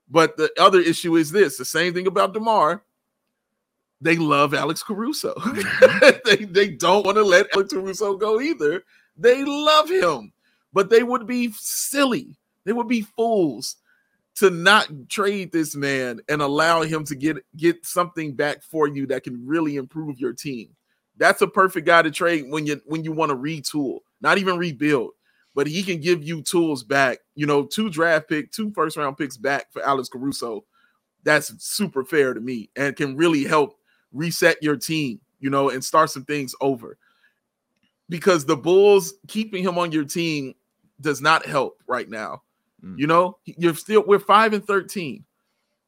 But 0.09 0.37
the 0.37 0.51
other 0.59 0.79
issue 0.79 1.17
is 1.17 1.31
this: 1.31 1.57
the 1.57 1.65
same 1.65 1.93
thing 1.93 2.07
about 2.07 2.33
DeMar. 2.33 2.83
They 4.01 4.15
love 4.15 4.53
Alex 4.53 4.81
Caruso. 4.81 5.33
Mm-hmm. 5.39 6.17
they 6.25 6.45
they 6.45 6.69
don't 6.69 7.05
want 7.05 7.17
to 7.17 7.23
let 7.23 7.47
Alex 7.53 7.73
Caruso 7.73 8.15
go 8.15 8.39
either. 8.39 8.83
They 9.17 9.43
love 9.43 9.89
him 9.89 10.31
but 10.73 10.89
they 10.89 11.03
would 11.03 11.27
be 11.27 11.51
silly. 11.53 12.37
They 12.65 12.73
would 12.73 12.87
be 12.87 13.01
fools 13.01 13.77
to 14.35 14.49
not 14.49 14.87
trade 15.09 15.51
this 15.51 15.75
man 15.75 16.21
and 16.29 16.41
allow 16.41 16.81
him 16.81 17.03
to 17.05 17.15
get 17.15 17.37
get 17.57 17.85
something 17.85 18.35
back 18.35 18.63
for 18.63 18.87
you 18.87 19.05
that 19.07 19.23
can 19.23 19.45
really 19.45 19.75
improve 19.75 20.19
your 20.19 20.33
team. 20.33 20.69
That's 21.17 21.41
a 21.41 21.47
perfect 21.47 21.85
guy 21.85 22.01
to 22.01 22.11
trade 22.11 22.45
when 22.47 22.65
you 22.65 22.81
when 22.85 23.03
you 23.03 23.11
want 23.11 23.31
to 23.31 23.35
retool, 23.35 23.99
not 24.21 24.37
even 24.37 24.57
rebuild, 24.57 25.11
but 25.55 25.67
he 25.67 25.83
can 25.83 25.99
give 25.99 26.23
you 26.23 26.41
tools 26.41 26.83
back. 26.83 27.19
You 27.35 27.47
know, 27.47 27.65
two 27.65 27.89
draft 27.89 28.29
pick, 28.29 28.51
two 28.51 28.71
first 28.71 28.95
round 28.95 29.17
picks 29.17 29.35
back 29.35 29.71
for 29.73 29.81
Alex 29.81 30.07
Caruso. 30.07 30.63
That's 31.23 31.53
super 31.61 32.05
fair 32.05 32.33
to 32.33 32.39
me 32.39 32.69
and 32.77 32.95
can 32.95 33.17
really 33.17 33.43
help 33.43 33.77
reset 34.13 34.63
your 34.63 34.77
team, 34.77 35.19
you 35.41 35.49
know, 35.49 35.69
and 35.69 35.83
start 35.83 36.11
some 36.11 36.23
things 36.23 36.55
over. 36.61 36.97
Because 38.07 38.45
the 38.45 38.55
Bulls 38.55 39.15
keeping 39.27 39.63
him 39.63 39.77
on 39.77 39.91
your 39.91 40.05
team 40.05 40.55
does 41.01 41.21
not 41.21 41.45
help 41.45 41.81
right 41.87 42.09
now. 42.09 42.43
Mm. 42.83 42.97
You 42.97 43.07
know, 43.07 43.37
you're 43.45 43.75
still 43.75 44.03
we're 44.05 44.19
five 44.19 44.53
and 44.53 44.65
thirteen. 44.65 45.25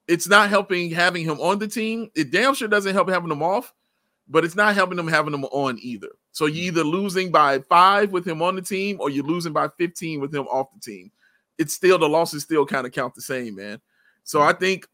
It's 0.07 0.27
not 0.27 0.49
helping 0.49 0.91
having 0.91 1.23
him 1.23 1.39
on 1.39 1.59
the 1.59 1.67
team. 1.67 2.09
It 2.15 2.31
damn 2.31 2.53
sure 2.53 2.67
doesn't 2.67 2.93
help 2.93 3.09
having 3.09 3.31
him 3.31 3.43
off, 3.43 3.73
but 4.27 4.43
it's 4.43 4.55
not 4.55 4.75
helping 4.75 4.97
them 4.97 5.07
having 5.07 5.33
him 5.33 5.45
on 5.45 5.77
either. 5.81 6.09
So 6.31 6.45
you're 6.45 6.65
either 6.65 6.83
losing 6.83 7.31
by 7.31 7.59
five 7.59 8.11
with 8.11 8.27
him 8.27 8.41
on 8.41 8.55
the 8.55 8.61
team 8.61 8.97
or 8.99 9.09
you're 9.09 9.25
losing 9.25 9.53
by 9.53 9.67
15 9.77 10.19
with 10.19 10.33
him 10.33 10.47
off 10.47 10.67
the 10.73 10.79
team. 10.79 11.11
It's 11.57 11.73
still 11.73 11.97
the 11.97 12.09
losses 12.09 12.43
still 12.43 12.65
kind 12.65 12.87
of 12.87 12.93
count 12.93 13.15
the 13.15 13.21
same, 13.21 13.55
man. 13.55 13.79
So 14.23 14.39
mm. 14.39 14.47
I 14.47 14.53
think 14.53 14.87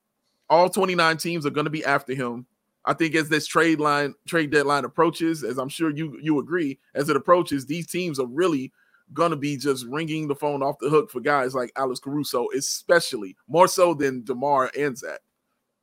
all 0.50 0.70
29 0.70 1.18
teams 1.18 1.46
are 1.46 1.52
going 1.52 1.66
to 1.66 1.72
be 1.72 1.86
after 1.86 2.14
him. 2.14 2.46
I 2.86 2.94
think 2.94 3.16
as 3.16 3.28
this 3.28 3.46
trade 3.46 3.80
line 3.80 4.16
trade 4.28 4.50
deadline 4.50 4.86
approaches, 4.86 5.44
as 5.44 5.58
I'm 5.58 5.70
sure 5.70 5.90
you 5.90 6.18
you 6.22 6.40
agree, 6.40 6.80
as 6.96 7.10
it 7.10 7.18
approaches, 7.18 7.66
these 7.66 7.86
teams 7.86 8.18
are 8.18 8.26
really 8.26 8.72
gonna 9.14 9.36
be 9.36 9.58
just 9.58 9.86
ringing 9.88 10.28
the 10.28 10.36
phone 10.36 10.62
off 10.62 10.76
the 10.80 10.90
hook 10.90 11.10
for 11.10 11.20
guys 11.20 11.56
like 11.56 11.72
Alex 11.76 12.00
Caruso, 12.00 12.48
especially 12.56 13.36
more 13.48 13.68
so 13.68 13.94
than 13.94 14.24
DeMar 14.24 14.72
and 14.78 14.98
Zach. 14.98 15.20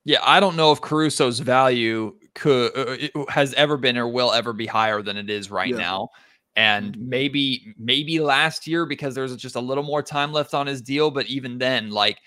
Yeah, 0.04 0.18
I 0.22 0.38
don't 0.38 0.56
know 0.56 0.70
if 0.70 0.80
Caruso's 0.80 1.38
value 1.40 2.14
could 2.34 2.76
uh, 2.76 3.24
has 3.30 3.54
ever 3.54 3.76
been 3.78 3.96
or 3.96 4.08
will 4.08 4.32
ever 4.32 4.52
be 4.52 4.66
higher 4.66 5.00
than 5.00 5.16
it 5.16 5.30
is 5.30 5.50
right 5.50 5.70
yeah. 5.70 5.78
now. 5.78 6.08
And 6.56 6.96
Mhm. 6.96 7.08
maybe, 7.08 7.74
maybe 7.78 8.20
last 8.20 8.66
year 8.66 8.86
because 8.86 9.14
there's 9.14 9.34
just 9.36 9.56
a 9.56 9.60
little 9.60 9.82
more 9.82 10.02
time 10.02 10.32
left 10.32 10.54
on 10.54 10.66
his 10.66 10.82
deal. 10.82 11.10
But 11.10 11.26
even 11.26 11.58
then, 11.58 11.90
like, 11.90 12.18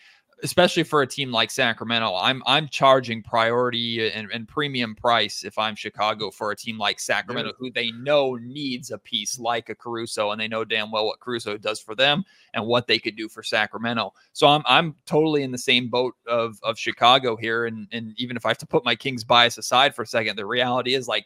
especially 0.44 0.84
for 0.84 1.02
a 1.02 1.08
team 1.08 1.32
like 1.32 1.50
Sacramento, 1.50 2.16
I'm 2.16 2.44
I'm 2.46 2.68
charging 2.68 3.24
priority 3.24 4.10
and, 4.12 4.30
and 4.32 4.48
premium 4.48 4.96
price 4.96 5.44
if 5.44 5.58
I'm 5.58 5.76
Chicago 5.76 6.30
for 6.30 6.52
a 6.52 6.56
team 6.56 6.78
like 6.78 7.00
Sacramento, 7.00 7.54
who 7.58 7.72
they 7.72 7.92
know 7.92 8.36
needs 8.36 8.92
a 8.92 8.98
piece 8.98 9.40
like 9.40 9.70
a 9.70 9.76
Caruso, 9.76 10.32
and 10.32 10.40
they 10.40 10.48
know 10.48 10.64
damn 10.64 10.92
well 10.92 11.06
what 11.08 11.20
Caruso 11.20 11.58
does 11.58 11.80
for 11.80 11.96
them 11.96 12.24
and 12.54 12.66
what 12.66 12.88
they 12.88 13.00
could 13.00 13.16
do 13.16 13.28
for 13.28 13.42
Sacramento. 13.42 14.14
So 14.34 14.48
I'm 14.48 14.64
I'm 14.66 14.96
totally 15.06 15.44
in 15.44 15.52
the 15.52 15.58
same 15.58 15.90
boat 15.90 16.16
of 16.28 16.60
of 16.64 16.78
Chicago 16.78 17.36
here. 17.36 17.66
And 17.66 17.88
and 17.92 18.14
even 18.18 18.38
if 18.38 18.46
I 18.46 18.50
have 18.50 18.58
to 18.60 18.68
put 18.68 18.86
my 18.86 18.96
Kings 18.96 19.24
bias 19.24 19.58
aside 19.58 19.96
for 19.96 20.04
a 20.04 20.08
second, 20.08 20.36
the 20.36 20.46
reality 20.46 20.94
is 20.94 21.08
like 21.08 21.26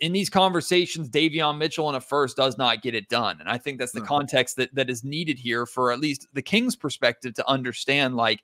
in 0.00 0.12
these 0.12 0.28
conversations, 0.28 1.08
Davion 1.08 1.56
Mitchell 1.58 1.88
in 1.88 1.94
a 1.94 2.00
first 2.00 2.36
does 2.36 2.58
not 2.58 2.82
get 2.82 2.94
it 2.94 3.08
done. 3.08 3.38
And 3.40 3.48
I 3.48 3.56
think 3.58 3.78
that's 3.78 3.92
the 3.92 4.00
No. 4.00 4.06
context 4.06 4.56
that 4.56 4.74
that 4.74 4.90
is 4.90 5.04
needed 5.04 5.38
here 5.38 5.64
for 5.66 5.90
at 5.92 6.00
least 6.00 6.26
the 6.34 6.42
Kings' 6.42 6.76
perspective 6.76 7.34
to 7.34 7.48
understand 7.48 8.16
like 8.16 8.42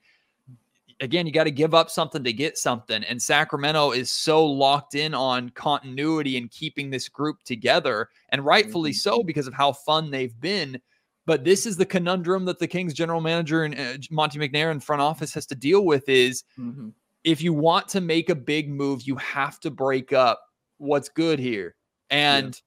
again, 1.00 1.26
you 1.26 1.32
got 1.32 1.44
to 1.44 1.50
give 1.50 1.74
up 1.74 1.90
something 1.90 2.22
to 2.22 2.32
get 2.32 2.56
something. 2.56 3.02
And 3.04 3.20
Sacramento 3.20 3.90
is 3.90 4.12
so 4.12 4.46
locked 4.46 4.94
in 4.94 5.14
on 5.14 5.48
continuity 5.50 6.36
and 6.36 6.48
keeping 6.48 6.90
this 6.90 7.08
group 7.08 7.42
together, 7.44 8.08
and 8.28 8.44
rightfully 8.44 8.92
Mhm. 8.92 9.00
so 9.00 9.22
because 9.24 9.48
of 9.48 9.54
how 9.54 9.72
fun 9.72 10.10
they've 10.12 10.38
been. 10.40 10.80
But 11.26 11.42
this 11.42 11.66
is 11.66 11.76
the 11.76 11.86
conundrum 11.86 12.44
that 12.44 12.60
the 12.60 12.68
Kings 12.68 12.94
general 12.94 13.20
manager 13.20 13.64
and 13.64 13.74
uh, 13.78 13.98
Monte 14.12 14.38
McNair 14.38 14.70
in 14.70 14.78
front 14.78 15.02
office 15.02 15.34
has 15.34 15.46
to 15.46 15.56
deal 15.56 15.84
with 15.84 16.08
is 16.08 16.44
Mhm. 16.56 16.92
if 17.24 17.42
you 17.42 17.52
want 17.52 17.88
to 17.88 18.00
make 18.00 18.30
a 18.30 18.34
big 18.36 18.68
move, 18.70 19.02
you 19.02 19.16
have 19.16 19.58
to 19.60 19.70
break 19.70 20.12
up 20.12 20.51
what's 20.82 21.08
good 21.08 21.38
here. 21.38 21.74
And 22.10 22.60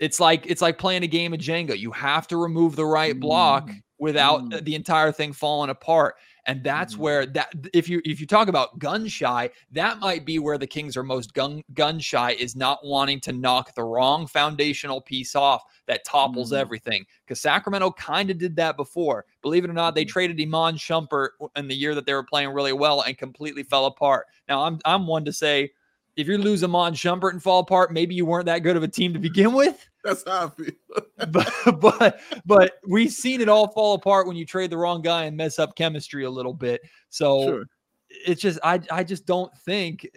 it's 0.00 0.18
like 0.20 0.46
it's 0.46 0.62
like 0.62 0.78
playing 0.78 1.02
a 1.02 1.08
game 1.08 1.32
of 1.32 1.40
Jenga. 1.40 1.78
You 1.78 1.90
have 1.92 2.26
to 2.28 2.36
remove 2.36 2.76
the 2.76 2.86
right 2.86 3.18
block 3.18 3.68
Mm. 3.68 3.82
without 3.98 4.42
Mm. 4.42 4.64
the 4.64 4.74
entire 4.74 5.12
thing 5.12 5.32
falling 5.32 5.70
apart. 5.70 6.16
And 6.46 6.64
that's 6.64 6.94
Mhm. 6.94 6.98
where 6.98 7.26
that 7.26 7.52
if 7.74 7.88
you 7.88 8.00
if 8.04 8.20
you 8.20 8.26
talk 8.26 8.48
about 8.48 8.78
gun 8.78 9.06
shy, 9.06 9.50
that 9.72 9.98
might 9.98 10.24
be 10.24 10.38
where 10.38 10.56
the 10.56 10.66
Kings 10.68 10.96
are 10.96 11.02
most 11.02 11.34
gun 11.34 11.62
gun 11.74 11.98
shy 11.98 12.30
is 12.32 12.56
not 12.56 12.78
wanting 12.84 13.20
to 13.20 13.32
knock 13.32 13.74
the 13.74 13.82
wrong 13.84 14.26
foundational 14.26 15.00
piece 15.00 15.34
off 15.34 15.62
that 15.86 16.04
topples 16.04 16.52
Mm. 16.52 16.58
everything. 16.58 17.04
Because 17.26 17.40
Sacramento 17.40 17.90
kind 17.92 18.30
of 18.30 18.38
did 18.38 18.56
that 18.56 18.76
before. 18.76 19.26
Believe 19.42 19.64
it 19.64 19.70
or 19.70 19.74
not, 19.74 19.94
they 19.94 20.04
traded 20.06 20.40
Iman 20.40 20.76
Shumpert 20.76 21.30
in 21.56 21.68
the 21.68 21.74
year 21.76 21.94
that 21.94 22.06
they 22.06 22.14
were 22.14 22.22
playing 22.24 22.50
really 22.50 22.72
well 22.72 23.02
and 23.02 23.18
completely 23.18 23.62
fell 23.64 23.86
apart. 23.86 24.26
Now 24.48 24.62
I'm 24.62 24.78
I'm 24.84 25.06
one 25.06 25.24
to 25.26 25.32
say 25.32 25.72
if 26.18 26.26
you 26.26 26.36
lose 26.36 26.64
Iman 26.64 26.94
Shumpert 26.94 27.30
and 27.30 27.42
fall 27.42 27.60
apart, 27.60 27.92
maybe 27.92 28.12
you 28.14 28.26
weren't 28.26 28.46
that 28.46 28.58
good 28.58 28.76
of 28.76 28.82
a 28.82 28.88
team 28.88 29.12
to 29.12 29.20
begin 29.20 29.52
with. 29.54 29.88
That's 30.04 30.24
how 30.26 30.46
I 30.46 30.62
feel. 30.62 30.72
but 31.30 31.80
but 31.80 32.20
but 32.44 32.72
we've 32.86 33.12
seen 33.12 33.40
it 33.40 33.48
all 33.48 33.68
fall 33.68 33.94
apart 33.94 34.26
when 34.26 34.36
you 34.36 34.44
trade 34.44 34.70
the 34.70 34.76
wrong 34.76 35.00
guy 35.00 35.24
and 35.24 35.36
mess 35.36 35.58
up 35.58 35.76
chemistry 35.76 36.24
a 36.24 36.30
little 36.30 36.52
bit. 36.52 36.80
So 37.08 37.42
Sure. 37.46 37.64
it's 38.08 38.40
just 38.42 38.58
I 38.64 38.80
I 38.90 39.04
just 39.04 39.26
don't 39.26 39.56
think 39.58 40.08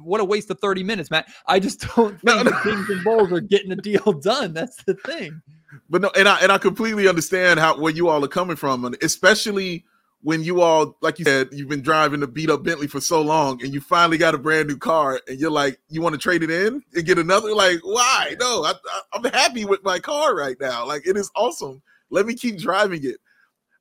what 0.00 0.20
a 0.20 0.24
waste 0.24 0.50
of 0.50 0.58
30 0.60 0.82
minutes, 0.84 1.10
Matt. 1.10 1.28
I 1.46 1.58
just 1.58 1.80
don't 1.96 2.12
think 2.20 2.24
No, 2.24 2.44
the 2.44 2.50
no. 2.50 2.60
Kings 2.62 2.88
and 2.88 3.02
Bulls 3.04 3.32
are 3.32 3.40
getting 3.40 3.72
a 3.72 3.76
deal 3.76 4.12
done. 4.12 4.52
That's 4.52 4.82
the 4.84 4.94
thing. 4.94 5.42
But 5.88 6.02
no, 6.02 6.10
and 6.16 6.28
I 6.28 6.38
and 6.40 6.52
I 6.52 6.58
completely 6.58 7.08
understand 7.08 7.58
how 7.58 7.80
where 7.80 7.92
you 7.92 8.08
all 8.08 8.24
are 8.24 8.28
coming 8.28 8.56
from, 8.56 8.84
and 8.84 8.96
especially 9.02 9.84
when 10.22 10.42
you 10.44 10.60
all, 10.60 10.96
like 11.00 11.18
you 11.18 11.24
said, 11.24 11.48
you've 11.52 11.68
been 11.68 11.80
driving 11.82 12.22
a 12.22 12.26
beat 12.26 12.50
up 12.50 12.62
Bentley 12.62 12.86
for 12.86 13.00
so 13.00 13.22
long, 13.22 13.62
and 13.62 13.72
you 13.72 13.80
finally 13.80 14.18
got 14.18 14.34
a 14.34 14.38
brand 14.38 14.68
new 14.68 14.76
car, 14.76 15.20
and 15.28 15.38
you're 15.38 15.50
like, 15.50 15.78
you 15.88 16.02
want 16.02 16.12
to 16.14 16.18
trade 16.18 16.42
it 16.42 16.50
in 16.50 16.82
and 16.94 17.06
get 17.06 17.18
another? 17.18 17.54
Like, 17.54 17.78
why? 17.82 18.36
No, 18.38 18.64
I, 18.64 18.74
I'm 19.12 19.24
happy 19.24 19.64
with 19.64 19.82
my 19.82 19.98
car 19.98 20.36
right 20.36 20.56
now. 20.60 20.86
Like, 20.86 21.06
it 21.06 21.16
is 21.16 21.30
awesome. 21.34 21.80
Let 22.10 22.26
me 22.26 22.34
keep 22.34 22.58
driving 22.58 23.04
it. 23.04 23.16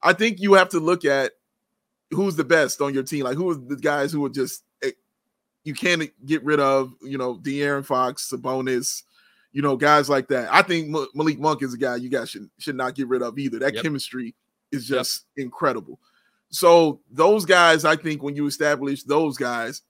I 0.02 0.14
think 0.14 0.40
you 0.40 0.54
have 0.54 0.70
to 0.70 0.80
look 0.80 1.04
at 1.04 1.34
who's 2.12 2.36
the 2.36 2.46
best 2.46 2.80
on 2.82 2.94
your 2.94 3.04
team. 3.04 3.26
Like, 3.26 3.36
who 3.36 3.50
are 3.50 3.56
the 3.56 3.76
guys 3.76 4.12
who 4.14 4.26
are 4.26 4.30
just 4.30 4.64
eh, 4.82 4.92
you 5.66 5.74
can't 5.74 6.10
get 6.26 6.44
rid 6.44 6.60
of? 6.62 6.94
You 7.02 7.18
know, 7.18 7.36
De'Aaron 7.36 7.86
Fox, 7.86 8.32
Sabonis 8.32 9.04
you 9.52 9.62
know, 9.62 9.76
guys 9.76 10.10
like 10.10 10.28
that. 10.28 10.48
I 10.54 10.62
think 10.62 10.96
Malik 11.16 11.40
Monk 11.40 11.64
is 11.64 11.74
a 11.74 11.78
guy 11.78 11.96
you 11.96 12.10
guys 12.10 12.30
should 12.30 12.50
should 12.60 12.76
not 12.76 12.96
get 12.96 13.08
rid 13.08 13.22
of 13.22 13.38
either. 13.40 13.60
That 13.60 13.74
Yep. 13.74 13.84
chemistry 13.84 14.36
is 14.72 14.90
Yep. 14.90 15.00
just 15.00 15.26
incredible. 15.38 16.00
So 16.52 17.02
those 17.12 17.46
guys, 17.46 17.86
I 17.86 17.96
think, 17.96 18.24
when 18.24 18.36
you 18.36 18.48
establish 18.48 19.04
those 19.04 19.38
guys, 19.38 19.82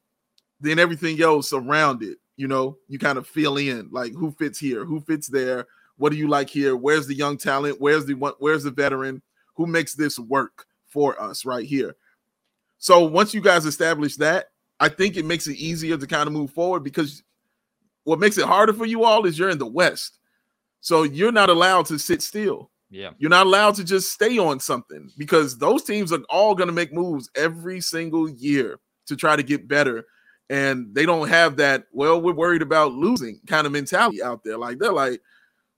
then 0.59 0.79
everything 0.79 1.21
else 1.21 1.53
around 1.53 2.03
it, 2.03 2.17
you 2.35 2.47
know, 2.47 2.77
you 2.87 2.99
kind 2.99 3.17
of 3.17 3.27
fill 3.27 3.57
in 3.57 3.89
like 3.91 4.13
who 4.13 4.31
fits 4.31 4.59
here, 4.59 4.85
who 4.85 4.99
fits 4.99 5.27
there, 5.27 5.67
what 5.97 6.11
do 6.11 6.17
you 6.17 6.27
like 6.27 6.49
here, 6.49 6.75
where's 6.75 7.07
the 7.07 7.15
young 7.15 7.37
talent, 7.37 7.79
where's 7.79 8.05
the 8.05 8.13
one, 8.13 8.33
where's 8.39 8.63
the 8.63 8.71
veteran, 8.71 9.21
who 9.55 9.67
makes 9.67 9.93
this 9.93 10.19
work 10.19 10.65
for 10.87 11.21
us 11.21 11.45
right 11.45 11.65
here. 11.65 11.95
So 12.77 13.03
once 13.03 13.33
you 13.33 13.41
guys 13.41 13.65
establish 13.65 14.15
that, 14.17 14.47
I 14.79 14.89
think 14.89 15.17
it 15.17 15.25
makes 15.25 15.47
it 15.47 15.57
easier 15.57 15.97
to 15.97 16.07
kind 16.07 16.27
of 16.27 16.33
move 16.33 16.51
forward 16.51 16.83
because 16.83 17.23
what 18.05 18.19
makes 18.19 18.37
it 18.37 18.45
harder 18.45 18.73
for 18.73 18.85
you 18.85 19.03
all 19.03 19.25
is 19.25 19.37
you're 19.37 19.49
in 19.49 19.57
the 19.57 19.65
West. 19.65 20.19
So 20.81 21.03
you're 21.03 21.33
not 21.33 21.49
allowed 21.49 21.85
to 21.87 21.99
sit 21.99 22.21
still. 22.21 22.71
Yeah. 22.89 23.11
You're 23.17 23.29
not 23.29 23.45
allowed 23.45 23.75
to 23.75 23.83
just 23.83 24.11
stay 24.11 24.37
on 24.37 24.59
something 24.59 25.11
because 25.17 25.57
those 25.57 25.83
teams 25.83 26.11
are 26.11 26.21
all 26.29 26.55
going 26.55 26.67
to 26.67 26.73
make 26.73 26.93
moves 26.93 27.29
every 27.35 27.81
single 27.81 28.29
year 28.29 28.79
to 29.07 29.15
try 29.15 29.35
to 29.35 29.43
get 29.43 29.67
better. 29.67 30.05
And 30.49 30.93
they 30.95 31.05
don't 31.05 31.27
have 31.27 31.57
that, 31.57 31.83
well, 31.91 32.19
we're 32.19 32.33
worried 32.33 32.63
about 32.63 32.93
losing 32.93 33.39
kind 33.45 33.67
of 33.67 33.73
mentality 33.73 34.23
out 34.23 34.43
there. 34.43 34.57
Like 34.57 34.79
they're 34.79 34.91
like, 34.91 35.21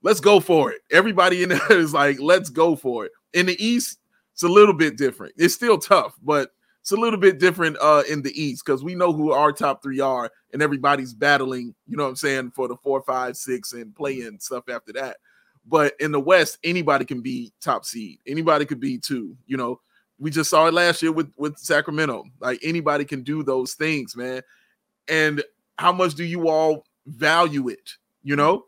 let's 0.02 0.20
go 0.20 0.40
for 0.40 0.72
it. 0.72 0.80
Everybody 0.90 1.42
in 1.42 1.50
there 1.50 1.60
is 1.72 1.92
like, 1.92 2.18
let's 2.20 2.48
go 2.48 2.76
for 2.76 3.04
it. 3.04 3.12
In 3.34 3.46
the 3.46 3.62
East, 3.62 3.98
it's 4.32 4.42
a 4.42 4.48
little 4.48 4.74
bit 4.74 4.96
different. 4.96 5.34
It's 5.36 5.54
still 5.54 5.78
tough, 5.78 6.14
but 6.22 6.50
it's 6.80 6.92
a 6.92 6.96
little 6.96 7.18
bit 7.18 7.38
different 7.38 7.76
uh 7.80 8.02
in 8.10 8.22
the 8.22 8.32
East 8.32 8.64
because 8.66 8.82
we 8.82 8.94
know 8.94 9.12
who 9.12 9.30
our 9.30 9.52
top 9.52 9.82
three 9.82 10.00
are, 10.00 10.30
and 10.52 10.60
everybody's 10.62 11.14
battling, 11.14 11.74
you 11.86 11.96
know 11.96 12.04
what 12.04 12.10
I'm 12.10 12.16
saying, 12.16 12.50
for 12.50 12.66
the 12.66 12.76
four, 12.82 13.02
five, 13.02 13.36
six, 13.36 13.72
and 13.72 13.94
play 13.94 14.22
in 14.22 14.40
stuff 14.40 14.64
after 14.68 14.92
that. 14.94 15.18
But 15.66 15.94
in 16.00 16.12
the 16.12 16.20
West, 16.20 16.58
anybody 16.64 17.04
can 17.04 17.20
be 17.20 17.52
top 17.60 17.84
seed. 17.84 18.18
Anybody 18.26 18.64
could 18.64 18.80
be 18.80 18.98
two. 18.98 19.36
You 19.46 19.56
know, 19.56 19.80
we 20.18 20.30
just 20.30 20.50
saw 20.50 20.66
it 20.66 20.74
last 20.74 21.02
year 21.02 21.12
with 21.12 21.32
with 21.36 21.58
Sacramento. 21.58 22.24
Like 22.40 22.60
anybody 22.62 23.04
can 23.04 23.22
do 23.22 23.42
those 23.42 23.74
things, 23.74 24.16
man. 24.16 24.42
And 25.08 25.42
how 25.78 25.92
much 25.92 26.14
do 26.14 26.24
you 26.24 26.48
all 26.48 26.86
value 27.06 27.68
it? 27.68 27.92
You 28.22 28.36
know, 28.36 28.64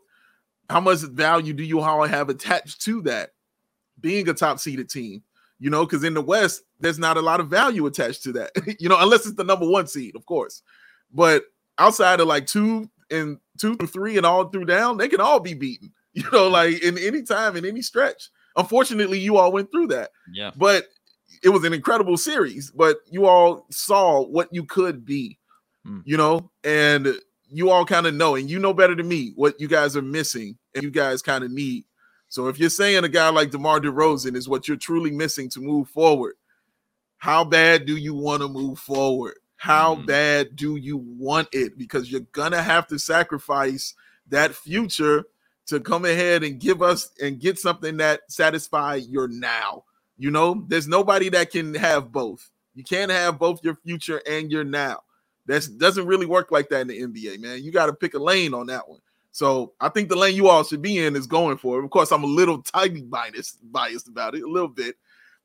how 0.69 0.79
much 0.79 0.99
value 0.99 1.53
do 1.53 1.63
you 1.63 1.79
all 1.79 2.05
have 2.05 2.29
attached 2.29 2.81
to 2.83 3.01
that 3.03 3.31
being 4.01 4.27
a 4.29 4.33
top 4.33 4.59
seeded 4.59 4.89
team? 4.89 5.23
You 5.59 5.69
know, 5.69 5.85
because 5.85 6.03
in 6.03 6.13
the 6.13 6.21
West, 6.21 6.63
there's 6.79 6.99
not 6.99 7.17
a 7.17 7.21
lot 7.21 7.39
of 7.39 7.49
value 7.49 7.85
attached 7.85 8.23
to 8.23 8.33
that. 8.33 8.51
you 8.79 8.89
know, 8.89 8.97
unless 8.99 9.25
it's 9.25 9.35
the 9.35 9.43
number 9.43 9.67
one 9.67 9.87
seed, 9.87 10.15
of 10.15 10.25
course. 10.25 10.61
But 11.13 11.43
outside 11.77 12.19
of 12.19 12.27
like 12.27 12.47
two 12.47 12.89
and 13.09 13.39
two 13.57 13.75
through 13.75 13.87
three 13.87 14.17
and 14.17 14.25
all 14.25 14.49
through 14.49 14.65
down, 14.65 14.97
they 14.97 15.07
can 15.07 15.21
all 15.21 15.39
be 15.39 15.53
beaten. 15.53 15.93
You 16.23 16.23
know, 16.31 16.47
like 16.47 16.81
in 16.81 16.97
any 16.97 17.23
time, 17.23 17.55
in 17.57 17.65
any 17.65 17.81
stretch. 17.81 18.29
Unfortunately, 18.55 19.19
you 19.19 19.35
all 19.37 19.51
went 19.51 19.69
through 19.69 19.87
that, 19.87 20.11
Yeah. 20.33 20.51
but 20.55 20.85
it 21.43 21.49
was 21.49 21.65
an 21.65 21.73
incredible 21.73 22.15
series. 22.17 22.71
But 22.71 22.99
you 23.11 23.25
all 23.25 23.65
saw 23.69 24.25
what 24.25 24.47
you 24.53 24.63
could 24.63 25.05
be, 25.05 25.37
Hmm. 25.83 25.99
you 26.05 26.15
know, 26.15 26.49
and 26.63 27.15
you 27.49 27.69
all 27.69 27.83
kind 27.85 28.07
of 28.07 28.13
know, 28.15 28.35
and 28.35 28.49
you 28.49 28.57
know 28.59 28.73
better 28.73 28.95
than 28.95 29.07
me 29.09 29.33
what 29.35 29.59
you 29.59 29.67
guys 29.67 29.95
are 29.97 30.01
missing 30.01 30.57
and 30.73 30.83
you 30.83 30.89
guys 30.89 31.21
kind 31.21 31.43
of 31.43 31.51
need. 31.51 31.83
So 32.29 32.47
if 32.47 32.57
you're 32.57 32.69
saying 32.69 33.03
a 33.03 33.09
guy 33.09 33.29
like 33.29 33.51
DeMar 33.51 33.81
DeRozan 33.81 34.35
is 34.37 34.47
what 34.49 34.67
you're 34.67 34.77
truly 34.77 35.11
missing 35.11 35.49
to 35.49 35.59
move 35.59 35.89
forward, 35.89 36.35
how 37.17 37.43
bad 37.43 37.85
do 37.85 37.97
you 37.97 38.13
want 38.13 38.41
to 38.41 38.47
move 38.47 38.79
forward? 38.79 39.35
How 39.57 39.95
Mhm. 39.95 40.05
bad 40.07 40.55
do 40.55 40.75
you 40.77 40.97
want 40.97 41.49
it? 41.51 41.77
Because 41.77 42.11
you're 42.11 42.21
gonna 42.31 42.61
have 42.63 42.87
to 42.87 42.97
sacrifice 42.99 43.93
that 44.29 44.55
future 44.55 45.25
to 45.67 45.79
come 45.79 46.05
ahead 46.05 46.43
and 46.43 46.59
give 46.59 46.81
us 46.81 47.09
and 47.21 47.39
get 47.39 47.57
something 47.57 47.97
that 47.97 48.21
satisfy 48.29 48.95
your 48.95 49.27
now. 49.27 49.83
You 50.17 50.31
know, 50.31 50.63
there's 50.67 50.87
nobody 50.87 51.29
that 51.29 51.51
can 51.51 51.73
have 51.75 52.11
both. 52.11 52.49
You 52.73 52.83
can't 52.83 53.11
have 53.11 53.39
both 53.39 53.63
your 53.63 53.75
future 53.75 54.21
and 54.29 54.51
your 54.51 54.63
now. 54.63 55.01
That 55.47 55.67
doesn't 55.77 56.07
really 56.07 56.25
work 56.25 56.51
like 56.51 56.69
that 56.69 56.81
in 56.81 56.87
the 56.87 57.01
NBA, 57.01 57.39
man. 57.39 57.63
You 57.63 57.71
got 57.71 57.87
to 57.87 57.93
pick 57.93 58.13
a 58.13 58.19
lane 58.19 58.53
on 58.53 58.67
that 58.67 58.87
one. 58.87 58.99
So 59.31 59.73
I 59.81 59.89
think 59.89 60.09
the 60.09 60.15
lane 60.15 60.35
you 60.35 60.47
all 60.47 60.63
should 60.63 60.81
be 60.81 60.97
in 60.97 61.15
is 61.15 61.27
going 61.27 61.57
for 61.57 61.79
it. 61.79 61.83
Of 61.83 61.91
course, 61.91 62.11
I'm 62.11 62.23
a 62.23 62.27
little 62.27 62.61
tiny 62.61 63.01
biased, 63.01 63.59
biased 63.71 64.07
about 64.07 64.33
it, 64.33 64.43
a 64.43 64.47
little 64.47 64.69
bit, 64.69 64.95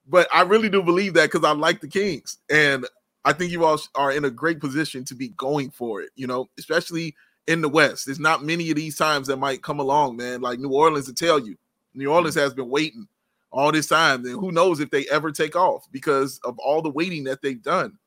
but 0.09 0.29
I 0.33 0.43
really 0.43 0.69
do 0.69 0.83
believe 0.83 1.15
that 1.15 1.31
because 1.31 1.45
I 1.45 1.53
like 1.53 1.81
the 1.81 1.89
Kings, 1.89 2.39
and 2.49 2.87
I 3.25 3.33
think 3.33 3.51
you 3.51 3.65
all 3.65 3.81
are 3.97 4.13
in 4.13 4.25
a 4.25 4.31
great 4.31 4.61
position 4.61 5.05
to 5.07 5.15
be 5.15 5.29
going 5.31 5.71
for 5.71 6.03
it. 6.03 6.11
You 6.15 6.29
know, 6.29 6.49
especially 6.59 7.17
in 7.51 7.63
the 7.63 7.69
West. 7.69 8.07
There's 8.07 8.21
not 8.21 8.45
many 8.45 8.71
of 8.71 8.77
these 8.77 8.97
times 8.97 9.27
that 9.27 9.39
might 9.39 9.61
come 9.63 9.81
along, 9.81 10.17
man. 10.17 10.41
Like 10.41 10.61
New 10.61 10.73
Orleans 10.73 11.07
to 11.07 11.13
tell 11.13 11.41
you, 11.41 11.57
New 11.95 12.07
hmm. 12.07 12.13
Orleans 12.13 12.37
has 12.37 12.55
been 12.55 12.71
waiting 12.71 13.09
all 13.51 13.73
this 13.73 13.89
time, 13.89 14.25
and 14.25 14.39
who 14.39 14.53
knows 14.53 14.79
if 14.79 14.91
they 14.91 15.07
ever 15.09 15.33
take 15.33 15.57
off 15.57 15.89
because 15.91 16.39
of 16.45 16.57
all 16.61 16.81
the 16.81 16.91
waiting 16.91 17.25
that 17.25 17.43
they've 17.43 17.61
done. 17.61 17.99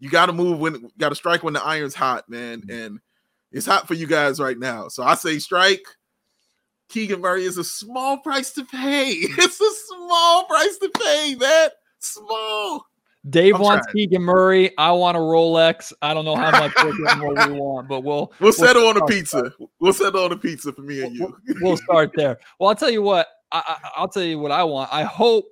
You 0.00 0.10
got 0.10 0.26
to 0.26 0.32
move 0.32 0.58
when, 0.58 0.74
you 0.74 0.90
got 0.98 1.10
to 1.10 1.14
strike 1.14 1.44
when 1.44 1.54
the 1.54 1.62
iron's 1.62 1.94
hot, 1.94 2.28
man, 2.28 2.62
hmm. 2.62 2.70
and 2.70 3.00
it's 3.52 3.66
hot 3.66 3.86
for 3.86 3.94
you 3.94 4.08
guys 4.08 4.40
right 4.40 4.58
now. 4.58 4.88
So 4.88 5.04
I 5.04 5.14
say 5.14 5.38
strike, 5.38 5.84
Keegan 6.88 7.20
Murray 7.20 7.44
is 7.44 7.58
a 7.58 7.64
small 7.64 8.18
price 8.18 8.50
to 8.54 8.64
pay. 8.64 9.12
It's 9.38 9.60
a 9.60 9.94
small 9.94 10.46
price 10.46 10.78
to 10.78 10.88
pay, 10.88 11.36
man. 11.36 11.68
Small. 12.00 12.86
Dave 13.28 13.56
I'm 13.56 13.60
wants 13.60 13.86
trying. 13.86 14.08
Keegan 14.08 14.22
Murray. 14.22 14.76
I 14.78 14.92
want 14.92 15.16
a 15.16 15.20
Rolex. 15.20 15.92
I 16.00 16.14
don't 16.14 16.24
know 16.24 16.36
how 16.36 16.50
much 16.52 16.72
we 16.82 17.52
want, 17.58 17.88
but 17.88 18.00
we'll 18.00 18.32
We'll 18.40 18.52
settle 18.52 18.86
on 18.86 18.96
a 18.96 19.04
pizza. 19.06 19.52
We'll 19.78 19.92
settle 19.92 20.24
on 20.24 20.32
a 20.32 20.36
pizza 20.36 20.72
for 20.72 20.82
me 20.82 21.02
and 21.02 21.14
you. 21.14 21.36
we'll 21.60 21.76
start 21.76 22.12
there. 22.14 22.38
Well, 22.58 22.70
I'll 22.70 22.76
tell 22.76 22.90
you 22.90 23.02
what. 23.02 23.28
I, 23.52 23.62
I, 23.66 23.88
I'll 23.96 24.08
tell 24.08 24.22
you 24.22 24.38
what 24.38 24.52
I 24.52 24.64
want. 24.64 24.90
I 24.92 25.02
hope 25.02 25.44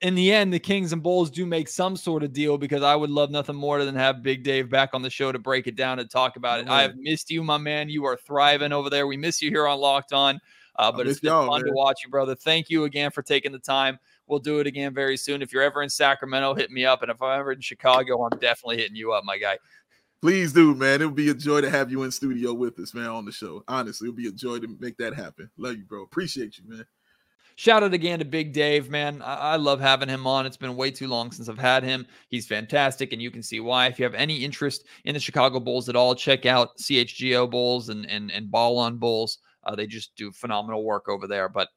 in 0.00 0.14
the 0.14 0.32
end 0.32 0.52
the 0.52 0.58
Kings 0.58 0.92
and 0.92 1.02
Bulls 1.02 1.30
do 1.30 1.46
make 1.46 1.68
some 1.68 1.96
sort 1.96 2.22
of 2.22 2.32
deal 2.32 2.58
because 2.58 2.82
I 2.82 2.94
would 2.94 3.10
love 3.10 3.30
nothing 3.30 3.56
more 3.56 3.82
than 3.84 3.94
have 3.94 4.22
Big 4.22 4.42
Dave 4.42 4.68
back 4.68 4.90
on 4.92 5.00
the 5.00 5.08
show 5.08 5.32
to 5.32 5.38
break 5.38 5.66
it 5.66 5.76
down 5.76 5.98
and 5.98 6.10
talk 6.10 6.36
about 6.36 6.60
it. 6.60 6.66
Oh, 6.68 6.72
I 6.72 6.82
have 6.82 6.96
missed 6.96 7.30
you, 7.30 7.42
my 7.42 7.56
man. 7.56 7.88
You 7.88 8.04
are 8.04 8.16
thriving 8.16 8.72
over 8.72 8.90
there. 8.90 9.06
We 9.06 9.16
miss 9.16 9.40
you 9.40 9.50
here 9.50 9.66
on 9.66 9.78
Locked 9.78 10.12
On. 10.12 10.38
Uh, 10.76 10.90
but 10.90 11.06
it's 11.06 11.20
been 11.20 11.30
fun 11.30 11.64
to 11.64 11.72
watch 11.72 12.00
you, 12.04 12.10
brother. 12.10 12.34
Thank 12.34 12.68
you 12.68 12.84
again 12.84 13.12
for 13.12 13.22
taking 13.22 13.52
the 13.52 13.60
time. 13.60 13.98
We'll 14.26 14.38
do 14.38 14.58
it 14.60 14.66
again 14.66 14.94
very 14.94 15.16
soon. 15.16 15.42
If 15.42 15.52
you're 15.52 15.62
ever 15.62 15.82
in 15.82 15.90
Sacramento, 15.90 16.54
hit 16.54 16.70
me 16.70 16.84
up. 16.84 17.02
And 17.02 17.10
if 17.10 17.20
I'm 17.20 17.40
ever 17.40 17.52
in 17.52 17.60
Chicago, 17.60 18.24
I'm 18.24 18.38
definitely 18.38 18.78
hitting 18.78 18.96
you 18.96 19.12
up, 19.12 19.24
my 19.24 19.38
guy. 19.38 19.58
Please 20.22 20.54
do, 20.54 20.74
man. 20.74 21.02
It 21.02 21.04
would 21.06 21.14
be 21.14 21.28
a 21.28 21.34
joy 21.34 21.60
to 21.60 21.68
have 21.68 21.90
you 21.90 22.02
in 22.02 22.10
studio 22.10 22.54
with 22.54 22.78
us, 22.78 22.94
man, 22.94 23.08
on 23.08 23.26
the 23.26 23.32
show. 23.32 23.62
Honestly, 23.68 24.06
it 24.06 24.10
would 24.10 24.16
be 24.16 24.28
a 24.28 24.32
joy 24.32 24.58
to 24.58 24.76
make 24.80 24.96
that 24.96 25.14
happen. 25.14 25.50
Love 25.58 25.76
you, 25.76 25.84
bro. 25.84 26.02
Appreciate 26.02 26.56
you, 26.56 26.64
man. 26.66 26.86
Shout 27.56 27.84
out 27.84 27.94
again 27.94 28.18
to 28.18 28.24
Big 28.24 28.52
Dave, 28.52 28.90
man. 28.90 29.22
I, 29.22 29.34
I 29.34 29.56
love 29.56 29.80
having 29.80 30.08
him 30.08 30.26
on. 30.26 30.44
It's 30.44 30.56
been 30.56 30.74
way 30.74 30.90
too 30.90 31.06
long 31.06 31.30
since 31.30 31.48
I've 31.48 31.58
had 31.58 31.84
him. 31.84 32.06
He's 32.30 32.46
fantastic, 32.46 33.12
and 33.12 33.22
you 33.22 33.30
can 33.30 33.42
see 33.42 33.60
why. 33.60 33.86
If 33.86 33.98
you 33.98 34.04
have 34.04 34.14
any 34.14 34.36
interest 34.42 34.86
in 35.04 35.14
the 35.14 35.20
Chicago 35.20 35.60
Bulls 35.60 35.88
at 35.88 35.94
all, 35.94 36.14
check 36.14 36.46
out 36.46 36.76
CHGO 36.78 37.48
Bulls 37.48 37.90
and 37.90 38.10
and, 38.10 38.32
and 38.32 38.50
Ball 38.50 38.78
on 38.78 38.96
Bulls. 38.96 39.38
Uh, 39.62 39.76
they 39.76 39.86
just 39.86 40.16
do 40.16 40.32
phenomenal 40.32 40.84
work 40.84 41.08
over 41.08 41.28
there. 41.28 41.48
But 41.48 41.68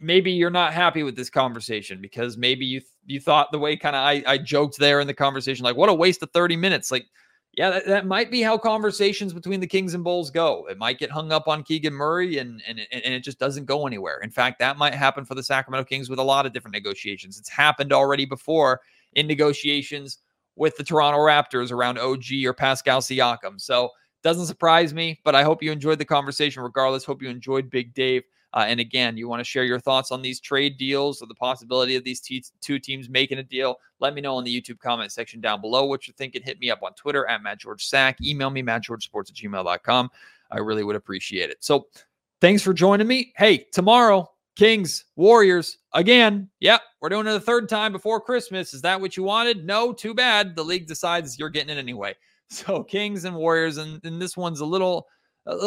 maybe 0.00 0.32
you're 0.32 0.50
not 0.50 0.72
happy 0.72 1.02
with 1.02 1.14
this 1.16 1.30
conversation 1.30 2.00
because 2.00 2.36
maybe 2.36 2.64
you 2.66 2.80
you 3.06 3.20
thought 3.20 3.52
the 3.52 3.58
way 3.58 3.76
kind 3.76 3.94
of 3.96 4.00
I, 4.00 4.22
I 4.26 4.38
joked 4.38 4.78
there 4.78 5.00
in 5.00 5.06
the 5.06 5.14
conversation, 5.14 5.64
like 5.64 5.76
what 5.76 5.88
a 5.88 5.94
waste 5.94 6.22
of 6.22 6.30
30 6.32 6.56
minutes. 6.56 6.90
Like, 6.90 7.06
yeah, 7.52 7.70
that, 7.70 7.86
that 7.86 8.06
might 8.06 8.30
be 8.30 8.40
how 8.42 8.56
conversations 8.56 9.32
between 9.32 9.60
the 9.60 9.66
Kings 9.66 9.94
and 9.94 10.04
Bulls 10.04 10.30
go. 10.30 10.66
It 10.70 10.78
might 10.78 10.98
get 10.98 11.10
hung 11.10 11.32
up 11.32 11.48
on 11.48 11.62
Keegan 11.62 11.92
Murray 11.94 12.38
and 12.38 12.62
and, 12.66 12.78
it- 12.80 12.88
and 12.92 13.14
it 13.14 13.20
just 13.24 13.38
doesn't 13.38 13.66
go 13.66 13.86
anywhere. 13.86 14.20
In 14.22 14.30
fact, 14.30 14.58
that 14.60 14.78
might 14.78 14.94
happen 14.94 15.24
for 15.24 15.34
the 15.34 15.42
Sacramento 15.42 15.84
Kings 15.84 16.08
with 16.08 16.18
a 16.18 16.22
lot 16.24 16.46
of 16.46 16.52
different 16.52 16.74
negotiations. 16.74 17.38
It's 17.38 17.48
happened 17.48 17.92
already 17.92 18.24
before 18.24 18.80
in 19.14 19.26
negotiations 19.26 20.18
with 20.56 20.76
the 20.76 20.84
Toronto 20.84 21.18
Raptors 21.18 21.72
around 21.72 21.98
OG 21.98 22.44
or 22.44 22.52
Pascal 22.52 23.00
Siakam. 23.00 23.60
So 23.60 23.90
doesn't 24.22 24.46
surprise 24.46 24.92
me, 24.92 25.18
but 25.24 25.34
I 25.34 25.42
hope 25.42 25.62
you 25.62 25.72
enjoyed 25.72 25.98
the 25.98 26.04
conversation 26.04 26.62
regardless. 26.62 27.04
Hope 27.04 27.22
you 27.22 27.28
enjoyed 27.30 27.70
Big 27.70 27.94
Dave. 27.94 28.22
Uh, 28.52 28.64
and 28.66 28.80
again, 28.80 29.16
you 29.16 29.28
want 29.28 29.40
to 29.40 29.44
share 29.44 29.64
your 29.64 29.78
thoughts 29.78 30.10
on 30.10 30.22
these 30.22 30.40
trade 30.40 30.76
deals 30.76 31.22
or 31.22 31.26
the 31.26 31.34
possibility 31.34 31.96
of 31.96 32.04
these 32.04 32.20
two 32.60 32.78
teams 32.78 33.08
making 33.08 33.38
a 33.38 33.42
deal? 33.42 33.76
Let 34.00 34.14
me 34.14 34.20
know 34.20 34.38
in 34.38 34.44
the 34.44 34.60
YouTube 34.60 34.78
comment 34.78 35.12
section 35.12 35.40
down 35.40 35.60
below 35.60 35.84
what 35.84 36.06
you're 36.06 36.14
thinking. 36.14 36.42
Hit 36.42 36.58
me 36.58 36.70
up 36.70 36.82
on 36.82 36.94
Twitter 36.94 37.26
at 37.28 37.42
Matt 37.42 37.60
George 37.60 37.86
Sack. 37.86 38.18
Email 38.20 38.50
me, 38.50 38.62
mattgeorgesports 38.62 39.30
at 39.30 39.36
gmail.com. 39.36 40.10
I 40.50 40.58
really 40.58 40.82
would 40.82 40.96
appreciate 40.96 41.50
it. 41.50 41.58
So 41.60 41.86
thanks 42.40 42.62
for 42.62 42.74
joining 42.74 43.06
me. 43.06 43.32
Hey, 43.36 43.66
tomorrow, 43.72 44.28
Kings, 44.56 45.04
Warriors, 45.16 45.78
again. 45.94 46.48
Yep, 46.60 46.82
we're 47.00 47.08
doing 47.08 47.26
it 47.26 47.34
a 47.34 47.40
third 47.40 47.68
time 47.68 47.92
before 47.92 48.20
Christmas. 48.20 48.74
Is 48.74 48.82
that 48.82 49.00
what 49.00 49.16
you 49.16 49.22
wanted? 49.22 49.64
No, 49.64 49.92
too 49.92 50.12
bad. 50.12 50.56
The 50.56 50.64
league 50.64 50.86
decides 50.86 51.38
you're 51.38 51.50
getting 51.50 51.76
it 51.76 51.78
anyway. 51.78 52.14
So 52.52 52.82
Kings 52.82 53.26
and 53.26 53.36
Warriors, 53.36 53.76
and, 53.76 54.04
and 54.04 54.20
this 54.20 54.36
one's 54.36 54.58
a 54.58 54.66
little 54.66 55.06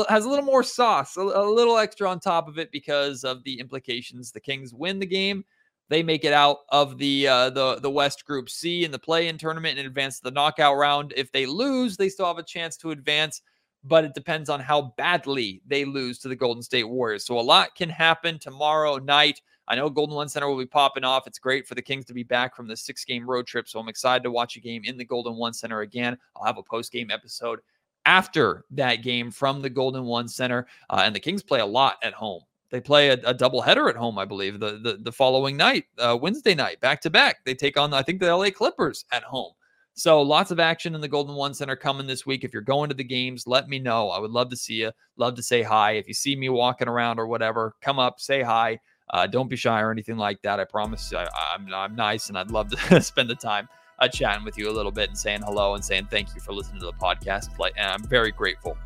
has 0.09 0.25
a 0.25 0.29
little 0.29 0.45
more 0.45 0.63
sauce, 0.63 1.17
a, 1.17 1.21
a 1.21 1.49
little 1.49 1.77
extra 1.77 2.09
on 2.09 2.19
top 2.19 2.47
of 2.47 2.57
it 2.57 2.71
because 2.71 3.23
of 3.23 3.43
the 3.43 3.59
implications. 3.59 4.31
The 4.31 4.39
Kings 4.39 4.73
win 4.73 4.99
the 4.99 5.05
game, 5.05 5.43
they 5.89 6.03
make 6.03 6.25
it 6.25 6.33
out 6.33 6.59
of 6.69 6.97
the 6.97 7.27
uh, 7.27 7.49
the 7.49 7.75
the 7.75 7.89
West 7.89 8.25
Group 8.25 8.49
C 8.49 8.83
in 8.83 8.91
the 8.91 8.99
play-in 8.99 9.37
tournament 9.37 9.77
and 9.77 9.87
advance 9.87 10.17
to 10.17 10.23
the 10.23 10.31
knockout 10.31 10.77
round. 10.77 11.13
If 11.15 11.31
they 11.31 11.45
lose, 11.45 11.97
they 11.97 12.09
still 12.09 12.25
have 12.25 12.37
a 12.37 12.43
chance 12.43 12.77
to 12.77 12.91
advance, 12.91 13.41
but 13.83 14.05
it 14.05 14.13
depends 14.13 14.49
on 14.49 14.59
how 14.59 14.93
badly 14.97 15.61
they 15.67 15.85
lose 15.85 16.19
to 16.19 16.29
the 16.29 16.35
Golden 16.35 16.63
State 16.63 16.85
Warriors. 16.85 17.25
So 17.25 17.39
a 17.39 17.41
lot 17.41 17.75
can 17.75 17.89
happen 17.89 18.39
tomorrow 18.39 18.97
night. 18.97 19.41
I 19.67 19.75
know 19.75 19.89
Golden 19.89 20.15
One 20.15 20.29
Center 20.29 20.47
will 20.49 20.57
be 20.57 20.65
popping 20.65 21.03
off. 21.03 21.27
It's 21.27 21.39
great 21.39 21.67
for 21.67 21.75
the 21.75 21.81
Kings 21.81 22.05
to 22.05 22.13
be 22.13 22.23
back 22.23 22.55
from 22.55 22.67
the 22.67 22.75
six 22.75 23.05
game 23.05 23.29
road 23.29 23.47
trip. 23.47 23.67
So 23.67 23.79
I'm 23.79 23.87
excited 23.87 24.23
to 24.23 24.31
watch 24.31 24.55
a 24.55 24.61
game 24.61 24.83
in 24.85 24.97
the 24.97 25.05
Golden 25.05 25.35
One 25.35 25.53
Center 25.53 25.81
again. 25.81 26.17
I'll 26.35 26.45
have 26.45 26.57
a 26.57 26.63
post 26.63 26.91
game 26.91 27.11
episode 27.11 27.59
after 28.05 28.65
that 28.71 28.97
game 28.97 29.31
from 29.31 29.61
the 29.61 29.69
Golden 29.69 30.05
One 30.05 30.27
Center. 30.27 30.67
Uh, 30.89 31.01
and 31.05 31.15
the 31.15 31.19
Kings 31.19 31.43
play 31.43 31.59
a 31.59 31.65
lot 31.65 31.97
at 32.03 32.13
home. 32.13 32.41
They 32.69 32.81
play 32.81 33.09
a, 33.09 33.13
a 33.13 33.35
doubleheader 33.35 33.89
at 33.89 33.95
home, 33.95 34.17
I 34.17 34.25
believe, 34.25 34.59
the 34.59 34.79
the, 34.79 34.97
the 34.99 35.11
following 35.11 35.55
night, 35.55 35.85
uh, 35.99 36.17
Wednesday 36.19 36.55
night, 36.55 36.79
back 36.81 37.01
to 37.01 37.09
back. 37.09 37.45
They 37.45 37.53
take 37.53 37.77
on, 37.77 37.93
I 37.93 38.01
think, 38.01 38.19
the 38.19 38.35
LA 38.35 38.49
Clippers 38.49 39.05
at 39.11 39.23
home. 39.23 39.53
So 39.95 40.23
lots 40.23 40.49
of 40.49 40.59
action 40.59 40.95
in 40.95 41.01
the 41.01 41.07
Golden 41.07 41.35
One 41.35 41.53
Center 41.53 41.75
coming 41.75 42.07
this 42.07 42.25
week. 42.25 42.43
If 42.43 42.51
you're 42.51 42.63
going 42.63 42.89
to 42.89 42.95
the 42.95 43.03
games, 43.03 43.45
let 43.45 43.69
me 43.69 43.77
know. 43.77 44.09
I 44.09 44.17
would 44.17 44.31
love 44.31 44.49
to 44.49 44.57
see 44.57 44.73
you. 44.75 44.91
Love 45.17 45.35
to 45.35 45.43
say 45.43 45.61
hi. 45.61 45.91
If 45.91 46.07
you 46.07 46.15
see 46.15 46.35
me 46.35 46.49
walking 46.49 46.87
around 46.87 47.19
or 47.19 47.27
whatever, 47.27 47.75
come 47.79 47.99
up, 47.99 48.19
say 48.19 48.41
hi. 48.41 48.79
Uh, 49.11 49.27
don't 49.27 49.49
be 49.49 49.55
shy 49.55 49.79
or 49.81 49.91
anything 49.91 50.17
like 50.17 50.41
that. 50.41 50.59
I 50.59 50.63
promise 50.63 51.13
I, 51.13 51.27
I'm, 51.53 51.71
I'm 51.71 51.95
nice 51.95 52.29
and 52.29 52.37
I'd 52.39 52.49
love 52.49 52.71
to 52.71 53.01
spend 53.03 53.29
the 53.29 53.35
time 53.35 53.69
uh, 53.99 54.07
chatting 54.07 54.43
with 54.43 54.57
you 54.57 54.69
a 54.69 54.71
little 54.71 54.91
bit 54.91 55.09
and 55.09 55.17
saying 55.17 55.41
hello 55.41 55.75
and 55.75 55.83
saying 55.83 56.07
thank 56.09 56.33
you 56.35 56.41
for 56.41 56.53
listening 56.53 56.79
to 56.79 56.85
the 56.85 56.93
podcast. 56.93 57.57
Like, 57.59 57.73
and 57.77 57.89
I'm 57.89 58.03
very 58.03 58.31
grateful 58.31 58.77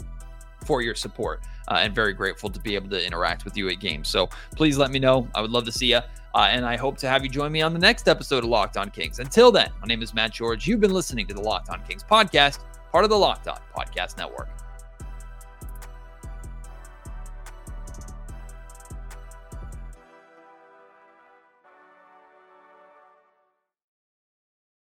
for 0.66 0.82
your 0.82 0.96
support 0.96 1.42
uh, 1.68 1.80
and 1.82 1.94
very 1.94 2.14
grateful 2.14 2.50
to 2.50 2.60
be 2.60 2.76
able 2.76 2.90
to 2.90 3.06
interact 3.06 3.46
with 3.46 3.58
you 3.58 3.70
at 3.70 3.80
games. 3.80 4.08
So 4.08 4.30
please 4.56 4.78
let 4.78 4.92
me 4.92 5.00
know. 5.00 5.28
I 5.36 5.42
would 5.42 5.52
love 5.52 5.66
to 5.66 5.72
see 5.72 5.92
you. 5.92 6.00
Uh, 6.36 6.48
and 6.52 6.66
I 6.66 6.76
hope 6.76 6.98
to 7.00 7.08
have 7.08 7.24
you 7.24 7.30
join 7.30 7.52
me 7.52 7.62
on 7.62 7.74
the 7.74 7.80
next 7.80 8.08
episode 8.08 8.44
of 8.44 8.50
Locked 8.50 8.78
On 8.78 8.92
Kings. 8.92 9.20
Until 9.20 9.52
then, 9.52 9.72
my 9.82 9.88
name 9.88 10.04
is 10.04 10.14
Matt 10.14 10.34
George. 10.34 10.68
You've 10.68 10.80
been 10.80 10.94
listening 10.94 11.26
to 11.28 11.34
the 11.34 11.42
Locked 11.42 11.70
On 11.70 11.82
Kings 11.88 12.04
podcast, 12.04 12.60
part 12.92 13.04
of 13.04 13.10
the 13.10 13.18
Locked 13.18 13.48
On 13.48 13.60
Podcast 13.76 14.18
Network. 14.18 14.50